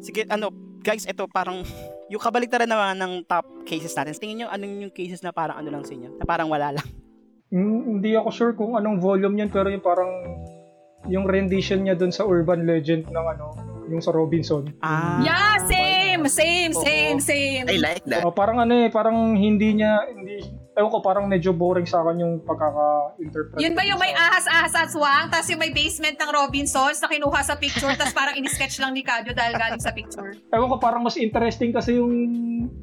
Sige, 0.00 0.28
ano, 0.28 0.52
guys, 0.84 1.06
ito 1.08 1.26
parang 1.30 1.62
yung 2.12 2.22
kabaliktaran 2.22 2.68
naman 2.68 2.96
ng 2.98 3.12
top 3.26 3.66
cases 3.66 3.92
natin. 3.94 4.14
Tingin 4.14 4.36
nyo, 4.44 4.48
anong 4.50 4.88
yung 4.88 4.94
cases 4.94 5.20
na 5.20 5.34
parang 5.34 5.58
ano 5.58 5.68
lang 5.72 5.82
sa 5.82 5.92
inyo? 5.94 6.16
Na 6.18 6.24
parang 6.24 6.48
wala 6.50 6.76
lang. 6.76 6.86
Mm, 7.46 8.02
hindi 8.02 8.18
ako 8.18 8.28
sure 8.34 8.52
kung 8.58 8.74
anong 8.74 8.98
volume 8.98 9.38
yan, 9.38 9.46
pero 9.54 9.70
yung 9.70 9.78
parang 9.78 10.10
yung 11.06 11.30
rendition 11.30 11.86
niya 11.86 11.94
dun 11.94 12.10
sa 12.10 12.26
urban 12.26 12.66
legend 12.66 13.06
ng 13.06 13.26
ano, 13.38 13.54
yung 13.86 14.02
sa 14.02 14.10
Robinson. 14.10 14.74
Ah. 14.82 15.22
Yeah, 15.22 15.54
same, 15.70 16.26
same, 16.26 16.72
same, 16.74 17.18
same. 17.22 17.64
I 17.70 17.78
like 17.78 18.02
that. 18.10 18.26
Oh, 18.26 18.34
parang 18.34 18.58
ano 18.58 18.74
eh, 18.82 18.90
parang 18.90 19.38
hindi 19.38 19.78
niya, 19.78 20.10
hindi, 20.10 20.42
ewan 20.76 20.90
ko, 20.92 21.00
parang 21.00 21.24
medyo 21.24 21.56
boring 21.56 21.88
sa 21.88 22.04
akin 22.04 22.20
yung 22.20 22.34
pagkaka-interpret. 22.44 23.56
Yun 23.56 23.72
ba 23.72 23.82
yung 23.88 23.96
may 23.96 24.12
sa- 24.12 24.28
ahas-ahas 24.28 24.74
at 24.76 24.88
swang, 24.92 25.26
tapos 25.32 25.48
yung 25.48 25.60
may 25.64 25.72
basement 25.72 26.20
ng 26.20 26.30
Robinsons 26.30 27.00
na 27.00 27.08
kinuha 27.08 27.40
sa 27.40 27.56
picture, 27.56 27.88
tapos 27.96 28.12
parang 28.12 28.36
in-sketch 28.36 28.76
lang 28.76 28.92
ni 28.92 29.00
Kajo 29.00 29.32
dahil 29.32 29.56
galing 29.56 29.80
sa 29.80 29.96
picture. 29.96 30.36
Ewan 30.52 30.68
ko, 30.68 30.76
parang 30.76 31.00
mas 31.00 31.16
interesting 31.16 31.72
kasi 31.72 31.96
yung 31.96 32.12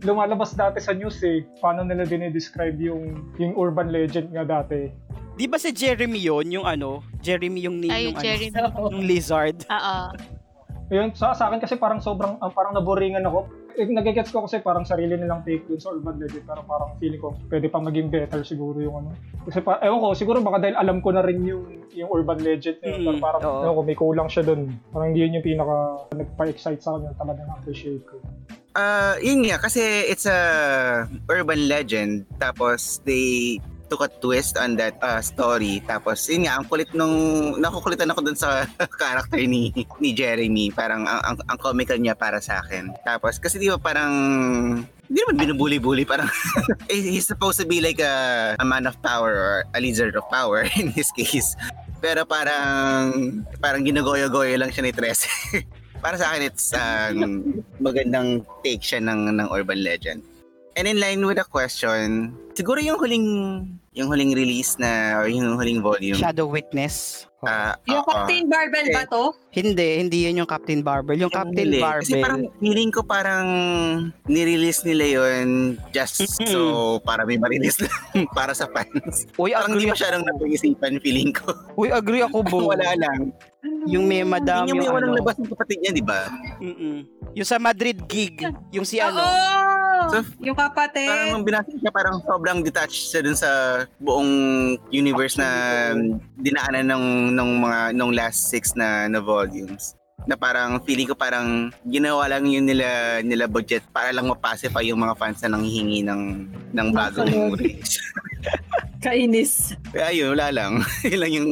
lumalabas 0.02 0.58
dati 0.58 0.82
sa 0.82 0.98
news 0.98 1.22
eh. 1.22 1.46
Paano 1.62 1.86
nila 1.86 2.10
dinidescribe 2.10 2.82
yung, 2.82 3.30
yung 3.38 3.54
urban 3.54 3.94
legend 3.94 4.34
nga 4.34 4.42
dati. 4.42 4.90
Di 5.38 5.46
ba 5.46 5.62
si 5.62 5.70
Jeremy 5.70 6.18
yon 6.18 6.50
yung 6.50 6.66
ano? 6.66 7.06
Jeremy 7.22 7.62
yung 7.66 7.78
name 7.78 7.94
Ay, 7.94 8.04
yung 8.10 8.18
Jeremy. 8.18 8.58
ano? 8.58 8.90
Yung 8.90 9.06
lizard. 9.06 9.66
Oo. 9.70 9.98
Ayun, 10.94 11.10
sa, 11.18 11.34
sa 11.34 11.50
akin 11.50 11.58
kasi 11.58 11.78
parang 11.78 11.98
sobrang, 12.02 12.38
parang 12.54 12.74
naboringan 12.74 13.26
ako. 13.26 13.50
Eh, 13.74 13.90
nagigets 13.90 14.30
ko 14.30 14.46
kasi 14.46 14.62
parang 14.62 14.86
sarili 14.86 15.18
nilang 15.18 15.42
take 15.42 15.66
dun 15.66 15.82
sa 15.82 15.90
urban 15.90 16.22
legend, 16.22 16.46
pero 16.46 16.62
parang 16.62 16.94
feeling 17.02 17.18
ko 17.18 17.34
pwede 17.50 17.68
pa 17.68 17.82
maging 17.82 18.14
better 18.14 18.46
siguro 18.46 18.78
yung 18.78 18.96
ano. 19.02 19.10
Kasi 19.44 19.60
pa, 19.60 19.82
ewan 19.82 19.98
ko, 19.98 20.08
siguro 20.14 20.38
baka 20.40 20.62
dahil 20.62 20.78
alam 20.78 21.02
ko 21.02 21.10
na 21.10 21.26
rin 21.26 21.42
yung, 21.42 21.82
yung 21.92 22.10
urban 22.14 22.38
legend 22.40 22.78
na 22.80 22.88
yun, 22.94 23.18
Mm, 23.18 23.22
parang, 23.22 23.42
oo. 23.42 23.62
ewan 23.66 23.74
ko, 23.74 23.82
may 23.82 23.98
kulang 23.98 24.30
siya 24.30 24.44
dun. 24.46 24.78
Parang 24.94 25.10
hindi 25.10 25.26
yun 25.26 25.42
yung 25.42 25.46
pinaka 25.46 25.76
nagpa-excite 26.14 26.82
sa 26.82 26.96
akin, 26.96 27.12
talaga 27.18 27.42
na-appreciate 27.50 28.06
ko. 28.06 28.22
Ah, 28.74 29.18
yun 29.22 29.46
nga 29.46 29.62
kasi 29.62 29.82
it's 30.10 30.26
a 30.26 30.40
urban 31.30 31.70
legend 31.70 32.26
tapos 32.42 32.98
they 33.06 33.62
took 33.94 34.02
a 34.02 34.10
twist 34.10 34.58
on 34.58 34.74
that 34.74 34.98
uh, 35.06 35.22
story 35.22 35.86
tapos 35.86 36.26
yun 36.26 36.50
nga 36.50 36.58
ang 36.58 36.66
kulit 36.66 36.90
nung 36.98 37.14
nakukulitan 37.62 38.10
ako 38.10 38.26
dun 38.26 38.34
sa 38.34 38.66
character 39.02 39.38
ni 39.46 39.70
ni 40.02 40.10
Jeremy 40.18 40.74
parang 40.74 41.06
ang, 41.06 41.22
ang, 41.22 41.36
ang 41.46 41.58
comical 41.62 42.02
niya 42.02 42.18
para 42.18 42.42
sa 42.42 42.66
akin 42.66 42.90
tapos 43.06 43.38
kasi 43.38 43.62
di 43.62 43.70
ba 43.70 43.78
parang 43.78 44.12
hindi 45.06 45.20
naman 45.22 45.46
binubuli-bully 45.46 46.10
parang 46.10 46.26
eh, 46.90 46.98
he's 46.98 47.30
supposed 47.30 47.62
to 47.62 47.70
be 47.70 47.78
like 47.78 48.02
a, 48.02 48.58
a 48.58 48.66
man 48.66 48.90
of 48.90 48.98
power 49.06 49.30
or 49.30 49.56
a 49.78 49.80
lizard 49.80 50.18
of 50.18 50.26
power 50.34 50.66
in 50.82 50.90
his 50.90 51.14
case 51.14 51.54
Pero 52.04 52.28
parang, 52.28 53.16
parang 53.64 53.80
ginugoyo-goyo 53.80 54.60
lang 54.60 54.76
siya 54.76 54.84
ni 54.84 54.92
Tres. 54.92 55.24
Para 56.04 56.20
sa 56.20 56.36
akin, 56.36 56.44
it's 56.44 56.76
um, 56.76 57.64
magandang 57.80 58.44
take 58.60 58.84
siya 58.84 59.00
ng, 59.00 59.40
ng 59.40 59.48
urban 59.56 59.80
legend. 59.80 60.20
And 60.76 60.84
in 60.84 61.00
line 61.00 61.24
with 61.24 61.40
the 61.40 61.48
question, 61.48 62.36
siguro 62.52 62.84
yung 62.84 63.00
huling 63.00 63.28
yung 63.94 64.08
huling 64.08 64.34
release 64.34 64.76
na 64.76 65.16
or 65.16 65.28
yung 65.28 65.54
huling 65.54 65.80
volume. 65.80 66.18
Shadow 66.18 66.46
Witness. 66.46 67.26
ah, 67.42 67.78
Yung 67.86 68.00
oo. 68.00 68.08
Captain 68.08 68.48
Barbell 68.48 68.88
ba 68.90 69.04
to? 69.06 69.24
Hindi, 69.50 70.00
hindi 70.00 70.26
yun 70.26 70.42
yung 70.42 70.50
Captain 70.50 70.82
Barbell. 70.82 71.16
Yung 71.16 71.30
Captain 71.30 71.70
Hindi. 71.70 71.78
Kasi 71.78 72.18
parang 72.18 72.42
Barbell. 72.44 72.60
feeling 72.60 72.90
ko 72.90 73.02
parang 73.02 73.48
nirelease 74.26 74.82
nila 74.82 75.06
yun 75.06 75.48
just 75.92 76.26
so 76.42 76.60
para 77.02 77.22
may 77.22 77.38
ma-release 77.38 77.80
lang 77.80 77.94
para 78.38 78.52
sa 78.52 78.66
fans. 78.68 79.30
Uy, 79.36 79.52
Parang 79.52 79.70
agree, 79.70 79.86
hindi 79.86 79.94
masyadong 79.94 80.24
napag-isipan 80.26 80.94
feeling 81.00 81.30
ko. 81.30 81.54
uy, 81.76 81.90
agree 81.90 82.22
ako, 82.22 82.42
Bo. 82.50 82.72
Wala 82.72 82.96
lang. 82.96 83.30
Yung 83.88 84.06
may 84.08 84.28
madam, 84.28 84.68
Yun 84.68 84.76
yung 84.76 84.76
yung 84.76 84.84
may 84.84 84.92
walang 84.92 85.12
ano. 85.16 85.20
labas 85.24 85.36
ng 85.40 85.50
kapatid 85.56 85.78
niya, 85.80 85.92
di 85.96 86.04
ba? 86.04 86.22
Mm-mm. 86.60 86.98
Yung 87.32 87.48
sa 87.48 87.56
Madrid 87.56 87.96
gig. 88.06 88.44
Yung 88.76 88.84
si 88.84 89.00
ano. 89.00 89.24
So, 90.12 90.20
yung 90.44 90.58
kapatid. 90.60 91.08
Parang 91.08 91.32
nung 91.32 91.46
binasa 91.48 91.72
siya, 91.72 91.92
parang 91.92 92.20
sobrang 92.28 92.60
detached 92.60 93.08
siya 93.08 93.24
dun 93.24 93.40
sa 93.40 93.50
buong 94.04 94.32
universe 94.92 95.40
na 95.40 95.48
dinaanan 96.36 96.92
ng, 96.92 97.06
ng 97.32 97.50
mga, 97.64 97.80
nung 97.96 98.12
last 98.12 98.52
six 98.52 98.76
na, 98.76 99.08
na 99.08 99.24
volumes. 99.24 99.96
Na 100.24 100.36
parang 100.36 100.80
feeling 100.84 101.08
ko 101.08 101.16
parang 101.16 101.68
ginawa 101.84 102.32
lang 102.32 102.48
yun 102.48 102.64
nila 102.64 103.20
nila 103.20 103.44
budget 103.44 103.84
para 103.92 104.08
lang 104.12 104.24
mapacify 104.24 104.80
yung 104.80 105.04
mga 105.04 105.20
fans 105.20 105.44
na 105.44 105.52
nanghihingi 105.52 106.00
ng 106.00 106.22
ng 106.72 106.88
bagong 106.96 107.52
release. 107.60 108.00
Kainis. 109.04 109.76
Kaya 109.92 110.16
yun, 110.16 110.32
wala 110.32 110.48
lang. 110.48 110.80
yun 111.04 111.20
lang 111.20 111.32
yung, 111.36 111.52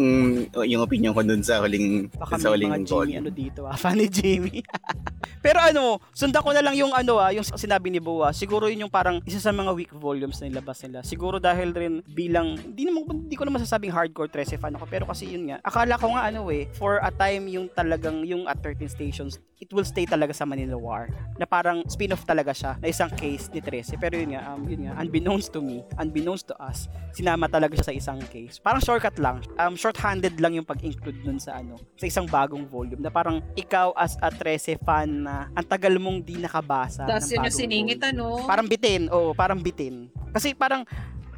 yung 0.64 0.82
opinion 0.82 1.12
ko 1.12 1.20
dun 1.20 1.44
sa 1.44 1.60
huling, 1.60 2.08
Baka 2.16 2.40
sa 2.40 2.48
may 2.48 2.64
huling 2.64 2.72
mga 2.72 2.80
Jamie 2.88 2.96
volume. 2.96 3.20
ano 3.20 3.32
dito 3.32 3.62
ah. 3.68 3.76
Fan 3.82 4.00
ni 4.00 4.08
Jamie. 4.08 4.64
Pero 5.46 5.58
ano, 5.60 5.98
sundan 6.14 6.46
ko 6.46 6.54
na 6.56 6.64
lang 6.64 6.78
yung 6.78 6.94
ano 6.96 7.20
ah, 7.20 7.34
yung 7.34 7.44
sinabi 7.44 7.92
ni 7.92 8.00
Boa. 8.00 8.32
Siguro 8.32 8.72
yun 8.72 8.88
yung 8.88 8.94
parang 8.94 9.20
isa 9.28 9.42
sa 9.42 9.52
mga 9.52 9.74
weak 9.76 9.92
volumes 9.92 10.40
na 10.40 10.48
nilabas 10.48 10.80
nila. 10.86 11.04
Siguro 11.04 11.44
dahil 11.44 11.76
rin 11.76 11.94
bilang, 12.08 12.56
hindi 12.56 12.88
naman, 12.88 13.28
hindi 13.28 13.36
ko 13.36 13.44
naman 13.44 13.60
masasabing 13.60 13.92
hardcore 13.92 14.32
13 14.32 14.56
fan 14.56 14.78
ako. 14.80 14.86
Pero 14.88 15.04
kasi 15.10 15.28
yun 15.28 15.52
nga, 15.52 15.58
akala 15.66 16.00
ko 16.00 16.14
nga 16.16 16.32
ano 16.32 16.48
eh, 16.54 16.72
for 16.78 17.04
a 17.04 17.12
time 17.12 17.52
yung 17.52 17.68
talagang, 17.74 18.24
yung 18.24 18.48
at 18.48 18.64
13 18.64 18.88
stations, 18.88 19.42
it 19.60 19.70
will 19.74 19.86
stay 19.86 20.06
talaga 20.06 20.32
sa 20.32 20.46
Manila 20.46 20.78
War. 20.78 21.10
Na 21.36 21.50
parang 21.50 21.84
spin-off 21.90 22.24
talaga 22.24 22.54
siya, 22.54 22.78
na 22.78 22.88
isang 22.90 23.10
case 23.10 23.50
ni 23.52 23.60
13. 23.60 23.98
Pero 23.98 24.18
yun 24.18 24.38
nga, 24.38 24.54
um, 24.54 24.62
yun 24.66 24.90
nga, 24.90 24.94
unbeknownst 25.02 25.50
to 25.54 25.60
me, 25.62 25.82
unbeknownst 25.98 26.50
to 26.50 26.56
us, 26.58 26.81
sinama 27.12 27.52
talaga 27.52 27.76
siya 27.76 27.88
sa 27.92 27.94
isang 27.96 28.20
case. 28.32 28.58
Parang 28.58 28.80
shortcut 28.80 29.16
lang. 29.20 29.44
Um, 29.60 29.76
short-handed 29.76 30.40
lang 30.40 30.56
yung 30.56 30.68
pag-include 30.68 31.20
nun 31.28 31.38
sa 31.38 31.60
ano, 31.60 31.76
sa 32.00 32.08
isang 32.08 32.26
bagong 32.26 32.64
volume. 32.68 33.04
Na 33.04 33.12
parang 33.12 33.44
ikaw 33.54 33.92
as 34.00 34.16
a 34.24 34.32
13 34.32 34.80
fan 34.82 35.28
na 35.28 35.52
ang 35.52 35.66
tagal 35.68 35.92
mong 36.00 36.24
di 36.24 36.40
nakabasa 36.40 37.04
Tapos 37.04 37.28
yun 37.28 37.44
yung 37.44 37.56
siningit, 37.56 38.02
ano? 38.08 38.48
Parang 38.48 38.68
bitin, 38.68 39.12
oo, 39.12 39.36
parang 39.36 39.60
bitin. 39.60 40.08
Kasi 40.32 40.56
parang, 40.56 40.88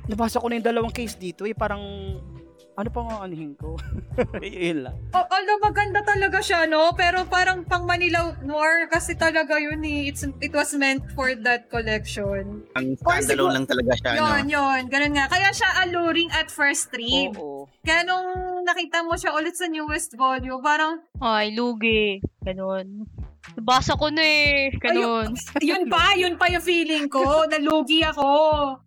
nabasa 0.05 0.37
ko 0.37 0.45
na 0.45 0.61
yung 0.61 0.67
dalawang 0.67 0.93
case 0.93 1.17
dito, 1.17 1.49
eh, 1.49 1.57
parang, 1.57 1.81
ano 2.73 2.89
pa 2.89 3.01
nga 3.05 3.17
anihin 3.25 3.53
ko? 3.57 3.77
Yun 4.41 4.89
lang. 4.89 4.97
Oh, 5.13 5.25
although 5.29 5.61
maganda 5.61 6.01
talaga 6.01 6.41
siya, 6.41 6.65
no? 6.65 6.93
Pero 6.97 7.25
parang 7.29 7.61
pang 7.65 7.85
Manila 7.85 8.33
Noir 8.41 8.89
kasi 8.89 9.13
talaga 9.13 9.61
yun 9.61 9.81
eh. 9.85 10.09
It's, 10.09 10.25
it 10.41 10.53
was 10.53 10.73
meant 10.73 11.05
for 11.13 11.33
that 11.45 11.69
collection. 11.69 12.65
Ang 12.73 12.97
standalone 12.97 13.61
lang 13.61 13.65
talaga 13.69 13.93
siya, 13.97 14.11
no? 14.17 14.25
Yun, 14.25 14.45
yun. 14.49 14.81
Ganun 14.89 15.13
nga. 15.17 15.25
Kaya 15.29 15.49
siya 15.53 15.69
alluring 15.85 16.29
at 16.33 16.49
first 16.49 16.89
read. 16.93 17.37
Oo. 17.37 17.69
Kaya 17.85 18.05
nung 18.05 18.63
nakita 18.65 19.05
mo 19.05 19.13
siya 19.13 19.37
ulit 19.37 19.53
sa 19.53 19.69
newest 19.69 20.17
volume, 20.17 20.61
parang, 20.61 21.01
Ay, 21.21 21.53
lugi. 21.53 22.21
Ganun. 22.41 23.05
Nabasa 23.59 23.99
ko 23.99 24.07
na 24.07 24.23
eh. 24.23 24.71
Ganun. 24.79 25.35
yun 25.59 25.83
pa, 25.91 26.15
yun 26.15 26.39
pa 26.39 26.47
yung 26.47 26.63
feeling 26.63 27.11
ko. 27.11 27.21
Nalugi 27.51 27.99
ako. 28.01 28.31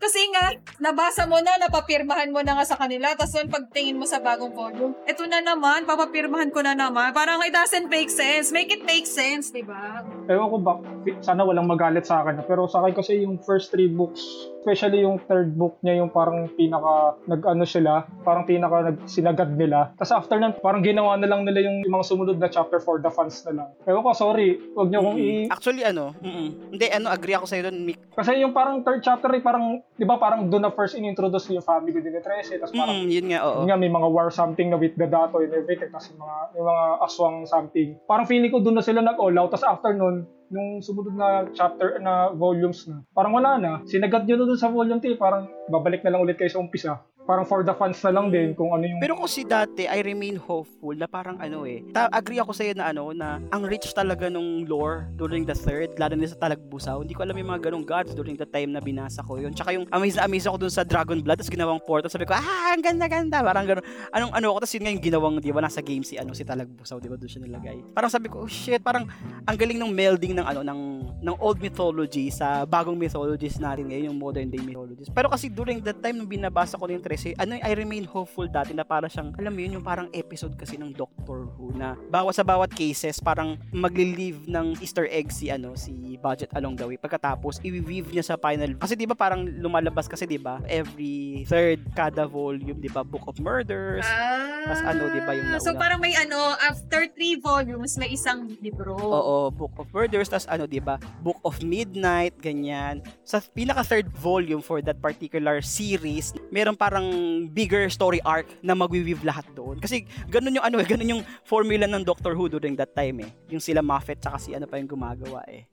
Kasi 0.01 0.21
nga, 0.33 0.57
nabasa 0.81 1.29
mo 1.29 1.37
na, 1.45 1.61
napapirmahan 1.61 2.33
mo 2.33 2.41
na 2.41 2.57
nga 2.57 2.65
sa 2.65 2.81
kanila, 2.81 3.13
tapos 3.13 3.37
yun, 3.37 3.53
pagtingin 3.53 4.01
mo 4.01 4.09
sa 4.09 4.19
bagong 4.25 4.57
volume, 4.57 4.97
eto 5.05 5.29
na 5.29 5.45
naman, 5.45 5.85
papapirmahan 5.85 6.49
ko 6.49 6.65
na 6.65 6.73
naman. 6.73 7.13
Parang 7.13 7.45
it 7.45 7.53
doesn't 7.53 7.93
make 7.93 8.09
sense. 8.09 8.49
Make 8.49 8.73
it 8.73 8.83
make 8.89 9.05
sense, 9.05 9.53
di 9.53 9.63
ba? 9.63 10.01
Ewan 10.27 10.49
ko 10.49 10.57
ba, 10.59 10.73
sana 11.21 11.45
walang 11.45 11.69
magalit 11.69 12.09
sa 12.09 12.25
akin. 12.25 12.41
Pero 12.49 12.65
sa 12.67 12.81
akin 12.83 12.95
kasi 12.97 13.23
yung 13.23 13.37
first 13.45 13.69
three 13.69 13.93
books, 13.93 14.25
especially 14.67 15.07
yung 15.07 15.23
third 15.31 15.55
book 15.55 15.79
niya, 15.87 16.03
yung 16.03 16.11
parang 16.11 16.51
pinaka, 16.59 17.15
nag-ano 17.31 17.63
sila, 17.63 18.03
parang 18.27 18.43
pinaka 18.43 18.91
nag, 18.91 18.99
sinagad 19.07 19.55
nila. 19.55 19.95
Tapos 19.95 20.11
after 20.11 20.43
nun, 20.43 20.59
parang 20.59 20.83
ginawa 20.83 21.15
na 21.15 21.31
lang 21.31 21.47
nila 21.47 21.63
yung, 21.63 21.87
yung 21.87 21.95
mga 21.95 22.07
sumunod 22.11 22.39
na 22.43 22.51
chapter 22.51 22.83
for 22.83 22.99
the 22.99 23.07
fans 23.07 23.47
na 23.47 23.63
lang. 23.63 23.69
Ewan 23.87 24.03
ko, 24.03 24.11
sorry, 24.11 24.46
wag 24.77 24.89
niyo 24.89 25.01
kong 25.03 25.19
i... 25.19 25.29
Actually, 25.51 25.83
ano, 25.83 26.15
mm-mm. 26.23 26.49
hindi, 26.73 26.87
ano, 26.93 27.07
agree 27.11 27.37
ako 27.37 27.47
sa'yo 27.49 27.63
doon, 27.67 27.79
Mick. 27.83 27.99
Kasi 28.15 28.39
yung 28.41 28.55
parang 28.55 28.85
third 28.87 29.03
chapter, 29.03 29.31
eh, 29.35 29.43
parang, 29.43 29.83
di 29.97 30.07
ba 30.07 30.17
parang 30.17 30.47
doon 30.47 30.69
na 30.69 30.73
first 30.73 30.95
in-introduce 30.95 31.51
yung 31.53 31.65
family 31.65 31.93
ni 31.93 32.21
Trece. 32.23 32.57
Tapos 32.61 32.73
parang, 32.73 32.97
Mm, 32.97 33.09
yun 33.13 33.27
nga, 33.29 33.41
oo. 33.45 33.59
Yun 33.63 33.69
nga, 33.69 33.79
may 33.79 33.93
mga 33.93 34.09
war 34.09 34.29
something 34.33 34.73
na 34.73 34.79
with 34.79 34.95
the 34.97 35.09
dato 35.09 35.43
and 35.43 35.53
everything. 35.53 35.91
Tapos 35.91 36.09
yung 36.15 36.21
mga, 36.23 36.37
yung 36.57 36.67
mga 36.67 36.85
aswang 37.05 37.39
something. 37.45 37.89
Parang 38.09 38.27
feeling 38.27 38.53
ko 38.53 38.59
doon 38.63 38.77
na 38.79 38.85
sila 38.85 39.05
nag-all 39.05 39.37
out. 39.37 39.51
Tapos 39.53 39.67
after 39.67 39.93
nun, 39.93 40.25
nung 40.47 40.79
sumunod 40.79 41.15
na 41.19 41.29
chapter 41.51 41.99
na 41.99 42.31
volumes 42.31 42.87
na, 42.87 43.03
parang 43.11 43.35
wala 43.35 43.59
na. 43.59 43.73
Sinagad 43.83 44.25
nyo 44.25 44.39
na 44.39 44.47
doon 44.47 44.61
sa 44.61 44.71
volume 44.71 45.03
3, 45.03 45.19
parang 45.19 45.51
babalik 45.67 46.07
na 46.07 46.15
lang 46.15 46.23
ulit 46.23 46.39
kayo 46.39 46.51
sa 46.51 46.63
umpisa. 46.63 47.03
Parang 47.27 47.43
for 47.43 47.67
the 47.67 47.75
fans 47.75 47.99
na 48.07 48.15
lang 48.15 48.31
din 48.31 48.55
kung 48.55 48.71
ano 48.71 48.87
yung... 48.87 49.03
Pero 49.03 49.19
kasi 49.19 49.43
dati, 49.43 49.91
I 49.91 49.99
remain 50.07 50.39
hopeful 50.39 50.95
na 50.95 51.11
parang 51.11 51.43
ano 51.43 51.67
eh. 51.67 51.83
Ta- 51.91 52.07
agree 52.15 52.39
ako 52.39 52.55
sa'yo 52.55 52.79
na 52.79 52.95
ano, 52.95 53.11
na 53.11 53.43
ang 53.51 53.67
rich 53.67 53.91
talaga 53.91 54.31
nung 54.31 54.63
lore 54.63 55.11
during 55.19 55.43
the 55.43 55.53
third, 55.59 55.91
lalo 55.99 56.15
na 56.15 56.31
sa 56.31 56.39
Talagbusaw. 56.39 57.03
Hindi 57.03 57.19
ko 57.19 57.27
alam 57.27 57.35
yung 57.35 57.51
mga 57.51 57.67
ganong 57.67 57.83
gods 57.83 58.15
during 58.15 58.39
the 58.39 58.47
time 58.47 58.71
na 58.71 58.79
binasa 58.79 59.27
ko 59.27 59.43
yun. 59.43 59.51
Tsaka 59.51 59.75
yung 59.75 59.91
amazed 59.91 60.23
na 60.23 60.31
amazed 60.31 60.47
ako 60.47 60.57
dun 60.63 60.71
sa 60.71 60.87
Dragon 60.87 61.19
Blood, 61.19 61.43
tapos 61.43 61.51
ginawang 61.51 61.83
portal. 61.83 62.07
Sabi 62.07 62.31
ko, 62.31 62.39
ah, 62.39 62.71
ang 62.71 62.83
ganda-ganda. 62.87 63.43
Parang 63.43 63.67
ganon. 63.67 63.83
Anong 64.15 64.31
ano 64.31 64.47
ako, 64.55 64.59
tapos 64.63 64.75
yun 64.79 64.83
nga 64.87 64.95
ginawang, 64.95 65.35
di 65.43 65.51
ba, 65.51 65.61
nasa 65.67 65.83
game 65.83 66.07
si, 66.07 66.15
ano, 66.15 66.31
si 66.31 66.47
Talagbusaw, 66.47 67.03
di 67.03 67.11
ba, 67.11 67.19
doon 67.19 67.27
siya 67.27 67.43
nilagay. 67.43 67.91
Parang 67.91 68.11
sabi 68.15 68.31
ko, 68.31 68.47
oh 68.47 68.51
shit, 68.51 68.79
parang 68.87 69.03
ang 69.43 69.57
galing 69.59 69.83
ng 69.83 69.91
melding 69.91 70.39
ng 70.39 70.47
ano, 70.47 70.63
ng, 70.63 70.81
ng 71.27 71.37
old 71.43 71.59
mythology 71.59 72.31
sa 72.31 72.63
bagong 72.63 72.95
mythologies 72.95 73.59
natin 73.59 73.91
ngayon, 73.91 74.15
yung 74.15 74.19
modern 74.23 74.47
day 74.47 74.63
mythologies. 74.63 75.11
Pero 75.11 75.27
kasi 75.27 75.51
during 75.51 75.83
that 75.83 75.99
time 75.99 76.23
nung 76.23 76.31
binabasa 76.31 76.79
ko 76.79 76.87
na 76.87 76.95
yung 76.95 77.03
13, 77.17 77.41
ano, 77.41 77.57
I 77.57 77.73
remain 77.73 78.05
hopeful 78.05 78.45
dati 78.47 78.77
na 78.77 78.85
para 78.85 79.09
siyang, 79.09 79.33
alam 79.41 79.53
mo 79.53 79.61
yun, 79.61 79.81
yung 79.81 79.87
parang 79.87 80.13
episode 80.13 80.53
kasi 80.55 80.77
ng 80.77 80.93
Doctor 80.93 81.49
Who 81.57 81.73
na 81.73 81.97
bawat 82.13 82.37
sa 82.37 82.45
bawat 82.45 82.71
cases, 82.71 83.19
parang 83.19 83.57
magli-leave 83.73 84.45
ng 84.47 84.77
Easter 84.79 85.09
egg 85.09 85.33
si, 85.33 85.49
ano, 85.49 85.73
si 85.75 86.21
Budget 86.21 86.53
along 86.53 86.77
the 86.77 86.85
way. 86.85 87.01
Pagkatapos, 87.01 87.65
i-weave 87.65 88.13
niya 88.13 88.23
sa 88.23 88.37
final. 88.37 88.77
Kasi 88.77 88.95
di 88.95 89.09
ba 89.09 89.17
parang 89.17 89.49
lumalabas 89.49 90.05
kasi 90.07 90.29
di 90.29 90.37
ba 90.37 90.61
every 90.69 91.43
third 91.49 91.81
kada 91.97 92.29
volume, 92.29 92.77
di 92.77 92.93
ba, 92.93 93.01
Book 93.01 93.25
of 93.27 93.41
Murders, 93.41 94.05
Ah. 94.07 94.67
Tas 94.67 94.83
ano, 94.83 95.09
di 95.09 95.21
ba, 95.23 95.33
yung 95.33 95.47
So 95.63 95.71
nauna? 95.73 95.79
parang 95.81 95.99
may 96.03 96.13
ano, 96.13 96.37
after 96.61 97.07
three 97.15 97.39
volumes, 97.39 97.95
may 97.97 98.13
isang 98.13 98.51
libro. 98.61 98.99
Oo, 98.99 99.49
Book 99.49 99.73
of 99.79 99.87
Murders, 99.89 100.27
tas 100.27 100.45
ano, 100.51 100.67
'di 100.67 100.83
ba? 100.83 100.99
Book 101.23 101.39
of 101.47 101.63
Midnight, 101.63 102.35
ganyan. 102.43 102.99
Sa 103.23 103.39
pinaka 103.39 103.87
third 103.87 104.11
volume 104.11 104.59
for 104.59 104.83
that 104.83 104.99
particular 104.99 105.63
series, 105.63 106.35
meron 106.51 106.75
parang 106.75 107.06
bigger 107.51 107.89
story 107.91 108.21
arc 108.23 108.47
na 108.61 108.77
magwi-weave 108.77 109.23
lahat 109.25 109.47
doon. 109.57 109.79
Kasi 109.81 110.07
ganun 110.31 110.57
yung 110.57 110.67
ano 110.67 110.77
eh, 110.81 110.87
ganun 110.93 111.19
yung 111.19 111.23
formula 111.43 111.85
ng 111.89 112.03
Doctor 112.07 112.37
Who 112.37 112.51
during 112.51 112.77
that 112.79 112.95
time 112.95 113.27
eh. 113.27 113.31
Yung 113.51 113.63
sila 113.63 113.81
Moffat 113.83 114.23
tsaka 114.23 114.39
si 114.39 114.55
ano 114.55 114.65
pa 114.65 114.79
yung 114.79 114.91
gumagawa 114.91 115.43
eh. 115.49 115.67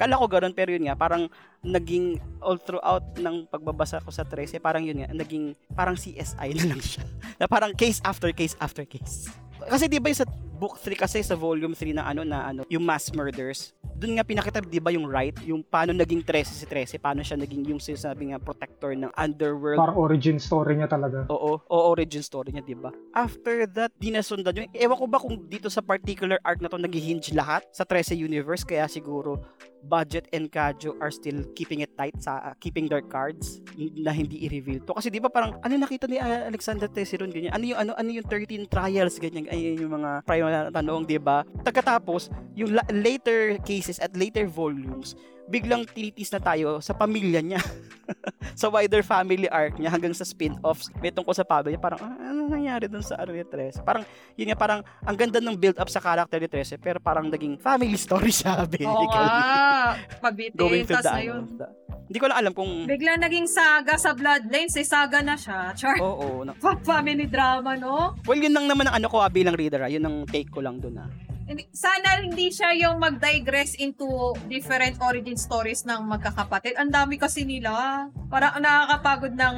Kala 0.00 0.16
ko 0.16 0.32
ganun 0.32 0.56
pero 0.56 0.72
yun 0.72 0.88
nga 0.88 0.96
parang 0.96 1.28
naging 1.60 2.16
all 2.40 2.56
throughout 2.56 3.04
ng 3.20 3.44
pagbabasa 3.52 4.00
ko 4.00 4.08
sa 4.08 4.24
13 4.24 4.56
parang 4.56 4.80
yun 4.80 5.04
nga 5.04 5.12
naging 5.12 5.52
parang 5.76 5.92
CSI 5.92 6.56
na 6.56 6.64
lang 6.72 6.80
siya. 6.80 7.04
na 7.40 7.44
parang 7.44 7.76
case 7.76 8.00
after 8.00 8.32
case 8.32 8.56
after 8.64 8.88
case. 8.88 9.28
Kasi 9.68 9.84
'di 9.90 9.98
ba 10.00 10.08
yung 10.08 10.20
sa 10.20 10.28
book 10.60 10.76
3 10.76 10.92
kasi 10.92 11.24
sa 11.24 11.32
volume 11.32 11.72
3 11.72 11.96
na 11.96 12.04
ano 12.04 12.20
na 12.20 12.52
ano 12.52 12.68
yung 12.68 12.84
mass 12.84 13.08
murders 13.16 13.72
doon 14.00 14.20
nga 14.20 14.24
pinakita 14.24 14.60
'di 14.60 14.80
ba 14.80 14.92
yung 14.92 15.08
right 15.08 15.36
yung 15.44 15.64
paano 15.64 15.96
naging 15.96 16.20
13 16.24 16.44
si 16.44 16.64
13 16.68 17.00
paano 17.00 17.20
siya 17.24 17.36
naging 17.40 17.68
yung 17.68 17.80
sinasabi 17.80 18.32
nga 18.32 18.40
protector 18.40 18.92
ng 18.92 19.12
underworld 19.16 19.80
Parang 19.80 19.96
origin 19.96 20.36
story 20.40 20.76
niya 20.76 20.88
talaga. 20.88 21.28
Oo, 21.28 21.60
o 21.60 21.76
origin 21.92 22.24
story 22.24 22.52
niya, 22.52 22.64
'di 22.64 22.76
ba? 22.76 22.92
After 23.12 23.68
that, 23.76 23.92
di 24.00 24.08
nasundan 24.08 24.56
yung 24.56 24.72
ewan 24.72 24.96
ko 24.96 25.04
ba 25.08 25.20
kung 25.20 25.36
dito 25.48 25.68
sa 25.68 25.84
particular 25.84 26.40
arc 26.44 26.64
na 26.64 26.68
to 26.72 26.80
nag-hinge 26.80 27.32
lahat 27.36 27.64
sa 27.72 27.84
13 27.84 28.16
universe 28.16 28.64
kaya 28.64 28.88
siguro 28.88 29.40
Budget 29.84 30.28
and 30.32 30.52
Kajo 30.52 30.96
are 31.00 31.12
still 31.12 31.44
keeping 31.56 31.80
it 31.80 31.92
tight 31.96 32.16
sa 32.20 32.52
uh, 32.52 32.54
keeping 32.60 32.86
their 32.86 33.04
cards 33.04 33.64
na 33.76 34.12
hindi 34.12 34.44
i-reveal 34.44 34.84
to. 34.84 34.92
Kasi 34.92 35.08
'di 35.08 35.20
ba 35.20 35.32
parang 35.32 35.56
ano 35.60 35.74
nakita 35.80 36.04
ni 36.06 36.20
uh, 36.20 36.48
Alexander 36.48 36.88
Tessiron 36.90 37.32
ganyan. 37.32 37.52
Ano 37.56 37.64
yung 37.64 37.78
ano 37.78 37.92
ano 37.96 38.08
yung 38.12 38.26
13 38.26 38.68
trials? 38.68 39.16
Ganyan. 39.16 39.48
Ay 39.48 39.80
yung 39.80 39.96
mga 40.00 40.24
prior 40.28 40.48
na 40.48 40.60
tanong 40.72 41.08
'di 41.08 41.18
ba? 41.20 41.42
Pagkatapos 41.64 42.28
yung 42.54 42.76
la- 42.76 42.88
later 42.92 43.56
cases 43.64 43.96
at 43.98 44.12
later 44.12 44.44
volumes 44.44 45.16
biglang 45.50 45.82
tinitis 45.84 46.30
na 46.30 46.38
tayo 46.38 46.78
sa 46.78 46.94
pamilya 46.94 47.42
niya. 47.42 47.60
sa 48.60 48.66
wider 48.66 49.02
family 49.02 49.46
arc 49.46 49.78
niya 49.78 49.90
hanggang 49.90 50.10
sa 50.10 50.26
spin-offs 50.26 50.90
may 50.98 51.10
tungkol 51.10 51.34
sa 51.34 51.42
pamilya. 51.42 51.78
Parang, 51.78 51.98
ah, 51.98 52.14
ano 52.18 52.46
nangyari 52.46 52.86
dun 52.86 53.02
sa 53.02 53.18
ano 53.18 53.34
ni 53.34 53.42
Trece? 53.42 53.82
Parang, 53.82 54.06
yun 54.34 54.50
nga, 54.50 54.58
parang, 54.58 54.80
ang 55.02 55.16
ganda 55.18 55.42
ng 55.42 55.58
build-up 55.58 55.90
sa 55.90 55.98
character 55.98 56.38
ni 56.38 56.46
Trece, 56.46 56.78
pero 56.78 57.02
parang 57.02 57.26
naging 57.26 57.58
family 57.58 57.98
story 57.98 58.30
siya, 58.38 58.62
Oo 58.62 58.70
basically. 58.70 59.06
nga. 59.10 59.98
Mabitin. 60.22 60.58
Going 60.58 60.86
to 60.86 60.94
the, 60.94 61.02
na 61.02 61.12
ano, 61.18 61.34
the- 61.58 61.72
hindi 62.10 62.18
ko 62.18 62.26
lang 62.26 62.38
alam 62.42 62.52
kung, 62.54 62.90
Bigla 62.90 63.22
naging 63.22 63.46
saga 63.46 63.94
sa 63.94 64.10
Bloodlines. 64.10 64.74
Eh, 64.74 64.82
saga 64.82 65.22
na 65.22 65.38
siya. 65.38 65.70
Char. 65.78 65.94
oo, 66.02 66.42
na- 66.42 66.58
Fa- 66.58 66.82
Family 66.90 67.30
drama, 67.30 67.78
no? 67.78 68.18
well, 68.26 68.34
yun 68.38 68.50
lang 68.50 68.66
naman 68.66 68.90
ang 68.90 68.98
ano 68.98 69.06
ko 69.06 69.22
ah, 69.22 69.30
bilang 69.30 69.54
reader, 69.54 69.86
ah. 69.86 69.90
yun 69.90 70.02
ang 70.02 70.26
take 70.26 70.50
ko 70.50 70.58
lang 70.58 70.82
dun, 70.82 70.98
ah. 70.98 71.06
Sana 71.74 72.22
hindi 72.22 72.54
siya 72.54 72.70
yung 72.78 73.02
mag-digress 73.02 73.74
into 73.82 74.06
different 74.46 75.02
origin 75.02 75.34
stories 75.34 75.82
ng 75.82 76.06
magkakapatid. 76.06 76.78
Ang 76.78 76.94
dami 76.94 77.18
kasi 77.18 77.42
nila. 77.42 78.06
Parang 78.30 78.62
nakakapagod 78.62 79.34
ng, 79.34 79.56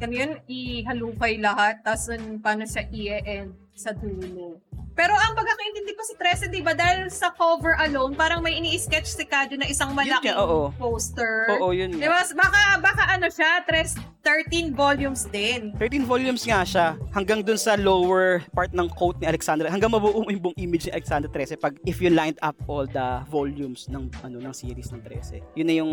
ano 0.00 0.12
yun, 0.14 0.40
ihalukay 0.48 1.36
lahat. 1.36 1.84
Tapos 1.84 2.08
nun, 2.08 2.40
paano 2.40 2.64
siya 2.64 2.88
i-end 2.88 3.52
sa 3.76 3.92
dulo. 3.92 4.64
Pero 4.94 5.14
ang 5.14 5.32
pagkakaintindi 5.38 5.92
ko 5.94 6.02
si 6.04 6.14
Trece, 6.18 6.46
di 6.50 6.60
ba, 6.60 6.74
dahil 6.74 7.08
sa 7.08 7.30
cover 7.32 7.78
alone, 7.80 8.12
parang 8.18 8.42
may 8.42 8.58
ini-sketch 8.58 9.06
si 9.06 9.24
Kadyo 9.24 9.56
na 9.56 9.66
isang 9.70 9.94
malaking 9.94 10.34
nga, 10.34 10.42
oo. 10.42 10.74
poster. 10.76 11.46
Oo, 11.56 11.72
yun 11.72 11.94
Di 11.96 12.08
ba? 12.10 12.20
Baka, 12.36 12.60
baka 12.82 13.02
ano 13.16 13.30
siya, 13.30 13.62
Tres, 13.64 13.96
13 14.22 14.76
volumes 14.76 15.24
din. 15.32 15.72
13 15.80 16.04
volumes 16.04 16.44
nga 16.44 16.60
siya 16.60 16.86
hanggang 17.16 17.40
dun 17.40 17.56
sa 17.56 17.72
lower 17.80 18.44
part 18.52 18.68
ng 18.76 18.88
quote 18.92 19.16
ni 19.16 19.26
Alexandra 19.26 19.72
hanggang 19.72 19.88
mabuo 19.88 20.24
mo 20.24 20.28
yung 20.28 20.44
buong 20.44 20.58
image 20.60 20.88
ni 20.88 20.92
Alexandra 20.92 21.28
13 21.32 21.56
pag 21.56 21.80
if 21.88 22.04
you 22.04 22.12
lined 22.12 22.36
up 22.44 22.52
all 22.68 22.84
the 22.84 23.08
volumes 23.32 23.88
ng 23.88 24.12
ano 24.20 24.36
ng 24.36 24.52
series 24.52 24.92
ng 24.92 25.00
13 25.08 25.40
yun 25.56 25.66
na 25.66 25.74
yung 25.80 25.92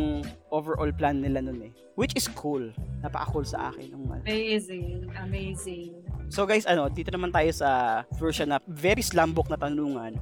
overall 0.52 0.92
plan 0.92 1.24
nila 1.24 1.40
nun 1.40 1.72
eh 1.72 1.72
which 1.96 2.12
is 2.20 2.28
cool 2.36 2.62
napaka-cool 3.00 3.48
sa 3.48 3.72
akin 3.72 3.96
ng 3.96 4.04
Amazing. 4.28 5.08
Amazing. 5.16 5.96
So 6.28 6.44
guys 6.44 6.68
ano 6.68 6.88
dito 6.92 7.10
naman 7.12 7.32
tayo 7.32 7.50
sa 7.52 8.04
version 8.20 8.52
na 8.52 8.60
very 8.68 9.02
slambok 9.02 9.48
na 9.48 9.58
tanungan 9.60 10.16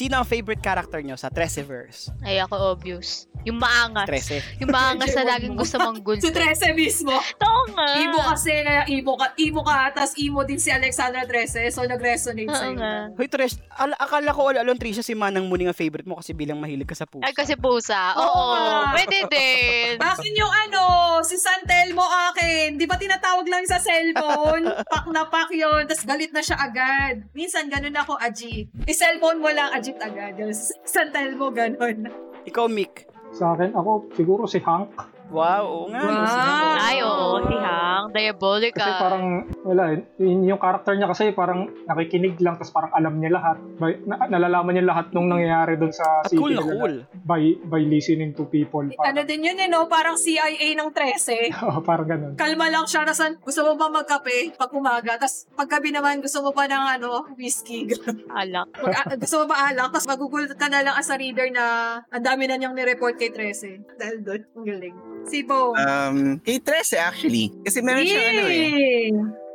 sino 0.00 0.16
ang 0.16 0.24
favorite 0.24 0.64
character 0.64 1.04
nyo 1.04 1.12
sa 1.14 1.28
13 1.28 1.60
verse 1.62 2.08
Ay, 2.24 2.40
ako 2.40 2.56
obvious. 2.72 3.28
Yung 3.44 3.56
maangas. 3.56 4.04
13 4.04 4.60
Yung 4.60 4.68
maangas 4.70 5.12
na 5.12 5.24
laging 5.32 5.56
gusto 5.56 5.76
mong 5.76 6.00
gulto. 6.06 6.24
Si 6.24 6.32
Trece 6.32 6.72
mismo. 6.72 7.12
Oo 7.12 7.62
nga. 7.72 7.88
Imo 7.96 8.20
kasi, 8.20 8.52
imo 8.90 9.16
ka, 9.16 9.32
imo 9.36 9.60
ka, 9.60 9.92
tas 9.92 10.12
imo 10.16 10.44
din 10.44 10.56
si 10.56 10.68
Alexandra 10.68 11.24
Trece, 11.24 11.72
so 11.72 11.80
nag-resonate 11.82 12.48
Oo 12.48 12.52
sa'yo. 12.54 12.76
nga. 12.76 12.92
Hoy 13.16 13.28
Tres, 13.28 13.56
al- 13.74 13.96
akala 13.96 14.32
ko 14.32 14.52
alon 14.52 14.76
Trisha 14.76 15.00
si 15.00 15.16
Manang 15.16 15.48
Muning 15.48 15.68
ang 15.68 15.76
favorite 15.76 16.04
mo 16.04 16.20
kasi 16.20 16.32
bilang 16.32 16.60
mahilig 16.60 16.84
ka 16.84 16.92
sa 16.92 17.08
puso. 17.08 17.24
Ay, 17.24 17.32
kasi 17.32 17.56
pusa. 17.56 18.12
Oo 18.14 18.24
Oo. 18.24 18.52
nga. 18.52 18.92
Pwede 18.92 19.18
din. 19.26 19.96
Bakit 20.04 20.32
yung 20.32 20.52
ano, 20.68 20.82
si 21.20 21.36
Santelmo 21.36 22.04
akin, 22.04 22.76
di 22.76 22.84
ba 22.84 22.96
tinatawag 22.96 23.48
lang 23.48 23.64
sa 23.64 23.80
cellphone? 23.80 24.68
Pak 24.84 25.08
na 25.08 25.24
pak 25.24 25.48
yun, 25.50 25.84
tas 25.84 26.04
galit 26.04 26.28
na 26.30 26.40
siya 26.40 26.60
agad. 26.60 27.24
Minsan 27.32 27.72
ganun 27.72 27.96
ako, 27.96 28.20
Ajit. 28.20 28.68
I-cellphone 28.84 29.40
mo 29.40 29.48
lang, 29.48 29.72
Ajit 29.90 30.06
agad. 30.06 30.38
Yung 30.38 30.54
si 30.54 30.70
Santelmo, 30.86 31.50
ganun. 31.50 32.06
Ikaw 32.46 32.70
Mick. 32.70 33.10
Sa 33.34 33.58
akin, 33.58 33.74
ako 33.74 34.06
siguro 34.14 34.46
si 34.46 34.62
Hank. 34.62 34.94
Wow, 35.30 35.62
oo 35.64 35.86
nga. 35.94 36.02
Wow. 36.02 36.74
Ay, 36.76 36.96
oo. 37.06 37.28
Si 37.46 37.54
Hang. 37.54 38.04
Diabolical. 38.10 38.82
Kasi 38.82 38.92
parang, 38.98 39.24
wala, 39.62 39.82
eh, 39.94 39.98
yun 40.18 40.50
yung 40.50 40.60
character 40.60 40.92
niya 40.98 41.06
kasi 41.06 41.30
parang 41.30 41.70
nakikinig 41.86 42.34
lang, 42.42 42.58
tapos 42.58 42.74
parang 42.74 42.92
alam 42.92 43.14
niya 43.22 43.38
lahat. 43.38 43.56
By, 43.78 44.02
na, 44.04 44.26
nalalaman 44.26 44.74
niya 44.74 44.90
lahat 44.90 45.06
nung 45.14 45.30
nangyayari 45.30 45.78
doon 45.78 45.94
sa 45.94 46.26
At 46.26 46.34
city 46.34 46.42
cool 46.42 46.54
na 46.58 46.62
nila 46.66 46.74
cool. 46.74 46.94
by, 47.22 47.42
by 47.70 47.82
listening 47.86 48.34
to 48.34 48.44
people. 48.50 48.82
Ano 48.82 48.98
Parang, 48.98 49.26
din 49.26 49.46
yun, 49.46 49.58
eh, 49.62 49.68
no? 49.70 49.86
Parang 49.86 50.18
CIA 50.18 50.74
ng 50.74 50.90
13. 50.90 51.54
parang 51.88 52.08
ganun. 52.10 52.32
kalma 52.34 52.66
lang 52.66 52.84
siya. 52.90 53.06
Nasan, 53.06 53.38
gusto 53.38 53.62
mo 53.62 53.78
ba 53.78 53.86
magkape 53.88 54.58
pag 54.58 54.70
umaga? 54.74 55.14
Tapos 55.14 55.46
paggabi 55.54 55.94
naman, 55.94 56.18
gusto 56.18 56.42
mo 56.42 56.50
pa 56.50 56.66
ng 56.66 56.98
ano, 56.98 57.30
whiskey. 57.38 57.86
Alak. 58.40 58.74
Mag, 58.82 58.94
ah, 58.98 59.14
gusto 59.14 59.44
mo 59.44 59.54
ba 59.54 59.70
alak? 59.70 59.94
Tapos 59.94 60.08
magugulat 60.10 60.52
ka 60.58 60.66
na 60.66 60.82
lang 60.82 60.94
as 60.98 61.10
a 61.10 61.16
reader 61.16 61.46
na 61.54 61.64
ang 62.10 62.24
dami 62.24 62.50
na 62.50 62.58
niyang 62.58 62.74
nireport 62.74 63.14
kay 63.14 63.30
Trece. 63.30 63.78
Dahil 63.94 64.24
doon, 64.24 64.42
ang 64.56 64.64
galing. 64.66 64.96
Si 65.26 65.42
Bo. 65.42 65.72
Um, 65.74 66.38
kay 66.40 66.58
Trece 66.58 66.96
actually. 66.96 67.52
Kasi 67.62 67.80
meron 67.80 68.02
siyang 68.02 68.26
ano 68.30 68.42
eh. 68.46 69.10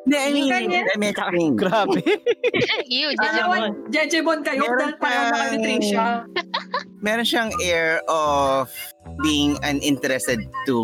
Hindi, 0.06 0.18
I 0.22 0.30
mean? 0.30 0.54
I 0.54 0.62
mean, 1.02 1.16
I 1.18 1.32
mean, 1.34 1.54
Grabe. 1.58 1.98
Ew, 2.94 3.10
Ano 3.10 3.18
Jejemon. 3.18 3.62
Jejemon 3.90 4.40
kayo 4.46 4.62
Meron 4.62 4.78
dahil 4.78 4.96
pareho 5.02 5.24
na 5.26 5.34
kayo 5.34 5.50
ni 5.50 5.58
kang- 5.58 5.66
Tricia. 5.66 6.06
meron 7.02 7.26
siyang 7.26 7.52
air 7.58 7.98
of 8.06 8.70
being 9.26 9.58
uninterested 9.66 10.46
to 10.70 10.78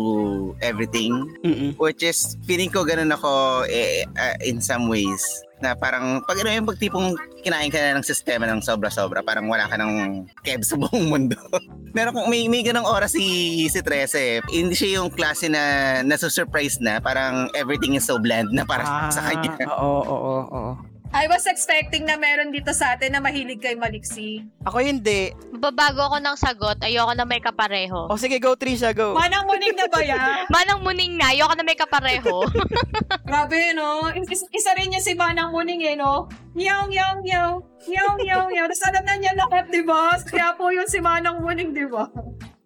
everything. 0.58 1.14
Mm-mm. 1.46 1.78
Which 1.78 2.02
is, 2.02 2.34
feeling 2.42 2.66
ko 2.66 2.82
ganun 2.82 3.14
ako 3.14 3.62
eh, 3.70 4.02
uh, 4.10 4.34
in 4.42 4.58
some 4.58 4.90
ways. 4.90 5.22
Na 5.62 5.78
parang, 5.78 6.20
pag 6.26 6.36
ano 6.42 6.50
yung 6.50 6.66
pagtipong 6.66 7.14
kinain 7.46 7.70
ka 7.70 7.78
na 7.78 7.96
ng 7.98 8.06
sistema 8.06 8.44
ng 8.50 8.58
sobra-sobra, 8.60 9.22
parang 9.22 9.46
wala 9.46 9.70
ka 9.70 9.78
ng 9.78 10.26
keb 10.42 10.66
sa 10.66 10.74
buong 10.74 11.06
mundo. 11.06 11.38
Meron 11.96 12.12
kong, 12.12 12.28
may, 12.28 12.50
may 12.50 12.66
ganong 12.66 12.86
oras 12.86 13.14
si, 13.14 13.22
si 13.70 13.78
Trece. 13.78 14.42
Hindi 14.50 14.74
siya 14.74 14.98
yung 14.98 15.14
klase 15.14 15.46
na 15.46 15.62
nasusurprise 16.02 16.82
na, 16.82 16.98
parang 16.98 17.46
everything 17.54 17.94
is 17.94 18.02
so 18.02 18.18
bland 18.18 18.50
na 18.50 18.66
para 18.66 19.08
sa 19.14 19.22
kanya. 19.22 19.54
Ah, 19.70 19.78
Oo, 19.78 20.02
oo, 20.02 20.34
oo. 20.50 20.91
I 21.12 21.28
was 21.28 21.44
expecting 21.44 22.08
na 22.08 22.16
meron 22.16 22.56
dito 22.56 22.72
sa 22.72 22.96
atin 22.96 23.12
na 23.12 23.20
mahilig 23.20 23.60
kay 23.60 23.76
Maliksi. 23.76 24.48
Ako 24.64 24.80
hindi. 24.80 25.28
Babago 25.52 26.08
ako 26.08 26.16
ng 26.24 26.36
sagot. 26.40 26.80
Ayoko 26.80 27.12
na 27.12 27.28
may 27.28 27.36
kapareho. 27.36 28.08
O 28.08 28.16
sige, 28.16 28.40
go 28.40 28.56
Trisha, 28.56 28.96
go. 28.96 29.12
Manang 29.12 29.44
muning 29.44 29.76
na 29.76 29.86
ba 29.92 30.00
yan? 30.00 30.48
Manang 30.56 30.80
muning 30.80 31.20
na. 31.20 31.36
Ayoko 31.36 31.52
na 31.52 31.68
may 31.68 31.76
kapareho. 31.76 32.48
Grabe, 33.28 33.76
no? 33.76 34.08
Is- 34.24 34.48
isa 34.48 34.72
rin 34.72 34.88
niya 34.88 35.04
si 35.04 35.12
Manang 35.12 35.52
Muning, 35.52 35.84
eh, 35.84 35.96
no? 35.96 36.32
Nyaw, 36.56 36.88
nyaw, 36.88 37.20
nyaw. 37.20 37.50
Nyaw, 37.88 38.10
nyaw, 38.16 38.42
nyaw. 38.48 38.64
Tapos 38.72 38.84
alam 38.88 39.04
na 39.04 39.14
niya 39.20 39.32
lahat, 39.36 39.68
di 39.68 39.84
ba? 39.84 40.16
Sa 40.16 40.28
Quiapo 40.28 40.72
yun 40.72 40.88
si 40.88 41.00
Manang 41.00 41.44
Muning, 41.44 41.76
di 41.76 41.84
ba? 41.88 42.08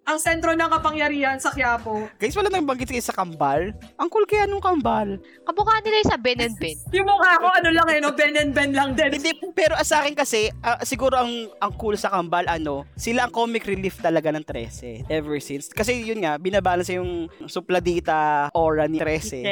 Ang 0.06 0.22
sentro 0.22 0.54
ng 0.54 0.70
kapangyarihan 0.70 1.34
sa 1.42 1.50
Quiapo. 1.50 2.06
Guys, 2.14 2.38
wala 2.38 2.46
nang 2.46 2.62
banggit 2.62 2.86
kayo 2.86 3.02
sa 3.02 3.10
kambal. 3.10 3.74
Ang 3.98 4.06
cool 4.06 4.22
kaya 4.22 4.46
nung 4.46 4.62
kambal. 4.62 5.18
Kamukha 5.42 5.82
nila 5.82 5.98
yung 5.98 6.10
sa 6.14 6.14
Ben 6.14 6.38
and 6.46 6.54
Ben. 6.62 6.78
Yung 6.94 7.10
mukha 7.10 7.42
ko, 7.42 7.50
ano 7.50 7.74
lang 7.74 7.90
eh, 7.90 7.98
no? 7.98 8.14
Ben 8.14 8.38
and 8.38 8.54
Ben 8.54 8.70
lang 8.70 8.94
din. 8.94 9.18
Hindi, 9.18 9.34
pero 9.50 9.74
ah, 9.74 9.82
sa 9.82 10.06
akin 10.06 10.14
kasi, 10.14 10.46
ah, 10.62 10.78
siguro 10.86 11.18
ang 11.18 11.50
ang 11.58 11.74
cool 11.74 11.98
sa 11.98 12.14
kambal, 12.14 12.46
ano, 12.46 12.86
sila 12.94 13.26
ang 13.26 13.34
comic 13.34 13.66
relief 13.66 13.98
talaga 13.98 14.30
ng 14.30 14.46
13 14.46 15.10
ever 15.10 15.42
since. 15.42 15.74
Kasi 15.74 16.06
yun 16.06 16.22
nga, 16.22 16.38
binabalance 16.38 16.94
yung 16.94 17.26
supladita 17.50 18.46
aura 18.54 18.86
ni 18.86 19.02
13. 19.02 19.02
Trece. 19.02 19.42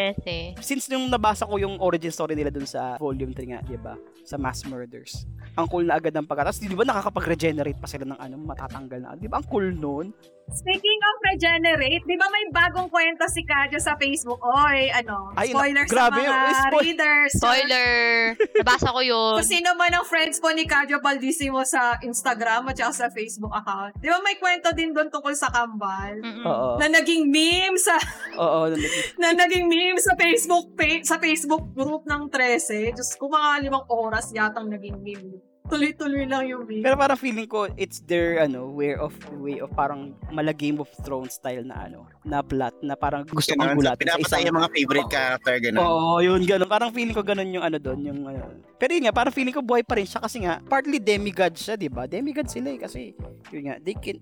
Since 0.62 0.86
nung 0.94 1.10
nabasa 1.10 1.50
ko 1.50 1.58
yung 1.58 1.82
origin 1.82 2.14
story 2.14 2.38
nila 2.38 2.54
dun 2.54 2.70
sa 2.70 2.94
volume 3.02 3.34
3 3.34 3.50
nga, 3.50 3.60
di 3.66 3.74
ba? 3.74 3.98
Sa 4.22 4.38
mass 4.38 4.62
murders. 4.70 5.26
Ang 5.58 5.66
cool 5.66 5.82
na 5.82 5.98
agad 5.98 6.14
ng 6.14 6.30
pagkatas. 6.30 6.62
Di 6.62 6.70
ba 6.70 6.86
nakakapag-regenerate 6.86 7.82
pa 7.82 7.90
sila 7.90 8.06
ng 8.06 8.18
ano, 8.22 8.34
matatanggal 8.38 8.98
na. 9.02 9.18
Di 9.18 9.26
ba 9.26 9.42
ang 9.42 9.46
cool 9.50 9.74
nun? 9.74 10.14
Speaking 10.46 11.00
of 11.02 11.14
regenerate, 11.24 12.04
di 12.04 12.14
ba 12.14 12.28
may 12.28 12.44
bagong 12.48 12.86
kwento 12.86 13.24
si 13.26 13.42
Kadyo 13.42 13.80
sa 13.80 13.96
Facebook? 13.96 14.38
Oy, 14.38 14.86
ano, 14.88 15.32
Ay, 15.32 15.50
na- 15.50 15.56
spoilers 15.56 15.88
grabe, 15.88 16.20
sa 16.20 16.28
mga 16.28 16.52
spoil- 16.52 16.84
readers. 16.84 17.32
Spoiler! 17.34 17.90
Nabasa 18.54 18.88
ko 18.88 19.00
yun. 19.00 19.34
Kung 19.40 19.48
sino 19.48 19.72
man 19.72 19.90
ang 19.90 20.04
friends 20.04 20.38
po 20.38 20.52
ni 20.52 20.62
Kadyo 20.62 21.00
Baldissimo 21.00 21.64
sa 21.64 21.96
Instagram 21.98 22.68
at 22.68 22.78
sa 22.84 23.08
Facebook 23.08 23.50
account. 23.50 23.96
Di 23.96 24.06
ba 24.06 24.20
may 24.20 24.36
kwento 24.36 24.68
din 24.70 24.92
doon 24.92 25.08
tungkol 25.08 25.32
sa 25.32 25.48
kambal? 25.48 26.20
Oo. 26.22 26.76
Na 26.76 26.92
naging 26.92 27.24
meme 27.26 27.80
sa 27.80 27.96
Oo. 28.36 28.68
na 29.16 29.32
naging 29.32 29.64
meme 29.72 29.98
sa 29.98 30.12
Facebook 30.14 30.76
page, 30.76 31.04
sa 31.04 31.16
Facebook 31.16 31.72
group 31.72 32.04
ng 32.04 32.28
13. 32.28 32.92
Diyos 32.92 33.16
ko, 33.16 33.26
mga 33.26 33.64
limang 33.64 33.88
oras 33.88 34.28
yatang 34.30 34.68
naging 34.68 35.00
meme. 35.00 35.40
Tuloy-tuloy 35.64 36.28
lang 36.28 36.44
yung 36.44 36.68
meme. 36.68 36.84
Pero 36.84 36.92
parang 37.00 37.16
feeling 37.16 37.48
ko 37.48 37.64
it's 37.80 38.04
their 38.04 38.44
ano 38.44 38.68
way 38.68 38.92
of 38.92 39.16
way 39.40 39.64
of 39.64 39.72
parang 39.72 40.12
mala 40.28 40.52
Game 40.52 40.76
of 40.76 40.92
Thrones 41.00 41.40
style 41.40 41.64
na 41.64 41.88
ano 41.88 42.04
na 42.20 42.44
plot 42.44 42.84
na 42.84 42.92
parang 42.92 43.24
gusto 43.24 43.56
gulatin 43.56 43.80
sa 43.80 43.96
Pinapatay 43.96 44.40
yung 44.44 44.58
mga 44.60 44.70
favorite 44.76 45.08
character, 45.08 45.54
gano'n. 45.64 45.80
Oo, 45.80 46.20
yun 46.20 46.44
ganun. 46.44 46.68
Parang 46.68 46.92
feeling 46.92 47.16
ko 47.16 47.24
ganun 47.24 47.48
yung 47.48 47.64
ano 47.64 47.80
doon, 47.80 48.00
yung 48.04 48.20
ano. 48.28 48.60
Pero 48.76 48.92
yun 48.92 49.08
nga, 49.08 49.16
parang 49.16 49.32
feeling 49.32 49.56
ko 49.56 49.64
buhay 49.64 49.80
pa 49.80 49.96
rin 49.96 50.04
siya 50.04 50.20
kasi 50.20 50.44
nga 50.44 50.60
partly 50.68 51.00
demigod 51.00 51.56
siya, 51.56 51.80
'di 51.80 51.88
ba? 51.88 52.04
Demigod 52.04 52.44
sila 52.44 52.68
eh 52.68 52.78
kasi 52.84 53.16
yun 53.48 53.72
nga, 53.72 53.80
they 53.80 53.96
can 53.96 54.20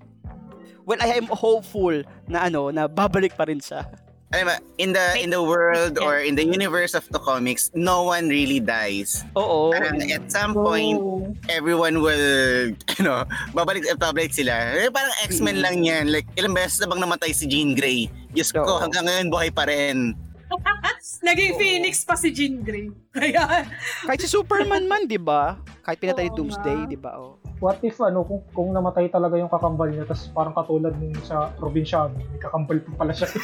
Well, 0.82 0.98
I 0.98 1.14
am 1.14 1.30
hopeful 1.30 1.94
na 2.26 2.50
ano, 2.50 2.74
na 2.74 2.90
babalik 2.90 3.38
pa 3.38 3.46
rin 3.46 3.62
siya. 3.62 3.86
Alam 4.32 4.48
mo, 4.48 4.54
in 4.76 4.90
the 4.90 5.06
in 5.16 5.28
the 5.28 5.38
world 5.38 6.00
or 6.00 6.16
in 6.16 6.32
the 6.32 6.42
universe 6.42 6.96
of 6.96 7.04
the 7.12 7.20
comics, 7.20 7.68
no 7.72 8.02
one 8.02 8.32
really 8.32 8.58
dies. 8.58 9.28
Oo. 9.36 9.70
Parang 9.70 10.00
at 10.00 10.24
some 10.26 10.56
point, 10.56 10.96
Oh. 10.96 11.28
everyone 11.48 12.00
will, 12.00 12.72
ano, 12.98 13.28
babalik 13.52 13.84
at 13.84 14.00
babalik 14.00 14.32
sila. 14.32 14.56
Eh, 14.72 14.88
parang 14.88 15.12
X-Men 15.22 15.60
Mm. 15.60 15.62
lang 15.62 15.76
yan. 15.82 16.04
Like, 16.08 16.24
ilang 16.34 16.56
beses 16.56 16.80
na 16.80 16.88
bang 16.88 17.00
namatay 17.00 17.30
si 17.30 17.44
Jean 17.44 17.76
Grey? 17.76 18.08
Diyos 18.32 18.48
ko, 18.48 18.64
Oo. 18.64 18.80
hanggang 18.80 19.04
ngayon 19.04 19.28
buhay 19.28 19.52
pa 19.52 19.68
rin. 19.68 20.16
Naging 21.22 21.56
Phoenix 21.56 22.00
pa 22.00 22.14
si 22.14 22.28
Jean 22.30 22.60
Grey. 22.60 22.88
Kaya, 23.12 23.68
Kahit 24.04 24.20
si 24.20 24.28
Superman 24.28 24.84
man, 24.86 25.04
'di 25.04 25.16
ba? 25.16 25.60
Kahit 25.82 25.98
pinatay 25.98 26.28
ni 26.28 26.32
Oo 26.32 26.36
Doomsday, 26.40 26.78
nga. 26.78 26.88
'di 26.88 26.98
ba? 26.98 27.12
Oh. 27.16 27.36
What 27.62 27.78
if 27.86 27.94
ano, 28.02 28.26
kung, 28.26 28.42
kung 28.50 28.68
namatay 28.74 29.06
talaga 29.06 29.38
yung 29.38 29.46
kakambal 29.46 29.86
niya, 29.86 30.02
tapos 30.02 30.26
parang 30.34 30.50
katulad 30.50 30.90
nung 30.98 31.14
sa 31.22 31.54
probinsyano, 31.54 32.18
may 32.18 32.42
kakambal 32.42 32.82
pa 32.82 32.90
pala 33.06 33.12
siya. 33.14 33.30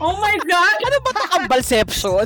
Oh 0.00 0.16
my 0.16 0.32
God! 0.48 0.76
Ano 0.80 0.96
ba 1.04 1.10
ito 1.12 1.24
kambalception? 1.28 2.24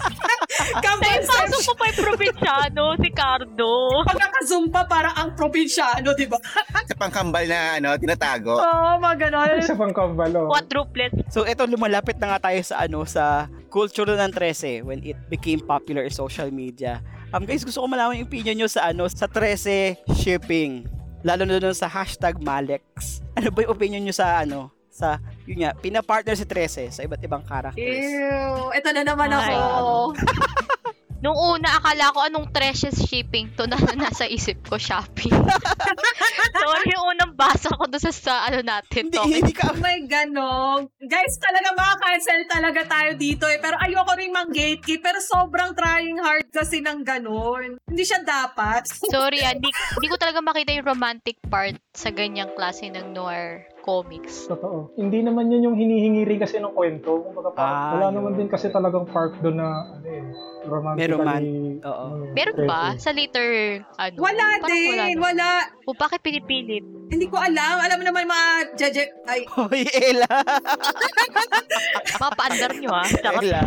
Kambal 0.84 1.20
Pasok 1.28 1.60
mo 1.68 1.72
pa 1.76 1.84
yung 1.92 2.00
probinsyano, 2.08 2.84
si 2.96 3.08
Cardo. 3.12 4.00
Pagkaka-zoom 4.08 4.72
pa 4.72 4.88
para 4.88 5.12
ang 5.12 5.36
probinsyano, 5.36 6.16
di 6.16 6.24
ba? 6.24 6.40
Sa 6.88 6.96
pangkambal 6.96 7.44
na 7.44 7.76
ano, 7.76 8.00
tinatago. 8.00 8.56
Oh, 8.56 8.96
mga 8.96 9.28
ganon. 9.28 9.60
Isa 9.60 9.76
pang 9.76 9.92
kambal, 9.92 10.32
oh. 10.40 10.48
Quadruplets. 10.48 11.20
so 11.28 11.44
ito 11.44 11.68
lumalapit 11.68 12.16
na 12.16 12.32
nga 12.32 12.48
tayo 12.48 12.64
sa 12.64 12.80
ano 12.80 13.04
sa 13.04 13.44
culture 13.68 14.08
ng 14.08 14.32
13 14.32 14.88
when 14.88 15.04
it 15.04 15.20
became 15.28 15.60
popular 15.60 16.00
in 16.00 16.08
social 16.08 16.48
media. 16.48 17.04
Um 17.34 17.42
guys, 17.42 17.66
gusto 17.66 17.82
ko 17.82 17.90
malaman 17.90 18.22
yung 18.22 18.30
opinion 18.30 18.54
nyo 18.54 18.68
sa 18.70 18.94
ano 18.94 19.10
sa 19.10 19.26
13 19.26 19.98
shipping. 20.14 20.86
Lalo 21.26 21.42
na 21.42 21.58
doon 21.58 21.74
sa 21.74 21.90
hashtag 21.90 22.38
Malex. 22.38 23.18
Ano 23.34 23.50
ba 23.50 23.66
yung 23.66 23.74
opinion 23.74 24.02
nyo 24.06 24.14
sa 24.14 24.40
ano 24.46 24.70
sa 24.88 25.20
yun 25.44 25.66
nga, 25.66 25.76
pinapartner 25.76 26.38
si 26.38 26.46
13 26.48 26.88
sa 26.88 27.04
iba't 27.04 27.20
ibang 27.20 27.44
characters. 27.44 27.82
Ew, 27.84 28.72
ito 28.72 28.88
na 28.94 29.02
naman 29.04 29.28
Ay. 29.28 29.52
ako. 29.52 30.16
Nung 31.24 31.36
una, 31.36 31.80
akala 31.80 32.12
ko 32.12 32.20
anong 32.28 32.52
Trecious 32.52 32.96
shipping 33.08 33.48
to 33.56 33.64
na 33.64 33.76
nasa 34.00 34.28
isip 34.28 34.60
ko, 34.68 34.76
Shopee. 34.76 35.32
Sorry, 36.62 36.88
yung 36.92 37.16
unang 37.16 37.32
basa 37.36 37.72
ko 37.72 37.88
doon 37.88 38.00
sa, 38.00 38.12
sa 38.12 38.34
ano 38.48 38.60
natin, 38.60 39.08
Hindi, 39.08 39.16
to. 39.16 39.24
hindi 39.24 39.52
ka 39.52 39.72
Oh 39.72 39.78
my 39.80 39.98
ganon. 40.08 40.88
Guys, 41.00 41.36
talaga 41.36 41.72
makakancel 41.76 42.40
talaga 42.48 42.80
tayo 42.88 43.10
dito 43.16 43.44
eh. 43.48 43.60
Pero 43.60 43.76
ayoko 43.80 44.12
rin 44.16 44.32
mang 44.32 44.48
gatekeep. 44.52 45.00
Pero 45.00 45.18
sobrang 45.20 45.76
trying 45.76 46.16
hard 46.20 46.48
kasi 46.52 46.80
ng 46.80 47.04
ganon. 47.04 47.76
Hindi 47.84 48.04
siya 48.04 48.24
dapat. 48.24 48.88
Sorry, 48.88 49.44
ah, 49.44 49.52
di, 49.60 49.68
di 49.72 50.06
ko 50.08 50.16
talaga 50.16 50.40
makita 50.40 50.72
yung 50.72 50.88
romantic 50.88 51.36
part 51.48 51.76
sa 51.92 52.08
ganyang 52.08 52.52
klase 52.56 52.88
ng 52.88 53.12
noir 53.12 53.64
comics. 53.86 54.44
Totoo. 54.44 54.90
Hindi 54.92 55.22
naman 55.22 55.46
yun 55.46 55.62
yung 55.64 55.76
hinihingi 55.76 56.26
rin 56.26 56.36
kasi 56.36 56.58
ng 56.58 56.74
kwento. 56.74 57.22
Kumbaga, 57.22 57.54
parang 57.54 57.70
Ah, 57.72 57.90
wala 57.92 58.04
yun. 58.04 58.14
naman 58.18 58.32
din 58.34 58.48
kasi 58.48 58.66
talagang 58.68 59.06
part 59.06 59.38
doon 59.38 59.56
na, 59.56 59.68
ano 59.94 60.04
eh, 60.04 60.26
romantically. 60.64 60.98
May 60.98 61.08
roman- 61.08 61.78
oo. 61.80 62.04
ano, 62.10 62.22
Meron 62.34 62.56
ba? 62.66 62.82
Sa 62.96 63.10
later, 63.10 63.46
ano? 63.94 64.16
Wala 64.18 64.44
Parang 64.58 64.66
din. 64.66 64.90
naman. 64.90 65.22
Wala. 65.22 65.48
O 65.86 65.94
bakit 65.94 66.18
pinipilit? 66.20 66.82
Hindi 67.06 67.30
ko 67.30 67.38
alam. 67.38 67.78
Alam 67.78 67.96
mo 67.96 68.04
naman 68.04 68.26
mga 68.26 68.46
jeje... 68.74 69.06
Ay, 69.24 69.46
Hoy, 69.54 69.86
Ella. 69.86 70.26
Mapaandar 72.18 72.72
nyo, 72.74 72.90
ah. 72.92 73.06
Charot. 73.14 73.42
Ella. 73.44 73.62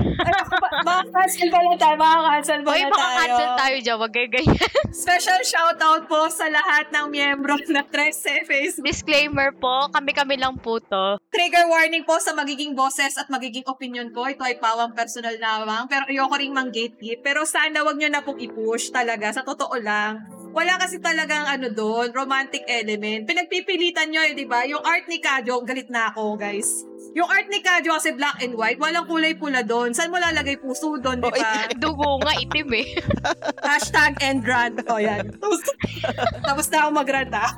makakancel 0.83 1.47
ba 1.47 1.59
na 1.61 1.75
tayo? 1.75 1.95
Makakancel 1.95 2.59
ba 2.59 2.69
Hoy, 2.69 2.81
na 2.81 2.89
baka 2.89 2.99
tayo? 2.99 3.15
cancel 3.15 3.49
tayo 3.55 3.75
dyan. 3.79 3.97
Wag 3.97 4.11
kayo 4.11 4.27
ganyan. 4.29 4.59
Special 4.91 5.39
shoutout 5.41 6.03
po 6.05 6.27
sa 6.27 6.45
lahat 6.47 6.91
ng 6.91 7.05
miyembro 7.07 7.55
ng 7.57 7.87
13 7.87 8.43
Facebook. 8.43 8.83
Disclaimer 8.83 9.53
po, 9.53 9.87
kami-kami 10.09 10.41
lang 10.41 10.57
po 10.57 10.81
to. 10.81 11.21
Trigger 11.29 11.69
warning 11.69 12.01
po 12.01 12.17
sa 12.17 12.33
magiging 12.33 12.73
boses 12.73 13.13
at 13.13 13.29
magiging 13.29 13.61
opinion 13.69 14.09
ko. 14.09 14.25
Ito 14.25 14.41
ay 14.41 14.57
pawang 14.57 14.97
personal 14.97 15.37
lamang. 15.37 15.85
Pero 15.85 16.09
ayoko 16.09 16.33
ring 16.33 16.49
mang 16.49 16.73
gatekeep. 16.73 17.21
Pero 17.21 17.45
sana 17.45 17.85
wag 17.85 17.93
nyo 17.93 18.09
na 18.09 18.25
pong 18.25 18.41
i-push 18.41 18.89
talaga. 18.89 19.29
Sa 19.29 19.45
totoo 19.45 19.77
lang. 19.77 20.38
Wala 20.49 20.81
kasi 20.81 20.97
talagang 20.97 21.45
ano 21.45 21.69
doon, 21.69 22.09
romantic 22.09 22.65
element. 22.65 23.29
Pinagpipilitan 23.29 24.09
nyo 24.09 24.21
eh, 24.25 24.33
di 24.33 24.49
ba? 24.49 24.65
Yung 24.65 24.81
art 24.81 25.05
ni 25.05 25.21
Kadyo, 25.21 25.61
galit 25.61 25.93
na 25.93 26.09
ako, 26.09 26.41
guys. 26.41 26.89
Yung 27.13 27.29
art 27.29 27.45
ni 27.53 27.61
Kadyo 27.61 27.93
kasi 27.93 28.17
black 28.17 28.41
and 28.41 28.57
white, 28.57 28.81
walang 28.81 29.05
kulay 29.05 29.37
pula 29.37 29.61
doon. 29.61 29.93
Saan 29.93 30.09
mo 30.09 30.17
lalagay 30.17 30.57
puso 30.57 30.97
doon, 30.97 31.21
di 31.21 31.29
ba? 31.29 31.69
Dugo 31.81 32.17
nga, 32.25 32.33
itim 32.33 32.69
eh. 32.81 32.97
Hashtag 33.69 34.17
end 34.25 34.41
rant. 34.45 34.81
O 34.89 34.97
yan. 34.97 35.29
Tapos, 35.37 35.61
tapos 36.49 36.65
na 36.73 36.77
ako 36.85 36.89
mag-rant 36.97 37.33
ah. 37.37 37.51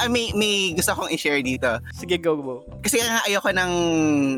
Ah, 0.00 0.08
may, 0.08 0.32
may 0.32 0.72
gusto 0.72 0.96
akong 0.96 1.12
i-share 1.12 1.44
dito. 1.44 1.68
Sige, 1.92 2.16
go, 2.16 2.40
go. 2.40 2.56
Kasi 2.80 2.96
nga 2.96 3.20
ayoko 3.28 3.52
ng, 3.52 3.72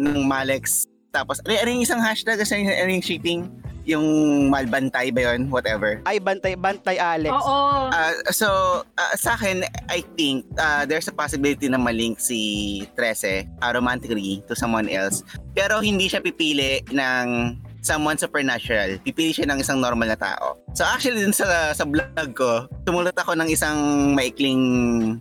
ng 0.02 0.18
Malex. 0.26 0.90
Tapos, 1.14 1.38
ano, 1.46 1.54
ano 1.54 1.68
yung 1.70 1.84
isang 1.86 2.02
hashtag? 2.02 2.42
Ano 2.42 2.58
yung, 2.58 2.74
ano 2.74 2.90
yung 2.90 3.06
shipping? 3.06 3.61
Yung 3.88 4.06
malbantay 4.48 5.10
ba 5.10 5.32
yun? 5.32 5.50
Whatever. 5.50 5.98
Ay, 6.06 6.22
bantay, 6.22 6.54
bantay 6.54 6.96
Alex. 7.02 7.34
Oo. 7.34 7.90
Uh, 7.90 8.14
so, 8.30 8.48
uh, 8.98 9.14
sa 9.18 9.34
akin, 9.34 9.66
I 9.90 10.06
think 10.14 10.46
uh, 10.58 10.86
there's 10.86 11.10
a 11.10 11.14
possibility 11.14 11.66
na 11.66 11.78
malink 11.78 12.22
si 12.22 12.82
Trece 12.94 13.48
uh, 13.58 13.70
romantically 13.74 14.44
to 14.46 14.54
someone 14.54 14.86
else. 14.86 15.26
Pero 15.52 15.82
hindi 15.82 16.06
siya 16.06 16.22
pipili 16.22 16.86
ng 16.94 17.26
someone 17.82 18.16
supernatural. 18.16 18.96
Pipili 19.02 19.34
siya 19.34 19.50
ng 19.50 19.60
isang 19.60 19.82
normal 19.82 20.14
na 20.14 20.16
tao. 20.16 20.56
So 20.72 20.86
actually 20.86 21.26
dun 21.26 21.36
sa, 21.36 21.74
sa 21.76 21.84
vlog 21.84 22.30
ko, 22.32 22.70
tumulot 22.86 23.12
ako 23.12 23.36
ng 23.36 23.50
isang 23.50 23.76
maikling 24.16 24.62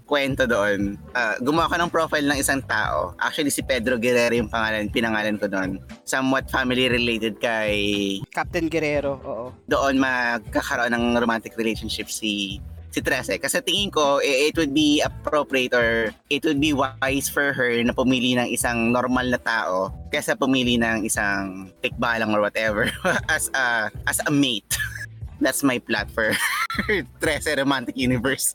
kwento 0.08 0.48
doon. 0.48 0.96
Uh, 1.12 1.36
gumawa 1.44 1.68
ko 1.68 1.76
ng 1.82 1.92
profile 1.92 2.24
ng 2.30 2.40
isang 2.40 2.62
tao. 2.64 3.18
Actually 3.20 3.52
si 3.52 3.66
Pedro 3.66 3.98
Guerrero 3.98 4.38
yung 4.38 4.48
pangalan, 4.48 4.88
pinangalan 4.88 5.36
ko 5.36 5.50
doon. 5.50 5.82
Somewhat 6.08 6.48
family 6.48 6.88
related 6.88 7.42
kay 7.42 8.22
Captain 8.32 8.72
Guerrero, 8.72 9.20
oo. 9.26 9.46
doon 9.68 10.00
magkakaroon 10.00 10.94
ng 10.94 11.20
romantic 11.20 11.58
relationship 11.58 12.08
si 12.08 12.62
si 12.92 13.00
Trece. 13.00 13.40
Kasi 13.40 13.64
tingin 13.64 13.90
ko, 13.90 14.20
eh, 14.20 14.52
it 14.52 14.56
would 14.60 14.76
be 14.76 15.00
appropriate 15.00 15.72
or 15.74 16.12
it 16.28 16.44
would 16.44 16.60
be 16.60 16.76
wise 16.76 17.32
for 17.32 17.56
her 17.56 17.72
na 17.82 17.96
pumili 17.96 18.36
ng 18.36 18.52
isang 18.52 18.92
normal 18.92 19.32
na 19.32 19.40
tao 19.40 19.90
kaysa 20.12 20.36
pumili 20.36 20.76
ng 20.76 21.08
isang 21.08 21.72
tikbalang 21.80 22.36
or 22.36 22.44
whatever 22.44 22.92
as 23.36 23.48
a, 23.56 23.88
as 24.06 24.20
a 24.28 24.32
mate. 24.32 24.68
That's 25.42 25.66
my 25.66 25.82
plot 25.82 26.12
for 26.12 26.36
Trece 27.24 27.50
Romantic 27.58 27.98
Universe. 27.98 28.54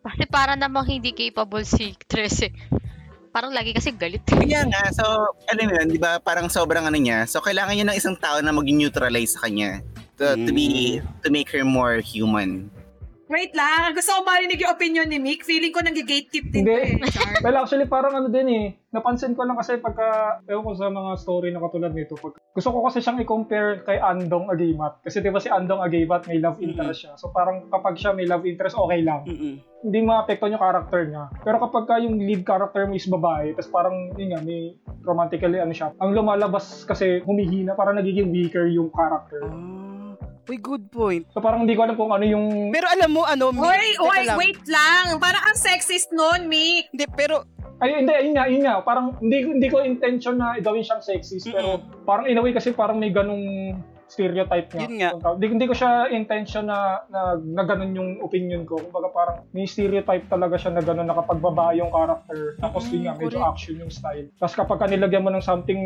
Kasi 0.00 0.24
para 0.26 0.58
namang 0.58 0.88
hindi 0.88 1.14
capable 1.14 1.62
si 1.62 1.94
Trece. 2.10 2.50
Parang 3.30 3.54
lagi 3.54 3.70
kasi 3.70 3.94
galit. 3.94 4.26
Kaya 4.26 4.66
nga, 4.66 4.90
so, 4.90 5.06
alam 5.46 5.70
mo 5.70 5.78
yun, 5.78 5.86
di 5.86 6.02
ba, 6.02 6.18
parang 6.18 6.50
sobrang 6.50 6.82
ano 6.82 6.98
niya. 6.98 7.30
So, 7.30 7.38
kailangan 7.38 7.78
niya 7.78 7.86
ng 7.86 7.94
isang 7.94 8.18
tao 8.18 8.42
na 8.42 8.50
mag-neutralize 8.50 9.38
sa 9.38 9.46
kanya 9.46 9.86
to, 10.20 10.36
to 10.36 10.52
be, 10.52 11.00
to 11.24 11.32
make 11.32 11.48
her 11.50 11.64
more 11.64 11.96
human. 12.04 12.68
Wait 13.30 13.54
lang. 13.54 13.94
Gusto 13.94 14.10
ko 14.10 14.20
marinig 14.26 14.58
yung 14.58 14.74
opinion 14.74 15.06
ni 15.06 15.22
Mick. 15.22 15.46
Feeling 15.46 15.70
ko 15.70 15.86
nag-gatekeep 15.86 16.50
din 16.50 16.66
Hindi. 16.66 16.98
eh. 16.98 17.14
Char. 17.14 17.38
Well, 17.46 17.62
actually, 17.62 17.86
parang 17.86 18.18
ano 18.18 18.26
din 18.26 18.50
eh. 18.50 18.66
Napansin 18.90 19.38
ko 19.38 19.46
lang 19.46 19.54
kasi 19.54 19.78
pagka, 19.78 20.42
ewan 20.50 20.66
ko 20.66 20.74
sa 20.74 20.90
mga 20.90 21.10
story 21.14 21.54
na 21.54 21.62
katulad 21.62 21.94
nito. 21.94 22.18
Pag, 22.18 22.42
gusto 22.42 22.74
ko 22.74 22.82
kasi 22.90 22.98
siyang 22.98 23.22
i-compare 23.22 23.86
kay 23.86 24.02
Andong 24.02 24.50
Agimat. 24.50 24.98
Kasi 25.06 25.22
di 25.22 25.30
ba 25.30 25.38
si 25.38 25.46
Andong 25.46 25.78
Agimat 25.78 26.26
may 26.26 26.42
love 26.42 26.58
interest 26.58 27.06
siya. 27.06 27.14
So 27.14 27.30
parang 27.30 27.70
kapag 27.70 28.02
siya 28.02 28.18
may 28.18 28.26
love 28.26 28.42
interest, 28.42 28.74
okay 28.74 28.98
lang. 29.06 29.22
Mm-mm. 29.22 29.62
Hindi 29.86 29.98
maapektuhan 30.02 30.58
yung 30.58 30.64
character 30.66 31.00
niya. 31.06 31.24
Pero 31.46 31.56
kapag 31.62 31.86
ka 31.86 32.02
yung 32.02 32.18
lead 32.18 32.42
character 32.42 32.82
mo 32.90 32.98
is 32.98 33.06
babae, 33.06 33.54
tapos 33.54 33.70
parang, 33.70 34.10
yun 34.18 34.34
nga, 34.34 34.42
may 34.42 34.74
romantically 35.06 35.62
ano 35.62 35.70
siya. 35.70 35.94
Ang 36.02 36.18
lumalabas 36.18 36.82
kasi 36.82 37.22
humihina, 37.22 37.78
parang 37.78 37.94
nagiging 37.94 38.34
weaker 38.34 38.66
yung 38.66 38.90
character. 38.90 39.46
Ah, 39.46 39.79
uy, 40.48 40.58
good 40.58 40.88
point. 40.88 41.24
So 41.34 41.42
parang 41.42 41.66
hindi 41.66 41.76
ko 41.76 41.84
alam 41.84 41.94
kung 41.94 42.10
ano 42.10 42.24
yung... 42.24 42.70
Pero 42.72 42.86
alam 42.88 43.10
mo, 43.10 43.22
ano, 43.26 43.52
Mi- 43.52 43.60
Oy, 43.60 43.94
teka 43.94 44.02
oy, 44.02 44.20
lang. 44.26 44.38
wait 44.38 44.62
lang. 44.66 45.04
Parang 45.18 45.42
ang 45.44 45.58
sexist 45.58 46.10
nun, 46.10 46.48
Mick. 46.48 46.90
Hindi, 46.90 47.04
pero, 47.12 47.44
Ay, 47.80 48.04
hindi, 48.04 48.12
yun 48.12 48.32
nga, 48.36 48.44
yun 48.44 48.60
nga. 48.60 48.74
Parang 48.84 49.16
hindi, 49.24 49.40
hindi 49.40 49.68
ko 49.72 49.80
intention 49.80 50.36
na 50.36 50.60
gawin 50.60 50.84
siyang 50.84 51.00
sexist, 51.00 51.48
pero 51.48 51.80
parang 52.04 52.28
in 52.28 52.36
a 52.36 52.42
way 52.44 52.52
kasi 52.52 52.76
parang 52.76 53.00
may 53.00 53.08
ganung 53.08 53.40
stereotype 54.10 54.68
nga. 54.74 54.82
Yun 54.84 54.96
nga. 54.98 55.10
Hindi, 55.14 55.46
hindi 55.46 55.66
ko 55.70 55.74
siya 55.74 56.10
intention 56.10 56.66
na, 56.66 57.06
na, 57.06 57.38
na 57.38 57.62
ganun 57.62 57.94
yung 57.94 58.10
opinion 58.20 58.66
ko. 58.66 58.82
Kumbaga 58.82 59.08
parang 59.14 59.36
may 59.54 59.64
stereotype 59.70 60.26
talaga 60.26 60.58
siya 60.58 60.74
na 60.74 60.82
ganun 60.82 61.06
na 61.06 61.14
kapag 61.14 61.38
babae 61.38 61.78
yung 61.78 61.94
character. 61.94 62.58
Tapos 62.58 62.90
yun 62.90 63.06
nga, 63.06 63.14
medyo 63.14 63.38
correct. 63.38 63.50
action 63.54 63.74
yung 63.78 63.92
style. 63.92 64.26
Tapos 64.36 64.54
kapag 64.58 64.78
ka 64.82 64.86
nilagyan 64.90 65.22
mo 65.22 65.30
ng 65.30 65.44
something 65.44 65.80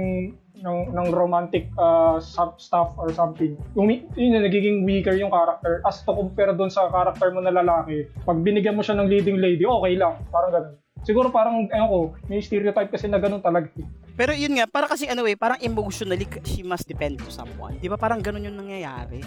ng, 0.64 0.79
ng 0.97 1.09
romantic 1.12 1.68
uh, 1.77 2.16
sub- 2.16 2.57
stuff 2.57 2.97
or 2.97 3.12
something, 3.12 3.61
umi, 3.77 4.09
yun 4.16 4.33
na, 4.33 4.41
nagiging 4.41 4.89
weaker 4.89 5.12
yung 5.14 5.31
character 5.31 5.85
as 5.85 6.01
to 6.01 6.16
compare 6.16 6.57
doon 6.57 6.72
sa 6.72 6.89
character 6.89 7.29
mo 7.31 7.45
na 7.45 7.53
lalaki. 7.53 8.09
Pag 8.25 8.41
binigyan 8.41 8.75
mo 8.75 8.81
siya 8.81 8.97
ng 8.97 9.07
leading 9.07 9.37
lady, 9.37 9.68
okay 9.68 9.95
lang. 10.01 10.16
Parang 10.33 10.51
ganun. 10.51 10.75
Siguro 11.05 11.29
parang, 11.29 11.68
ewan 11.68 11.89
ko, 11.93 11.99
may 12.33 12.41
stereotype 12.41 12.89
kasi 12.89 13.12
na 13.12 13.20
ganun 13.20 13.45
talaga. 13.45 13.68
Pero 14.14 14.30
yun 14.30 14.54
nga, 14.54 14.70
parang 14.70 14.90
kasi 14.90 15.10
ano 15.10 15.26
eh, 15.26 15.34
parang 15.34 15.58
emotionally, 15.58 16.26
she 16.46 16.62
must 16.62 16.86
depend 16.86 17.18
to 17.18 17.28
someone. 17.30 17.78
Di 17.82 17.90
ba 17.90 17.98
parang 17.98 18.22
ganun 18.22 18.46
yung 18.46 18.58
nangyayari? 18.58 19.22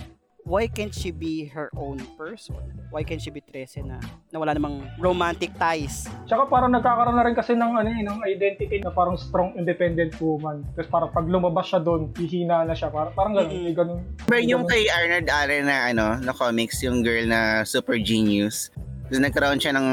Why 0.48 0.72
can't 0.72 0.96
she 0.96 1.12
be 1.12 1.44
her 1.52 1.68
own 1.76 2.00
person? 2.16 2.56
Why 2.88 3.04
can't 3.04 3.20
she 3.20 3.28
be 3.28 3.44
Trece 3.44 3.84
na, 3.84 4.00
na 4.32 4.40
wala 4.40 4.56
namang 4.56 4.88
romantic 4.96 5.52
ties? 5.60 6.08
Tsaka 6.24 6.48
parang 6.48 6.72
nagkakaroon 6.72 7.20
na 7.20 7.28
rin 7.28 7.36
kasi 7.36 7.52
ng, 7.52 7.76
ano, 7.76 7.92
eh, 7.92 8.00
ng 8.00 8.24
identity 8.24 8.80
na 8.80 8.96
parang 8.96 9.20
strong 9.20 9.60
independent 9.60 10.16
woman. 10.24 10.64
Tapos 10.80 10.88
parang 10.88 11.12
pag 11.12 11.28
lumabas 11.28 11.68
siya 11.68 11.84
doon, 11.84 12.16
hihina 12.16 12.64
na 12.64 12.72
siya. 12.72 12.88
Parang, 12.88 13.12
parang 13.12 13.36
ganun, 13.36 13.52
Mm-mm. 13.52 13.66
may 13.68 13.76
ganun. 13.76 14.00
Pero 14.24 14.40
may 14.40 14.48
yung 14.48 14.64
ganun. 14.64 14.72
kay 14.72 14.84
Arnold 14.88 15.28
Allen 15.28 15.64
na 15.68 15.78
ano, 15.92 16.06
na 16.24 16.32
comics, 16.32 16.80
yung 16.80 17.04
girl 17.04 17.28
na 17.28 17.68
super 17.68 18.00
genius. 18.00 18.72
Tapos 19.12 19.20
nagkaroon 19.20 19.60
siya 19.60 19.76
ng 19.76 19.88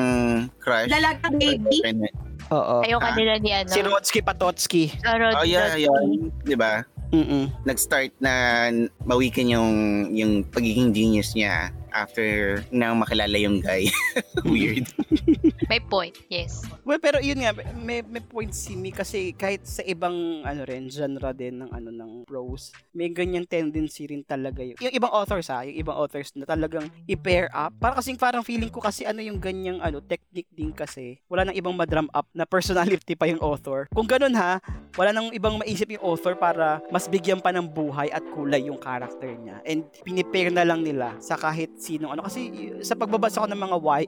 crush. 0.62 0.86
Dalagang 0.86 1.34
baby. 1.34 1.82
Oo. 2.49 2.82
Ayaw 2.82 2.99
kanila 2.99 3.32
ni 3.38 3.51
ano. 3.51 3.68
Si 3.68 3.80
Rotsky 3.80 4.20
Patotsky. 4.20 4.84
Rod- 5.01 5.36
Oh 5.36 5.45
yeah, 5.45 5.70
Rod- 5.70 5.80
yun. 5.80 6.32
Di 6.40 6.55
ba? 6.55 6.84
Mm-mm. 7.11 7.47
Nag-start 7.62 8.11
na 8.18 8.66
mawikin 9.01 9.47
yung, 9.49 9.70
yung 10.11 10.42
pagiging 10.42 10.90
genius 10.90 11.30
niya 11.32 11.70
after 11.95 12.61
nang 12.74 12.99
makilala 12.99 13.38
yung 13.38 13.62
guy. 13.62 13.86
Weird. 14.45 14.90
May 15.70 15.78
point, 15.80 16.18
yes. 16.26 16.66
Well, 16.82 16.99
pero 16.99 17.22
yun 17.22 17.40
nga, 17.40 17.55
may, 17.78 18.03
may 18.03 18.20
point 18.20 18.51
si 18.51 18.74
Mi 18.74 18.90
kasi 18.90 19.32
kahit 19.32 19.64
sa 19.64 19.80
ibang 19.86 20.42
ano 20.42 20.66
rin, 20.66 20.90
genre 20.90 21.30
din 21.32 21.62
ng 21.62 21.70
ano 21.70 21.88
ng 21.95 22.11
prose, 22.26 22.74
may 22.90 23.09
ganyan 23.09 23.47
tendency 23.47 24.11
rin 24.11 24.26
talaga 24.26 24.61
yung, 24.61 24.76
yung 24.76 24.92
ibang 24.92 25.14
authors 25.14 25.49
ha, 25.49 25.62
yung 25.62 25.78
ibang 25.78 25.97
authors 25.97 26.34
na 26.34 26.45
talagang 26.45 26.90
i-pair 27.07 27.49
up. 27.55 27.72
Para 27.78 27.97
kasing 28.03 28.18
parang 28.18 28.42
feeling 28.42 28.68
ko 28.68 28.82
kasi 28.82 29.07
ano 29.07 29.22
yung 29.22 29.38
ganyang 29.38 29.78
ano, 29.78 30.03
technique 30.03 30.51
din 30.51 30.74
kasi, 30.74 31.22
wala 31.30 31.47
nang 31.47 31.57
ibang 31.57 31.72
madram 31.72 32.11
up 32.11 32.26
na 32.34 32.45
personality 32.45 33.14
pa 33.14 33.30
yung 33.30 33.40
author. 33.40 33.86
Kung 33.95 34.11
ganun 34.11 34.34
ha, 34.34 34.59
wala 34.99 35.11
nang 35.14 35.30
ibang 35.30 35.62
maisip 35.62 35.95
yung 35.95 36.03
author 36.03 36.34
para 36.34 36.82
mas 36.90 37.07
bigyan 37.07 37.38
pa 37.38 37.55
ng 37.55 37.66
buhay 37.66 38.11
at 38.11 38.22
kulay 38.34 38.66
yung 38.66 38.78
character 38.78 39.30
niya. 39.30 39.62
And 39.62 39.86
pinipair 40.03 40.51
na 40.51 40.66
lang 40.66 40.82
nila 40.82 41.14
sa 41.22 41.38
kahit 41.38 41.84
sinong 41.85 42.16
ano. 42.16 42.24
Kasi 42.24 42.72
sa 42.80 42.97
pagbabasa 42.97 43.45
ko 43.45 43.49
ng 43.53 43.61
mga 43.61 43.76
YA 43.76 44.05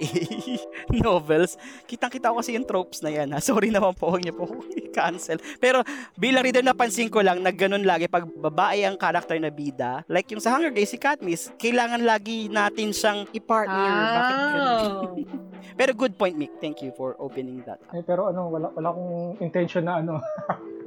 novels, 1.04 1.60
kitang-kita 1.84 2.32
ko 2.32 2.40
kasi 2.40 2.56
yung 2.56 2.64
tropes 2.64 3.04
na 3.04 3.12
yan 3.12 3.36
ha. 3.36 3.38
Sorry 3.44 3.68
naman 3.68 3.92
po, 3.92 4.08
huwag 4.08 4.24
niyo 4.24 4.32
po 4.32 4.44
akong 4.48 4.72
i-cancel. 4.72 5.38
Pero 5.60 5.84
bilang 6.16 6.40
reader 6.40 6.64
napansin 6.64 7.12
ko 7.12 7.20
lang 7.20 7.44
na 7.44 7.52
ganun 7.52 7.84
lagi 7.84 8.08
pag 8.08 8.24
babae 8.24 8.88
ang 8.88 8.96
character 8.96 9.36
na 9.36 9.52
bida. 9.52 10.00
Like 10.08 10.32
yung 10.32 10.40
sa 10.40 10.56
Hunger 10.56 10.72
Games, 10.72 10.88
si 10.88 10.96
Katniss, 10.96 11.52
kailangan 11.60 12.00
lagi 12.00 12.48
natin 12.48 12.96
siyang 12.96 13.28
i-partner. 13.36 13.92
Bakit 13.92 14.36
ganun? 14.40 14.80
Oh. 14.80 15.44
Pero 15.78 15.92
good 15.92 16.16
point, 16.16 16.32
Mick. 16.32 16.56
Thank 16.56 16.80
you 16.80 16.88
for 16.96 17.12
opening 17.20 17.60
that. 17.68 17.76
Eh, 17.92 18.00
pero 18.00 18.32
ano, 18.32 18.48
wala, 18.48 18.72
wala 18.72 18.96
akong 18.96 19.36
intention 19.44 19.84
na 19.84 20.00
ano, 20.00 20.24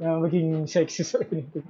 na 0.02 0.18
maging 0.18 0.66
sexist 0.66 1.14
or 1.14 1.22
anything. 1.30 1.62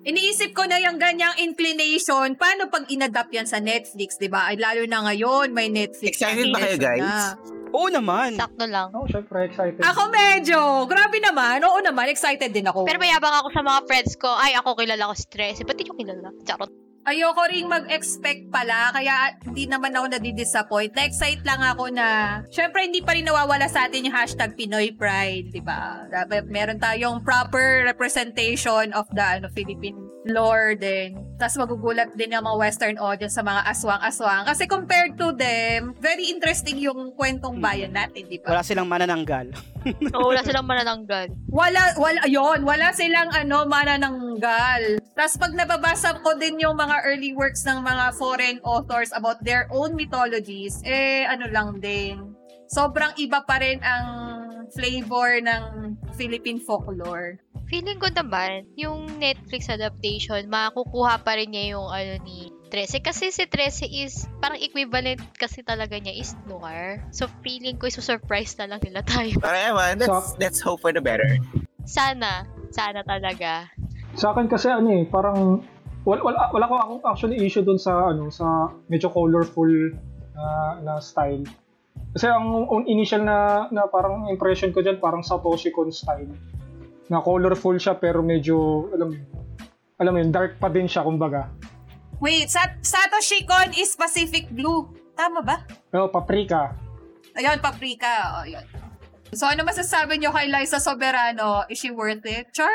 Iniisip 0.00 0.56
ko 0.56 0.64
na 0.64 0.80
yung 0.80 0.96
ganyang 0.96 1.36
inclination, 1.44 2.32
paano 2.32 2.72
pag 2.72 2.88
inadapt 2.88 3.28
yan 3.36 3.44
sa 3.44 3.60
Netflix, 3.60 4.16
di 4.16 4.32
ba? 4.32 4.48
Ay, 4.48 4.56
lalo 4.56 4.80
na 4.88 5.04
ngayon, 5.04 5.52
may 5.52 5.68
Netflix. 5.68 6.16
Excited 6.16 6.48
ba 6.48 6.58
kayo, 6.64 6.78
guys? 6.80 7.04
na. 7.04 7.36
Oo 7.70 7.86
naman. 7.92 8.34
Sakto 8.34 8.64
lang. 8.64 8.88
Ako, 8.90 9.06
syempre, 9.06 9.46
excited. 9.46 9.78
Ako 9.78 10.02
medyo, 10.08 10.88
grabe 10.88 11.20
naman. 11.20 11.62
Oo 11.62 11.78
naman, 11.84 12.08
excited 12.08 12.50
din 12.50 12.64
ako. 12.66 12.88
Pero 12.88 12.96
mayabang 12.96 13.44
ako 13.44 13.48
sa 13.52 13.62
mga 13.62 13.80
friends 13.86 14.16
ko, 14.16 14.32
ay, 14.40 14.56
ako 14.56 14.74
kilala 14.74 15.12
ko 15.12 15.14
si 15.14 15.26
Tracy. 15.28 15.62
Ba't 15.62 15.76
di 15.76 15.84
nyo 15.84 15.94
kilala? 15.94 16.28
Charot. 16.48 16.89
Ayoko 17.00 17.48
ring 17.48 17.64
mag-expect 17.64 18.52
pala, 18.52 18.92
kaya 18.92 19.32
hindi 19.40 19.64
naman 19.64 19.96
ako 19.96 20.12
nadidisappoint. 20.12 20.92
Na-excite 20.92 21.40
lang 21.48 21.64
ako 21.64 21.88
na, 21.88 22.40
syempre 22.52 22.84
hindi 22.84 23.00
pa 23.00 23.16
rin 23.16 23.24
nawawala 23.24 23.64
sa 23.72 23.88
atin 23.88 24.04
yung 24.04 24.16
hashtag 24.16 24.52
Pinoy 24.52 24.92
Pride, 24.92 25.48
di 25.48 25.64
ba? 25.64 26.04
Dapat 26.12 26.52
meron 26.52 26.76
tayong 26.76 27.24
proper 27.24 27.88
representation 27.88 28.92
of 28.92 29.08
the 29.16 29.24
ano, 29.24 29.48
Philippine 29.48 30.09
lore 30.28 30.76
din. 30.76 31.16
Tapos 31.40 31.56
magugulat 31.56 32.12
din 32.12 32.36
yung 32.36 32.44
mga 32.44 32.58
Western 32.60 32.96
audience 33.00 33.40
sa 33.40 33.44
mga 33.44 33.64
aswang-aswang. 33.64 34.44
Kasi 34.44 34.68
compared 34.68 35.16
to 35.16 35.32
them, 35.32 35.96
very 35.96 36.28
interesting 36.28 36.76
yung 36.76 37.16
kwentong 37.16 37.56
bayan 37.56 37.96
natin, 37.96 38.28
di 38.28 38.36
ba? 38.36 38.52
Wala 38.52 38.64
silang 38.64 38.88
manananggal. 38.88 39.48
Oo, 40.16 40.28
wala 40.28 40.44
silang 40.44 40.68
manananggal. 40.68 41.32
Wala, 41.48 41.80
wala, 41.96 42.20
yon 42.28 42.60
wala 42.68 42.92
silang 42.92 43.32
ano, 43.32 43.64
manananggal. 43.64 45.00
Tapos 45.16 45.34
pag 45.40 45.52
nababasa 45.56 46.20
ko 46.20 46.36
din 46.36 46.60
yung 46.60 46.76
mga 46.76 47.00
early 47.08 47.32
works 47.32 47.64
ng 47.64 47.80
mga 47.80 48.12
foreign 48.20 48.58
authors 48.60 49.08
about 49.16 49.40
their 49.40 49.64
own 49.72 49.96
mythologies, 49.96 50.84
eh, 50.84 51.24
ano 51.24 51.48
lang 51.48 51.80
din. 51.80 52.36
Sobrang 52.68 53.16
iba 53.16 53.42
pa 53.42 53.58
rin 53.58 53.80
ang 53.82 54.06
flavor 54.70 55.42
ng 55.42 55.96
Philippine 56.14 56.62
folklore. 56.62 57.42
Feeling 57.70 58.02
ko 58.02 58.10
naman, 58.10 58.66
yung 58.74 59.22
Netflix 59.22 59.70
adaptation, 59.70 60.42
makukuha 60.50 61.22
pa 61.22 61.38
rin 61.38 61.54
niya 61.54 61.78
yung 61.78 61.86
ano 61.86 62.18
ni 62.26 62.50
Trece. 62.66 62.98
Kasi 62.98 63.30
si 63.30 63.46
Trece 63.46 63.86
is, 63.86 64.26
parang 64.42 64.58
equivalent 64.58 65.22
kasi 65.38 65.62
talaga 65.62 65.94
niya 65.94 66.18
is 66.18 66.34
noir. 66.50 66.98
So 67.14 67.30
feeling 67.46 67.78
ko, 67.78 67.86
iso-surprise 67.86 68.58
na 68.58 68.74
lang 68.74 68.82
nila 68.82 69.06
tayo. 69.06 69.38
Pero 69.38 69.54
ewan, 69.54 70.02
let's, 70.02 70.34
let's 70.42 70.58
hope 70.58 70.82
for 70.82 70.90
the 70.90 70.98
better. 70.98 71.38
Sana, 71.86 72.42
sana 72.74 73.06
talaga. 73.06 73.70
Sa 74.18 74.34
akin 74.34 74.50
kasi 74.50 74.66
ano 74.66 74.90
eh, 74.90 75.06
parang 75.06 75.62
wala, 76.02 76.26
wala, 76.26 76.38
wala 76.50 76.66
ko 76.66 76.74
akong 76.74 77.02
actually 77.06 77.38
issue 77.38 77.62
dun 77.62 77.78
sa 77.78 78.10
ano 78.10 78.34
sa 78.34 78.74
medyo 78.90 79.14
colorful 79.14 79.70
na, 80.34 80.74
na 80.82 80.92
style. 80.98 81.46
Kasi 82.18 82.26
ang 82.26 82.66
ang 82.66 82.82
initial 82.90 83.22
na, 83.22 83.70
na 83.70 83.86
parang 83.86 84.26
impression 84.26 84.74
ko 84.74 84.82
dyan, 84.82 84.98
parang 84.98 85.22
Satoshi 85.22 85.70
Kon 85.70 85.94
style. 85.94 86.34
Na 87.10 87.18
colorful 87.18 87.74
siya 87.76 87.98
pero 87.98 88.22
medyo, 88.22 88.86
alam 88.94 89.18
alam 90.00 90.12
mo 90.14 90.18
yun, 90.22 90.32
dark 90.32 90.56
pa 90.56 90.70
din 90.72 90.88
siya, 90.88 91.04
kumbaga. 91.04 91.50
Wait, 92.22 92.48
Sat 92.48 92.80
Satoshi 92.80 93.44
Kon 93.44 93.74
is 93.76 93.92
Pacific 93.98 94.48
Blue. 94.48 94.88
Tama 95.12 95.44
ba? 95.44 95.60
Pero 95.92 96.08
paprika. 96.08 96.72
Ayun, 97.36 97.60
paprika. 97.60 98.40
O, 98.40 98.48
yun. 98.48 98.64
So, 99.36 99.44
ano 99.46 99.62
masasabi 99.62 100.16
nyo 100.18 100.32
kay 100.32 100.48
Liza 100.48 100.80
Soberano? 100.80 101.68
Is 101.68 101.78
she 101.78 101.92
worth 101.92 102.24
it? 102.24 102.48
Char? 102.56 102.70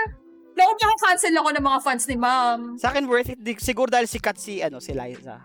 Naku, 0.56 0.72
cancel 1.04 1.36
ako 1.36 1.50
ng 1.52 1.66
mga 1.68 1.80
fans 1.84 2.08
ni 2.08 2.16
ma'am. 2.16 2.80
Sa 2.80 2.96
akin 2.96 3.12
worth 3.12 3.28
it 3.28 3.40
di- 3.44 3.60
siguro 3.60 3.92
dahil 3.92 4.08
sikat 4.08 4.40
si 4.40 4.64
ano 4.64 4.80
si 4.80 4.96
Liza. 4.96 5.36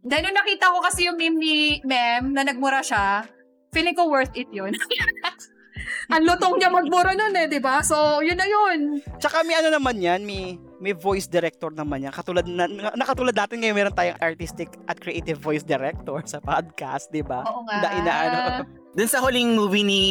Dahil 0.00 0.22
nung 0.24 0.38
nakita 0.38 0.72
ko 0.72 0.80
kasi 0.80 1.04
yung 1.10 1.20
meme 1.20 1.36
ni 1.36 1.56
Mem 1.84 2.32
na 2.32 2.40
nagmura 2.40 2.80
siya, 2.80 3.28
feeling 3.74 3.92
ko 3.92 4.08
worth 4.08 4.32
it 4.32 4.48
yun. 4.48 4.72
Ang 6.06 6.22
lutong 6.22 6.54
niya 6.56 6.70
magmura 6.70 7.12
nun 7.12 7.34
eh, 7.34 7.50
di 7.50 7.58
ba? 7.58 7.82
So, 7.82 8.22
yun 8.22 8.38
na 8.38 8.46
yun. 8.46 9.02
Tsaka 9.18 9.42
may 9.42 9.58
ano 9.58 9.74
naman 9.74 9.98
yan, 9.98 10.22
may 10.22 10.54
may 10.78 10.92
voice 10.92 11.26
director 11.26 11.72
naman 11.72 12.06
yan. 12.06 12.12
Katulad 12.14 12.44
na, 12.46 12.68
nakatulad 12.94 13.32
natin 13.32 13.64
ngayon 13.64 13.76
meron 13.76 13.96
tayong 13.96 14.20
artistic 14.20 14.70
at 14.86 15.00
creative 15.00 15.40
voice 15.40 15.64
director 15.64 16.20
sa 16.24 16.38
podcast, 16.38 17.10
di 17.10 17.24
ba? 17.24 17.42
Oo 17.42 17.64
nga. 17.66 17.76
Da, 17.80 17.88
inaano. 17.96 18.38
Dun 18.96 19.08
sa 19.08 19.20
huling 19.20 19.56
movie 19.56 19.84
ni 19.84 20.02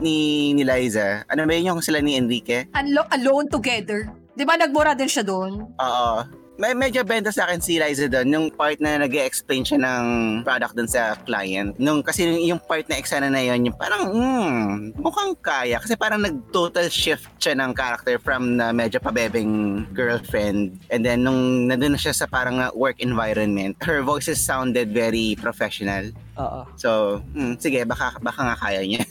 ni, 0.00 0.16
ni 0.54 0.62
Liza, 0.64 1.24
ano 1.28 1.44
ba 1.44 1.52
yun 1.52 1.76
yung 1.76 1.82
sila 1.84 2.00
ni 2.00 2.16
Enrique? 2.16 2.68
Unlo- 2.72 3.08
alone 3.12 3.48
together. 3.48 4.08
Di 4.32 4.46
ba 4.46 4.56
nagmura 4.56 4.94
din 4.94 5.10
siya 5.10 5.26
doon? 5.26 5.66
Oo. 5.76 6.39
May 6.60 6.76
medyo 6.76 7.00
benta 7.08 7.32
sa 7.32 7.48
akin 7.48 7.56
si 7.56 7.80
Liza 7.80 8.04
doon, 8.04 8.28
yung 8.28 8.46
part 8.52 8.76
na 8.84 9.00
nag 9.00 9.08
explain 9.16 9.64
siya 9.64 9.80
ng 9.80 10.04
product 10.44 10.76
doon 10.76 10.90
sa 10.92 11.16
client. 11.24 11.72
Nung, 11.80 12.04
kasi 12.04 12.28
yung, 12.28 12.52
yung 12.52 12.60
part 12.60 12.84
na 12.84 13.00
eksena 13.00 13.32
na 13.32 13.40
yun, 13.40 13.72
yung 13.72 13.76
parang, 13.80 14.12
hmm, 14.12 14.92
mukhang 15.00 15.32
kaya. 15.40 15.80
Kasi 15.80 15.96
parang 15.96 16.20
nag-total 16.20 16.92
shift 16.92 17.32
siya 17.40 17.56
ng 17.56 17.72
character 17.72 18.20
from 18.20 18.60
na 18.60 18.76
medyo 18.76 19.00
pabebeng 19.00 19.88
girlfriend. 19.96 20.76
And 20.92 21.00
then, 21.00 21.24
nung 21.24 21.72
nandun 21.72 21.96
na 21.96 22.00
siya 22.00 22.12
sa 22.12 22.28
parang 22.28 22.60
uh, 22.60 22.68
work 22.76 23.00
environment, 23.00 23.80
her 23.80 24.04
voices 24.04 24.36
sounded 24.36 24.92
very 24.92 25.40
professional. 25.40 26.12
Oo. 26.36 26.68
So, 26.76 27.24
hmm, 27.32 27.56
sige, 27.56 27.88
baka, 27.88 28.20
baka 28.20 28.52
nga 28.52 28.56
kaya 28.60 28.84
niya. 28.84 29.08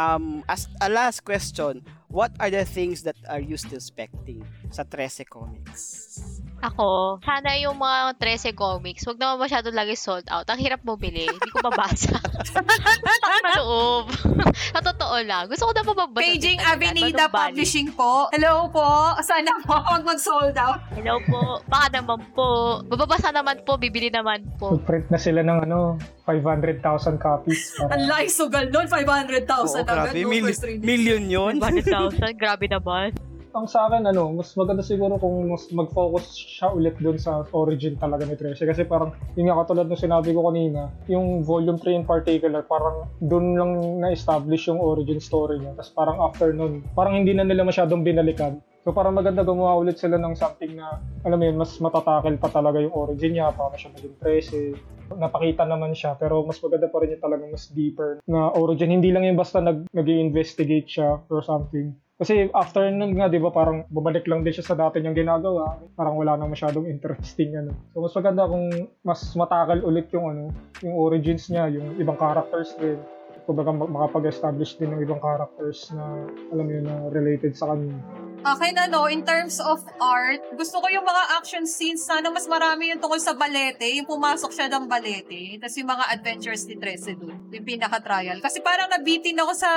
Um, 0.00 0.40
as 0.48 0.72
a 0.80 0.88
last 0.88 1.20
question, 1.28 1.84
what 2.12 2.30
are 2.38 2.52
the 2.52 2.62
things 2.62 3.02
that 3.02 3.16
are 3.26 3.40
you 3.40 3.56
still 3.56 3.80
expecting 3.80 4.44
sa 4.68 4.84
13 4.84 5.24
Comics? 5.26 5.82
Ako, 6.62 7.18
sana 7.26 7.58
yung 7.58 7.74
mga 7.74 8.14
13 8.22 8.54
comics, 8.54 9.02
wag 9.02 9.18
naman 9.18 9.42
masyado 9.42 9.74
lagi 9.74 9.98
sold 9.98 10.22
out. 10.30 10.46
Ang 10.46 10.62
hirap 10.62 10.78
bumili. 10.86 11.26
Hindi 11.26 11.50
ko 11.50 11.58
mabasa. 11.58 12.14
Sakit 13.22 13.42
na 13.42 13.52
loob. 13.58 14.04
Sa 14.70 14.78
totoo 14.78 15.16
lang. 15.26 15.50
Gusto 15.50 15.66
ko 15.66 15.72
na 15.74 15.82
po 15.82 15.92
magbasa. 15.98 16.22
Paging. 16.22 16.58
Avenida? 16.62 17.26
Publishing 17.26 17.90
po. 17.90 18.30
Hello 18.30 18.70
po. 18.70 18.86
Sana 19.26 19.58
po 19.66 19.74
huwag 19.74 20.06
mag-sold 20.06 20.54
out. 20.54 20.86
Hello 20.94 21.18
po. 21.26 21.58
Baka 21.66 21.98
naman 21.98 22.22
po. 22.30 22.78
Mababasa 22.86 23.34
naman 23.34 23.66
po. 23.66 23.74
Bibili 23.74 24.06
naman 24.06 24.46
po. 24.54 24.78
Mag-print 24.78 25.10
na 25.10 25.18
sila 25.18 25.42
ng 25.42 25.66
ano, 25.66 25.98
500,000 26.30 26.78
copies. 27.18 27.74
Para, 27.74 27.98
Ang 27.98 28.06
laking 28.06 28.34
sugal 28.38 28.66
nun. 28.70 28.86
500,000 28.86 29.50
Oo, 29.50 29.82
grabe. 29.82 30.14
agad. 30.14 30.14
no 30.14 30.30
Mil- 30.30 30.54
million 30.78 31.22
yun. 31.26 31.52
100,000. 32.10 32.34
Grabe 32.40 32.66
naman. 32.66 33.14
ang 33.52 33.68
sa 33.68 33.84
akin, 33.84 34.08
ano, 34.08 34.32
mas 34.32 34.56
maganda 34.56 34.80
siguro 34.80 35.20
kung 35.20 35.52
mas 35.52 35.68
mag-focus 35.68 36.32
siya 36.40 36.72
ulit 36.72 36.96
dun 36.96 37.20
sa 37.20 37.44
origin 37.52 38.00
talaga 38.00 38.24
ni 38.24 38.32
Tracy. 38.32 38.64
Kasi 38.64 38.88
parang, 38.88 39.12
yun 39.36 39.52
nga 39.52 39.60
katulad 39.60 39.92
ng 39.92 40.00
sinabi 40.00 40.32
ko 40.32 40.48
kanina, 40.48 40.88
yung 41.04 41.44
volume 41.44 41.76
3 41.76 42.00
in 42.00 42.06
particular, 42.08 42.64
parang 42.64 43.12
dun 43.20 43.60
lang 43.60 44.00
na-establish 44.00 44.72
yung 44.72 44.80
origin 44.80 45.20
story 45.20 45.60
niya. 45.60 45.76
Tapos 45.76 45.92
parang 45.92 46.16
after 46.24 46.56
nun, 46.56 46.80
parang 46.96 47.20
hindi 47.20 47.36
na 47.36 47.44
nila 47.44 47.60
masyadong 47.60 48.00
binalikan. 48.00 48.56
So 48.82 48.90
parang 48.90 49.14
maganda 49.14 49.46
gumawa 49.46 49.78
ulit 49.78 50.00
sila 50.00 50.18
ng 50.18 50.34
something 50.34 50.74
na, 50.74 50.98
alam 51.22 51.38
mo 51.38 51.44
yun, 51.46 51.54
mas 51.54 51.76
matatakil 51.78 52.34
pa 52.40 52.50
talaga 52.50 52.82
yung 52.82 52.90
origin 52.90 53.38
niya, 53.38 53.54
paano 53.54 53.78
siya 53.78 53.94
naging 53.94 54.16
Tracy. 54.18 54.74
Napakita 55.16 55.64
naman 55.64 55.92
siya, 55.96 56.16
pero 56.16 56.44
mas 56.44 56.60
maganda 56.60 56.88
pa 56.88 57.00
rin 57.02 57.16
yung 57.16 57.24
talagang 57.24 57.50
mas 57.52 57.68
deeper 57.72 58.20
na 58.28 58.52
origin. 58.54 58.92
Hindi 58.92 59.10
lang 59.12 59.24
yung 59.28 59.40
basta 59.40 59.60
nag, 59.60 59.88
nag-investigate 59.92 60.88
siya 60.88 61.20
or 61.28 61.42
something. 61.44 61.92
Kasi 62.22 62.46
after 62.54 62.86
nun 62.86 63.18
nga, 63.18 63.26
di 63.26 63.42
ba, 63.42 63.50
parang 63.50 63.82
bumalik 63.90 64.30
lang 64.30 64.46
din 64.46 64.54
siya 64.54 64.62
sa 64.62 64.78
dati 64.78 65.02
niyang 65.02 65.26
ginagawa. 65.26 65.82
Parang 65.98 66.14
wala 66.14 66.38
nang 66.38 66.54
masyadong 66.54 66.86
interesting, 66.86 67.50
ano. 67.58 67.74
So, 67.90 67.98
mas 67.98 68.14
maganda 68.14 68.46
kung 68.46 68.66
mas 69.02 69.20
matakal 69.34 69.82
ulit 69.82 70.06
yung, 70.14 70.30
ano, 70.30 70.44
yung 70.86 70.94
origins 70.94 71.50
niya, 71.50 71.66
yung 71.66 71.98
ibang 71.98 72.14
characters 72.14 72.78
din. 72.78 73.02
Kumbaga 73.44 73.70
ma- 73.74 73.88
makapag-establish 73.88 74.78
din 74.78 74.94
ng 74.94 75.00
ibang 75.02 75.20
characters 75.20 75.90
na 75.94 76.26
alam 76.50 76.64
mo 76.64 76.72
yun 76.72 76.84
na 76.86 76.96
related 77.10 77.52
sa 77.54 77.72
kanya. 77.72 77.96
Akin 78.42 78.74
ano, 78.74 79.06
in 79.06 79.22
terms 79.22 79.62
of 79.62 79.78
art, 80.02 80.42
gusto 80.58 80.82
ko 80.82 80.86
yung 80.90 81.06
mga 81.06 81.22
action 81.38 81.62
scenes, 81.62 82.02
sana 82.02 82.26
mas 82.26 82.50
marami 82.50 82.90
yung 82.90 82.98
tungkol 82.98 83.22
sa 83.22 83.38
balete, 83.38 83.86
yung 83.94 84.06
pumasok 84.06 84.50
siya 84.50 84.66
ng 84.66 84.90
balete, 84.90 85.62
tapos 85.62 85.78
yung 85.78 85.90
mga 85.94 86.04
adventures 86.10 86.66
ni 86.66 86.74
Trece 86.74 87.14
dun, 87.14 87.38
yung 87.54 87.62
pinaka-trial. 87.62 88.42
Kasi 88.42 88.58
parang 88.58 88.90
nabitin 88.90 89.38
ako 89.38 89.52
sa 89.54 89.70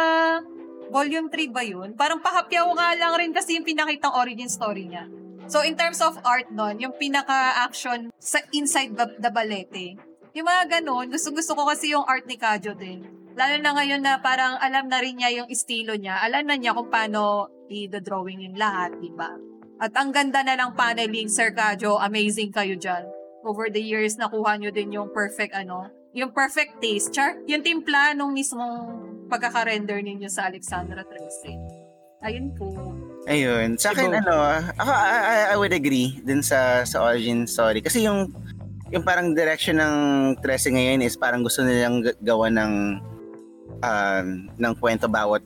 volume 0.89 1.29
3 1.29 1.53
ba 1.53 1.61
yun? 1.61 1.93
Parang 1.93 2.17
pahapyaw 2.21 2.65
nga 2.73 2.89
lang 2.97 3.13
rin 3.21 3.31
kasi 3.33 3.57
yung 3.57 3.65
pinakitang 3.69 4.17
origin 4.17 4.49
story 4.49 4.89
niya. 4.89 5.05
So 5.45 5.61
in 5.61 5.77
terms 5.77 6.01
of 6.01 6.17
art 6.25 6.49
nun, 6.49 6.81
yung 6.81 6.97
pinaka-action 6.97 8.09
sa 8.17 8.41
inside 8.49 8.97
the 8.97 9.29
balete, 9.29 9.93
yung 10.35 10.49
mga 10.49 10.81
ganun, 10.81 11.07
gusto-gusto 11.07 11.55
ko 11.55 11.63
kasi 11.69 11.95
yung 11.95 12.03
art 12.03 12.27
ni 12.27 12.35
Kajo 12.35 12.75
din. 12.75 13.05
Lalo 13.35 13.55
na 13.59 13.71
ngayon 13.75 13.99
na 13.99 14.15
parang 14.23 14.55
alam 14.63 14.87
na 14.87 15.03
rin 15.03 15.19
niya 15.19 15.43
yung 15.43 15.51
estilo 15.51 15.91
niya. 15.99 16.23
Alam 16.23 16.47
na 16.47 16.55
niya 16.55 16.71
kung 16.71 16.87
paano 16.87 17.51
i-drawing 17.67 18.47
yung 18.47 18.55
lahat, 18.55 18.95
di 19.03 19.11
ba? 19.11 19.27
At 19.75 19.91
ang 19.99 20.15
ganda 20.15 20.39
na 20.39 20.55
ng 20.55 20.71
paneling, 20.71 21.27
Sir 21.27 21.51
Kajo. 21.51 21.99
Amazing 21.99 22.55
kayo 22.55 22.79
dyan. 22.79 23.03
Over 23.43 23.67
the 23.67 23.83
years, 23.83 24.15
nakuha 24.15 24.55
nyo 24.55 24.71
din 24.71 24.95
yung 24.95 25.11
perfect, 25.11 25.51
ano, 25.51 25.91
yung 26.15 26.31
perfect 26.31 26.79
taste. 26.79 27.11
Char, 27.11 27.35
yung 27.43 27.59
timpla 27.59 28.15
nung 28.15 28.31
mismong 28.31 29.03
pagkaka-render 29.27 29.99
ninyo 29.99 30.31
sa 30.31 30.47
Alexandra 30.47 31.03
Trece. 31.03 31.59
Ayun 32.23 32.55
po. 32.55 32.71
Ayun. 33.27 33.75
Sa 33.75 33.91
akin, 33.91 34.15
Ibo. 34.15 34.17
ano, 34.23 34.35
ako, 34.79 34.91
I, 34.95 35.19
I- 35.19 35.47
I 35.51 35.55
would 35.59 35.75
agree 35.75 36.23
din 36.23 36.39
sa 36.39 36.87
sa 36.87 37.03
origin 37.03 37.43
story. 37.43 37.83
Kasi 37.83 38.07
yung 38.07 38.31
yung 38.95 39.03
parang 39.03 39.35
direction 39.35 39.75
ng 39.75 39.95
Trece 40.39 40.71
ngayon 40.71 41.03
is 41.03 41.19
parang 41.19 41.43
gusto 41.43 41.67
nilang 41.67 41.99
gawa 42.23 42.47
ng 42.47 42.71
um, 43.85 44.49
ng 44.57 44.73
kwento 44.81 45.05
bawat 45.05 45.45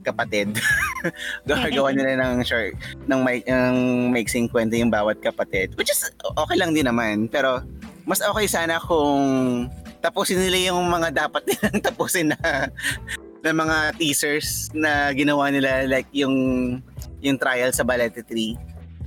kapatid. 0.00 0.56
gawa, 1.48 1.68
gawa 1.68 1.90
nila 1.96 2.16
ng 2.16 2.40
short, 2.40 2.72
ng, 3.04 3.20
may, 3.20 3.44
ng 3.44 4.08
mixing 4.08 4.48
kwento 4.48 4.74
yung 4.76 4.88
bawat 4.88 5.20
kapatid. 5.20 5.76
Which 5.76 5.92
is 5.92 6.08
okay 6.24 6.56
lang 6.56 6.72
din 6.72 6.88
naman. 6.88 7.28
Pero 7.28 7.60
mas 8.08 8.24
okay 8.24 8.48
sana 8.48 8.80
kung 8.80 9.68
tapusin 10.00 10.40
nila 10.40 10.72
yung 10.72 10.88
mga 10.88 11.28
dapat 11.28 11.44
nilang 11.48 11.78
tapusin 11.84 12.32
na 12.32 12.72
na 13.40 13.52
mga 13.56 13.96
teasers 13.96 14.68
na 14.76 15.12
ginawa 15.16 15.48
nila 15.48 15.88
like 15.88 16.08
yung 16.12 16.34
yung 17.20 17.36
trial 17.36 17.72
sa 17.72 17.84
Balete 17.84 18.24
3. 18.24 18.56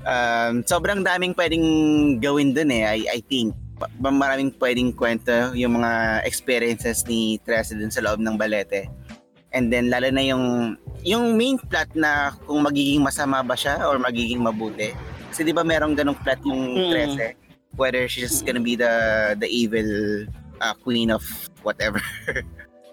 Um, 0.03 0.53
sobrang 0.67 1.01
daming 1.01 1.33
pwedeng 1.33 1.65
gawin 2.19 2.51
dun 2.53 2.69
eh, 2.69 2.83
I, 2.85 2.99
I 3.09 3.19
think. 3.25 3.55
Pa- 3.99 4.11
Maraming 4.11 4.51
pwedeng 4.57 4.91
kwento 4.93 5.53
yung 5.53 5.79
mga 5.79 6.23
experiences 6.23 7.03
ni 7.07 7.39
Trece 7.41 7.75
dun 7.75 7.91
sa 7.91 8.01
loob 8.01 8.19
ng 8.19 8.35
Balete. 8.35 8.87
And 9.53 9.69
then 9.69 9.93
lalo 9.93 10.09
na 10.09 10.23
yung 10.25 10.75
yung 11.05 11.37
main 11.37 11.61
plot 11.61 11.93
na 11.93 12.33
kung 12.47 12.65
magiging 12.65 13.03
masama 13.05 13.45
ba 13.45 13.53
siya 13.53 13.85
or 13.85 14.01
magiging 14.01 14.41
mabuti. 14.41 14.95
Kasi 15.29 15.45
di 15.45 15.53
ba 15.53 15.61
merong 15.61 15.93
ganong 15.93 16.17
plot 16.17 16.41
yung 16.45 16.61
Mm. 16.73 16.89
Trece? 16.89 17.37
Whether 17.73 18.05
she's 18.05 18.41
gonna 18.45 18.61
be 18.61 18.77
the 18.77 18.93
the 19.37 19.49
evil 19.49 19.85
uh, 20.57 20.73
queen 20.81 21.09
of 21.09 21.21
whatever. 21.61 22.01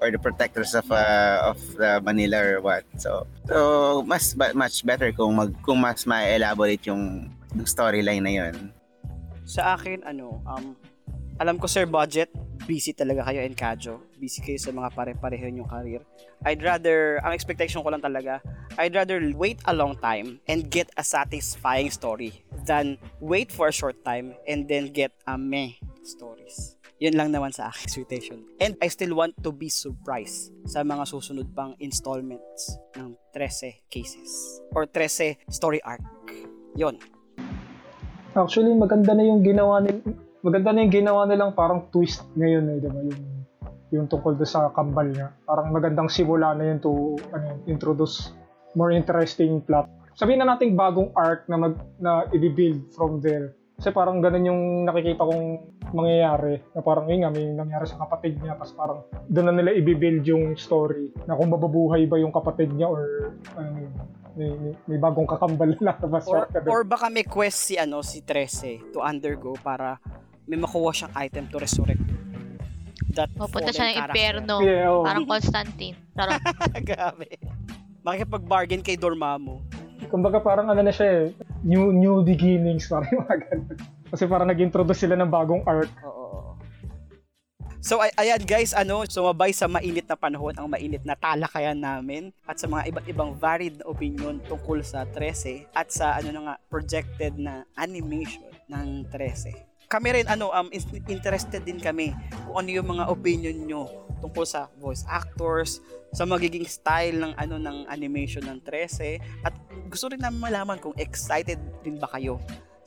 or 0.01 0.09
the 0.09 0.16
protectors 0.16 0.72
of 0.72 0.88
uh, 0.88 1.45
of 1.45 1.61
the 1.76 2.01
Manila 2.01 2.41
or 2.41 2.64
what. 2.64 2.84
So 2.97 3.28
so 3.45 3.57
mas 4.09 4.32
much 4.57 4.80
better 4.80 5.12
kung 5.12 5.36
mag 5.36 5.53
kung 5.61 5.76
mas 5.80 6.09
ma-elaborate 6.09 6.88
yung, 6.88 7.28
yung 7.53 7.68
storyline 7.68 8.24
na 8.24 8.32
yon. 8.32 8.57
Sa 9.45 9.74
akin, 9.76 10.05
ano, 10.07 10.41
um, 10.47 10.76
alam 11.41 11.57
ko 11.57 11.64
sir, 11.64 11.88
budget, 11.88 12.28
busy 12.68 12.93
talaga 12.93 13.24
kayo 13.24 13.41
and 13.41 13.57
Kajo. 13.57 14.05
Busy 14.20 14.45
kayo 14.45 14.61
sa 14.61 14.70
mga 14.70 14.93
pare-pareho 14.93 15.49
yung 15.49 15.68
career. 15.68 16.05
I'd 16.45 16.61
rather, 16.61 17.16
ang 17.24 17.32
expectation 17.32 17.80
ko 17.80 17.88
lang 17.88 18.05
talaga, 18.05 18.45
I'd 18.76 18.95
rather 18.95 19.18
wait 19.34 19.59
a 19.64 19.74
long 19.74 19.97
time 19.99 20.38
and 20.47 20.68
get 20.68 20.93
a 21.01 21.05
satisfying 21.05 21.91
story 21.91 22.45
than 22.68 23.01
wait 23.18 23.51
for 23.51 23.68
a 23.68 23.74
short 23.74 23.97
time 24.05 24.36
and 24.45 24.68
then 24.68 24.93
get 24.93 25.16
a 25.24 25.34
meh 25.41 25.80
stories. 26.05 26.76
Yun 27.01 27.16
lang 27.16 27.32
naman 27.32 27.49
sa 27.49 27.72
aking 27.72 27.88
expectation. 27.88 28.38
And 28.61 28.76
I 28.84 28.93
still 28.93 29.16
want 29.16 29.41
to 29.41 29.51
be 29.57 29.72
surprised 29.72 30.53
sa 30.68 30.84
mga 30.84 31.09
susunod 31.09 31.49
pang 31.57 31.72
installments 31.80 32.76
ng 32.93 33.16
13 33.32 33.88
cases 33.88 34.28
or 34.76 34.84
13 34.84 35.41
story 35.49 35.80
arc. 35.80 36.05
Yun. 36.76 37.01
Actually, 38.31 38.70
maganda 38.78 39.11
na 39.11 39.26
yung 39.26 39.43
ginawa 39.43 39.83
nil 39.83 40.07
maganda 40.41 40.70
na 40.70 40.87
yung 40.87 40.95
ginawa 40.95 41.26
nilang 41.26 41.53
parang 41.53 41.91
twist 41.91 42.22
ngayon 42.39 42.64
eh, 42.70 42.78
di? 42.78 42.89
Yung, 42.89 43.22
yung 43.91 44.07
tungkol 44.07 44.39
doon 44.39 44.47
sa 44.47 44.70
kambal 44.70 45.11
niya. 45.11 45.35
Parang 45.43 45.74
magandang 45.74 46.07
simula 46.07 46.55
na 46.55 46.70
yun 46.70 46.78
to 46.78 47.18
ano, 47.35 47.59
introduce 47.66 48.31
more 48.78 48.95
interesting 48.95 49.59
plot. 49.66 49.91
Sabihin 50.14 50.47
na 50.47 50.55
nating 50.55 50.78
bagong 50.78 51.11
arc 51.18 51.51
na 51.51 51.59
mag, 51.59 51.74
na 51.99 52.22
i-build 52.31 52.95
from 52.95 53.18
there. 53.18 53.59
Kasi 53.81 53.91
parang 53.91 54.22
ganun 54.22 54.47
yung 54.47 54.62
nakikita 54.87 55.26
kong 55.26 55.45
mangyayari. 55.91 56.62
Na 56.76 56.87
parang 56.87 57.11
yun 57.11 57.26
nga, 57.26 57.35
may 57.35 57.51
nangyari 57.51 57.89
sa 57.89 57.99
kapatid 57.99 58.39
niya. 58.39 58.55
Tapos 58.55 58.76
parang 58.78 59.01
doon 59.26 59.47
na 59.51 59.55
nila 59.59 59.74
i-build 59.74 60.22
yung 60.22 60.55
story. 60.55 61.11
Na 61.26 61.35
kung 61.35 61.51
mababuhay 61.51 62.07
ba 62.07 62.14
yung 62.20 62.31
kapatid 62.31 62.70
niya 62.76 62.87
or 62.87 63.35
ano 63.59 63.91
may, 64.41 64.51
may, 64.57 64.72
may 64.88 64.99
bagong 64.99 65.28
kakambal 65.28 65.68
na 65.76 65.93
lalabas. 65.93 66.24
Or, 66.24 66.49
or 66.64 66.80
baka 66.88 67.12
may 67.12 67.28
quest 67.28 67.68
si 67.68 67.74
ano 67.76 68.01
si 68.01 68.24
Trece 68.24 68.80
to 68.97 69.05
undergo 69.05 69.53
para 69.61 70.01
may 70.49 70.57
makuha 70.57 70.97
siyang 70.97 71.12
item 71.12 71.45
to 71.53 71.61
resurrect 71.61 72.01
that 73.14 73.30
Pupunta 73.34 73.74
siya 73.74 73.91
ng 73.91 73.97
impyerno. 74.07 74.55
Yeah, 74.62 74.91
oo. 74.95 75.03
Parang 75.03 75.26
Constantine. 75.26 75.97
Charot. 76.14 76.41
Grabe. 76.88 77.28
Makikipag-bargain 78.07 78.80
kay 78.80 78.97
Dormammu. 78.97 79.61
Kumbaga 80.09 80.41
parang 80.41 80.72
ano 80.72 80.80
na 80.80 80.95
siya 80.95 81.28
eh, 81.28 81.36
new, 81.62 81.93
new 81.93 82.24
beginnings, 82.24 82.88
parang 82.88 83.11
yung 83.14 83.22
mga 83.26 83.38
ganun. 83.47 83.76
Kasi 84.11 84.22
parang 84.26 84.49
nag-introduce 84.49 85.07
sila 85.07 85.14
ng 85.18 85.30
bagong 85.30 85.62
arc. 85.66 85.91
Oo. 86.07 86.20
So 87.81 87.97
ay 87.97 88.12
ayan 88.20 88.45
guys, 88.45 88.76
ano, 88.76 89.09
sumabay 89.09 89.57
sa 89.57 89.64
mainit 89.64 90.05
na 90.05 90.12
panahon 90.12 90.53
ang 90.53 90.68
mainit 90.68 91.01
na 91.01 91.16
talakayan 91.16 91.81
namin 91.81 92.28
at 92.45 92.61
sa 92.61 92.68
mga 92.68 92.93
iba't 92.93 93.07
ibang 93.09 93.33
varied 93.33 93.81
na 93.81 93.89
opinion 93.89 94.37
tungkol 94.45 94.85
sa 94.85 95.09
13 95.09 95.64
at 95.72 95.89
sa 95.89 96.20
ano 96.20 96.28
na 96.28 96.41
nga 96.45 96.55
projected 96.68 97.41
na 97.41 97.64
animation 97.81 98.45
ng 98.68 99.09
13. 99.09 99.89
Kami 99.89 100.09
rin 100.12 100.28
ano 100.28 100.53
um 100.53 100.68
in- 100.68 101.09
interested 101.09 101.64
din 101.64 101.81
kami 101.81 102.12
kung 102.45 102.61
ano 102.61 102.68
yung 102.68 102.85
mga 102.85 103.09
opinion 103.09 103.57
nyo 103.64 103.89
tungkol 104.20 104.45
sa 104.45 104.68
voice 104.76 105.09
actors, 105.09 105.81
sa 106.12 106.28
magiging 106.28 106.68
style 106.68 107.16
ng 107.16 107.33
ano 107.33 107.57
ng 107.57 107.89
animation 107.89 108.45
ng 108.45 108.61
13 108.61 109.24
at 109.41 109.57
gusto 109.89 110.12
rin 110.12 110.20
namin 110.20 110.53
malaman 110.53 110.76
kung 110.76 110.93
excited 111.01 111.57
din 111.81 111.97
ba 111.97 112.12
kayo 112.12 112.37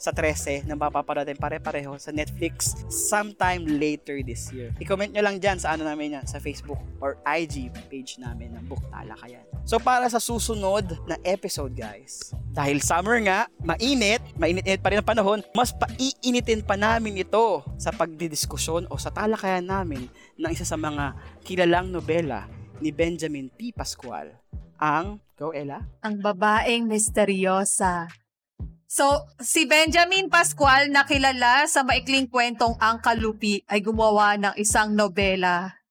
sa 0.04 0.12
13 0.12 0.68
na 0.68 0.76
mapapanoodin 0.76 1.40
pare-pareho 1.40 1.96
sa 1.96 2.12
Netflix 2.12 2.76
sometime 2.92 3.64
later 3.64 4.20
this 4.20 4.52
year. 4.52 4.76
I-comment 4.84 5.16
nyo 5.16 5.24
lang 5.24 5.40
dyan 5.40 5.56
sa 5.56 5.72
ano 5.72 5.88
namin 5.88 6.20
yan, 6.20 6.28
sa 6.28 6.44
Facebook 6.44 6.76
or 7.00 7.16
IG 7.24 7.72
page 7.88 8.20
namin 8.20 8.52
ng 8.52 8.68
Book 8.68 8.84
Talakayan. 8.92 9.48
So 9.64 9.80
para 9.80 10.12
sa 10.12 10.20
susunod 10.20 11.00
na 11.08 11.16
episode 11.24 11.72
guys, 11.72 12.36
dahil 12.52 12.84
summer 12.84 13.16
nga, 13.24 13.48
mainit, 13.64 14.20
mainit-init 14.36 14.84
pa 14.84 14.92
rin 14.92 15.00
ang 15.00 15.08
panahon, 15.08 15.40
mas 15.56 15.72
paiinitin 15.72 16.68
pa 16.68 16.76
namin 16.76 17.24
ito 17.24 17.64
sa 17.80 17.96
pagdidiskusyon 17.96 18.92
o 18.92 19.00
sa 19.00 19.08
talakayan 19.08 19.64
namin 19.64 20.12
ng 20.36 20.52
isa 20.52 20.68
sa 20.68 20.76
mga 20.76 21.16
kilalang 21.48 21.96
nobela 21.96 22.52
ni 22.84 22.92
Benjamin 22.92 23.48
P. 23.48 23.72
Pascual, 23.72 24.36
ang 24.76 25.24
Go 25.40 25.56
Ella? 25.56 25.80
Ang 26.04 26.20
babaeng 26.20 26.92
misteryosa. 26.92 28.23
So, 28.94 29.26
si 29.42 29.66
Benjamin 29.66 30.30
Pascual 30.30 30.94
na 30.94 31.02
kilala 31.02 31.66
sa 31.66 31.82
maikling 31.82 32.30
kwentong 32.30 32.78
Ang 32.78 33.02
Kalupi 33.02 33.66
ay 33.66 33.82
gumawa 33.82 34.38
ng 34.38 34.54
isang 34.62 34.94
nobela 34.94 35.82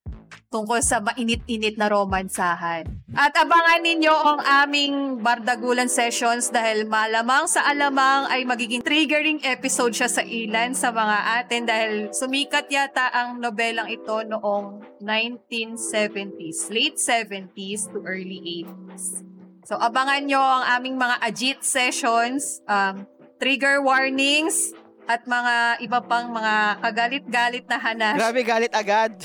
tungkol 0.54 0.78
sa 0.78 1.02
mainit-init 1.02 1.74
na 1.74 1.90
romansahan. 1.90 2.86
At 3.18 3.34
abangan 3.34 3.82
ninyo 3.82 4.14
ang 4.14 4.40
aming 4.46 4.94
Bardagulan 5.18 5.90
sessions 5.90 6.54
dahil 6.54 6.86
malamang 6.86 7.50
sa 7.50 7.66
alamang 7.66 8.30
ay 8.30 8.46
magiging 8.46 8.86
triggering 8.86 9.42
episode 9.42 9.98
siya 9.98 10.06
sa 10.06 10.22
ilan 10.22 10.70
sa 10.70 10.94
mga 10.94 11.42
atin 11.42 11.62
dahil 11.66 11.92
sumikat 12.14 12.70
yata 12.70 13.10
ang 13.10 13.42
nobelang 13.42 13.90
ito 13.90 14.22
noong 14.22 14.78
1970s, 15.02 16.70
late 16.70 17.02
70s 17.02 17.90
to 17.90 17.98
early 18.06 18.62
80s. 18.62 19.31
So, 19.72 19.80
abangan 19.80 20.28
nyo 20.28 20.36
ang 20.36 20.64
aming 20.76 21.00
mga 21.00 21.16
Ajit 21.24 21.64
sessions, 21.64 22.60
um, 22.68 23.08
trigger 23.40 23.80
warnings, 23.80 24.68
at 25.08 25.24
mga 25.24 25.80
iba 25.80 25.96
pang 26.04 26.28
mga 26.28 26.76
kagalit-galit 26.84 27.64
na 27.64 27.80
hanas 27.80 28.20
Grabe 28.20 28.44
galit 28.44 28.68
agad. 28.76 29.16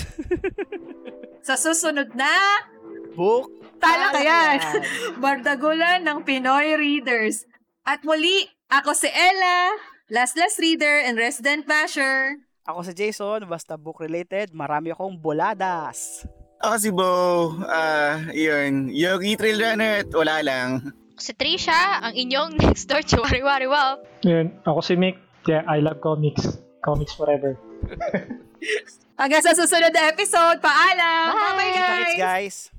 sa 1.52 1.60
susunod 1.60 2.16
na 2.16 2.32
Book 3.12 3.52
Talakayan! 3.84 4.88
Bardagulan 5.20 6.08
ng 6.08 6.24
Pinoy 6.24 6.80
Readers. 6.80 7.44
At 7.84 8.08
muli, 8.08 8.48
ako 8.72 8.96
si 8.96 9.12
Ella, 9.12 9.76
Last 10.08 10.40
Last 10.40 10.64
Reader 10.64 11.12
and 11.12 11.20
Resident 11.20 11.68
Basher. 11.68 12.40
Ako 12.64 12.88
si 12.88 12.96
Jason, 12.96 13.44
basta 13.52 13.76
book 13.76 14.00
related, 14.00 14.56
marami 14.56 14.96
akong 14.96 15.20
boladas. 15.20 16.24
Ako 16.58 16.76
si 16.82 16.90
Bo, 16.90 17.54
ah, 17.70 18.18
yun, 18.34 18.90
Yogi 18.90 19.38
Trail 19.38 19.62
Runner 19.62 20.02
at 20.02 20.10
wala 20.10 20.42
lang. 20.42 20.90
Si 21.18 21.30
Trisha, 21.38 22.02
ang 22.02 22.18
inyong 22.18 22.58
next 22.66 22.90
door 22.90 23.06
Chiwari-wari 23.06 23.70
wow. 23.70 24.02
Yun, 24.26 24.50
ako 24.66 24.82
si 24.82 24.98
Mick. 24.98 25.22
Yeah, 25.46 25.62
I 25.70 25.86
love 25.86 26.02
comics. 26.02 26.58
Comics 26.82 27.14
forever. 27.14 27.56
Hanggang 29.22 29.42
sa 29.46 29.54
susunod 29.54 29.94
na 29.94 30.10
episode, 30.10 30.58
paalam! 30.62 31.26
Bye! 31.34 31.74
Kita-kits 31.74 32.18
guys! 32.18 32.22
guys! 32.22 32.77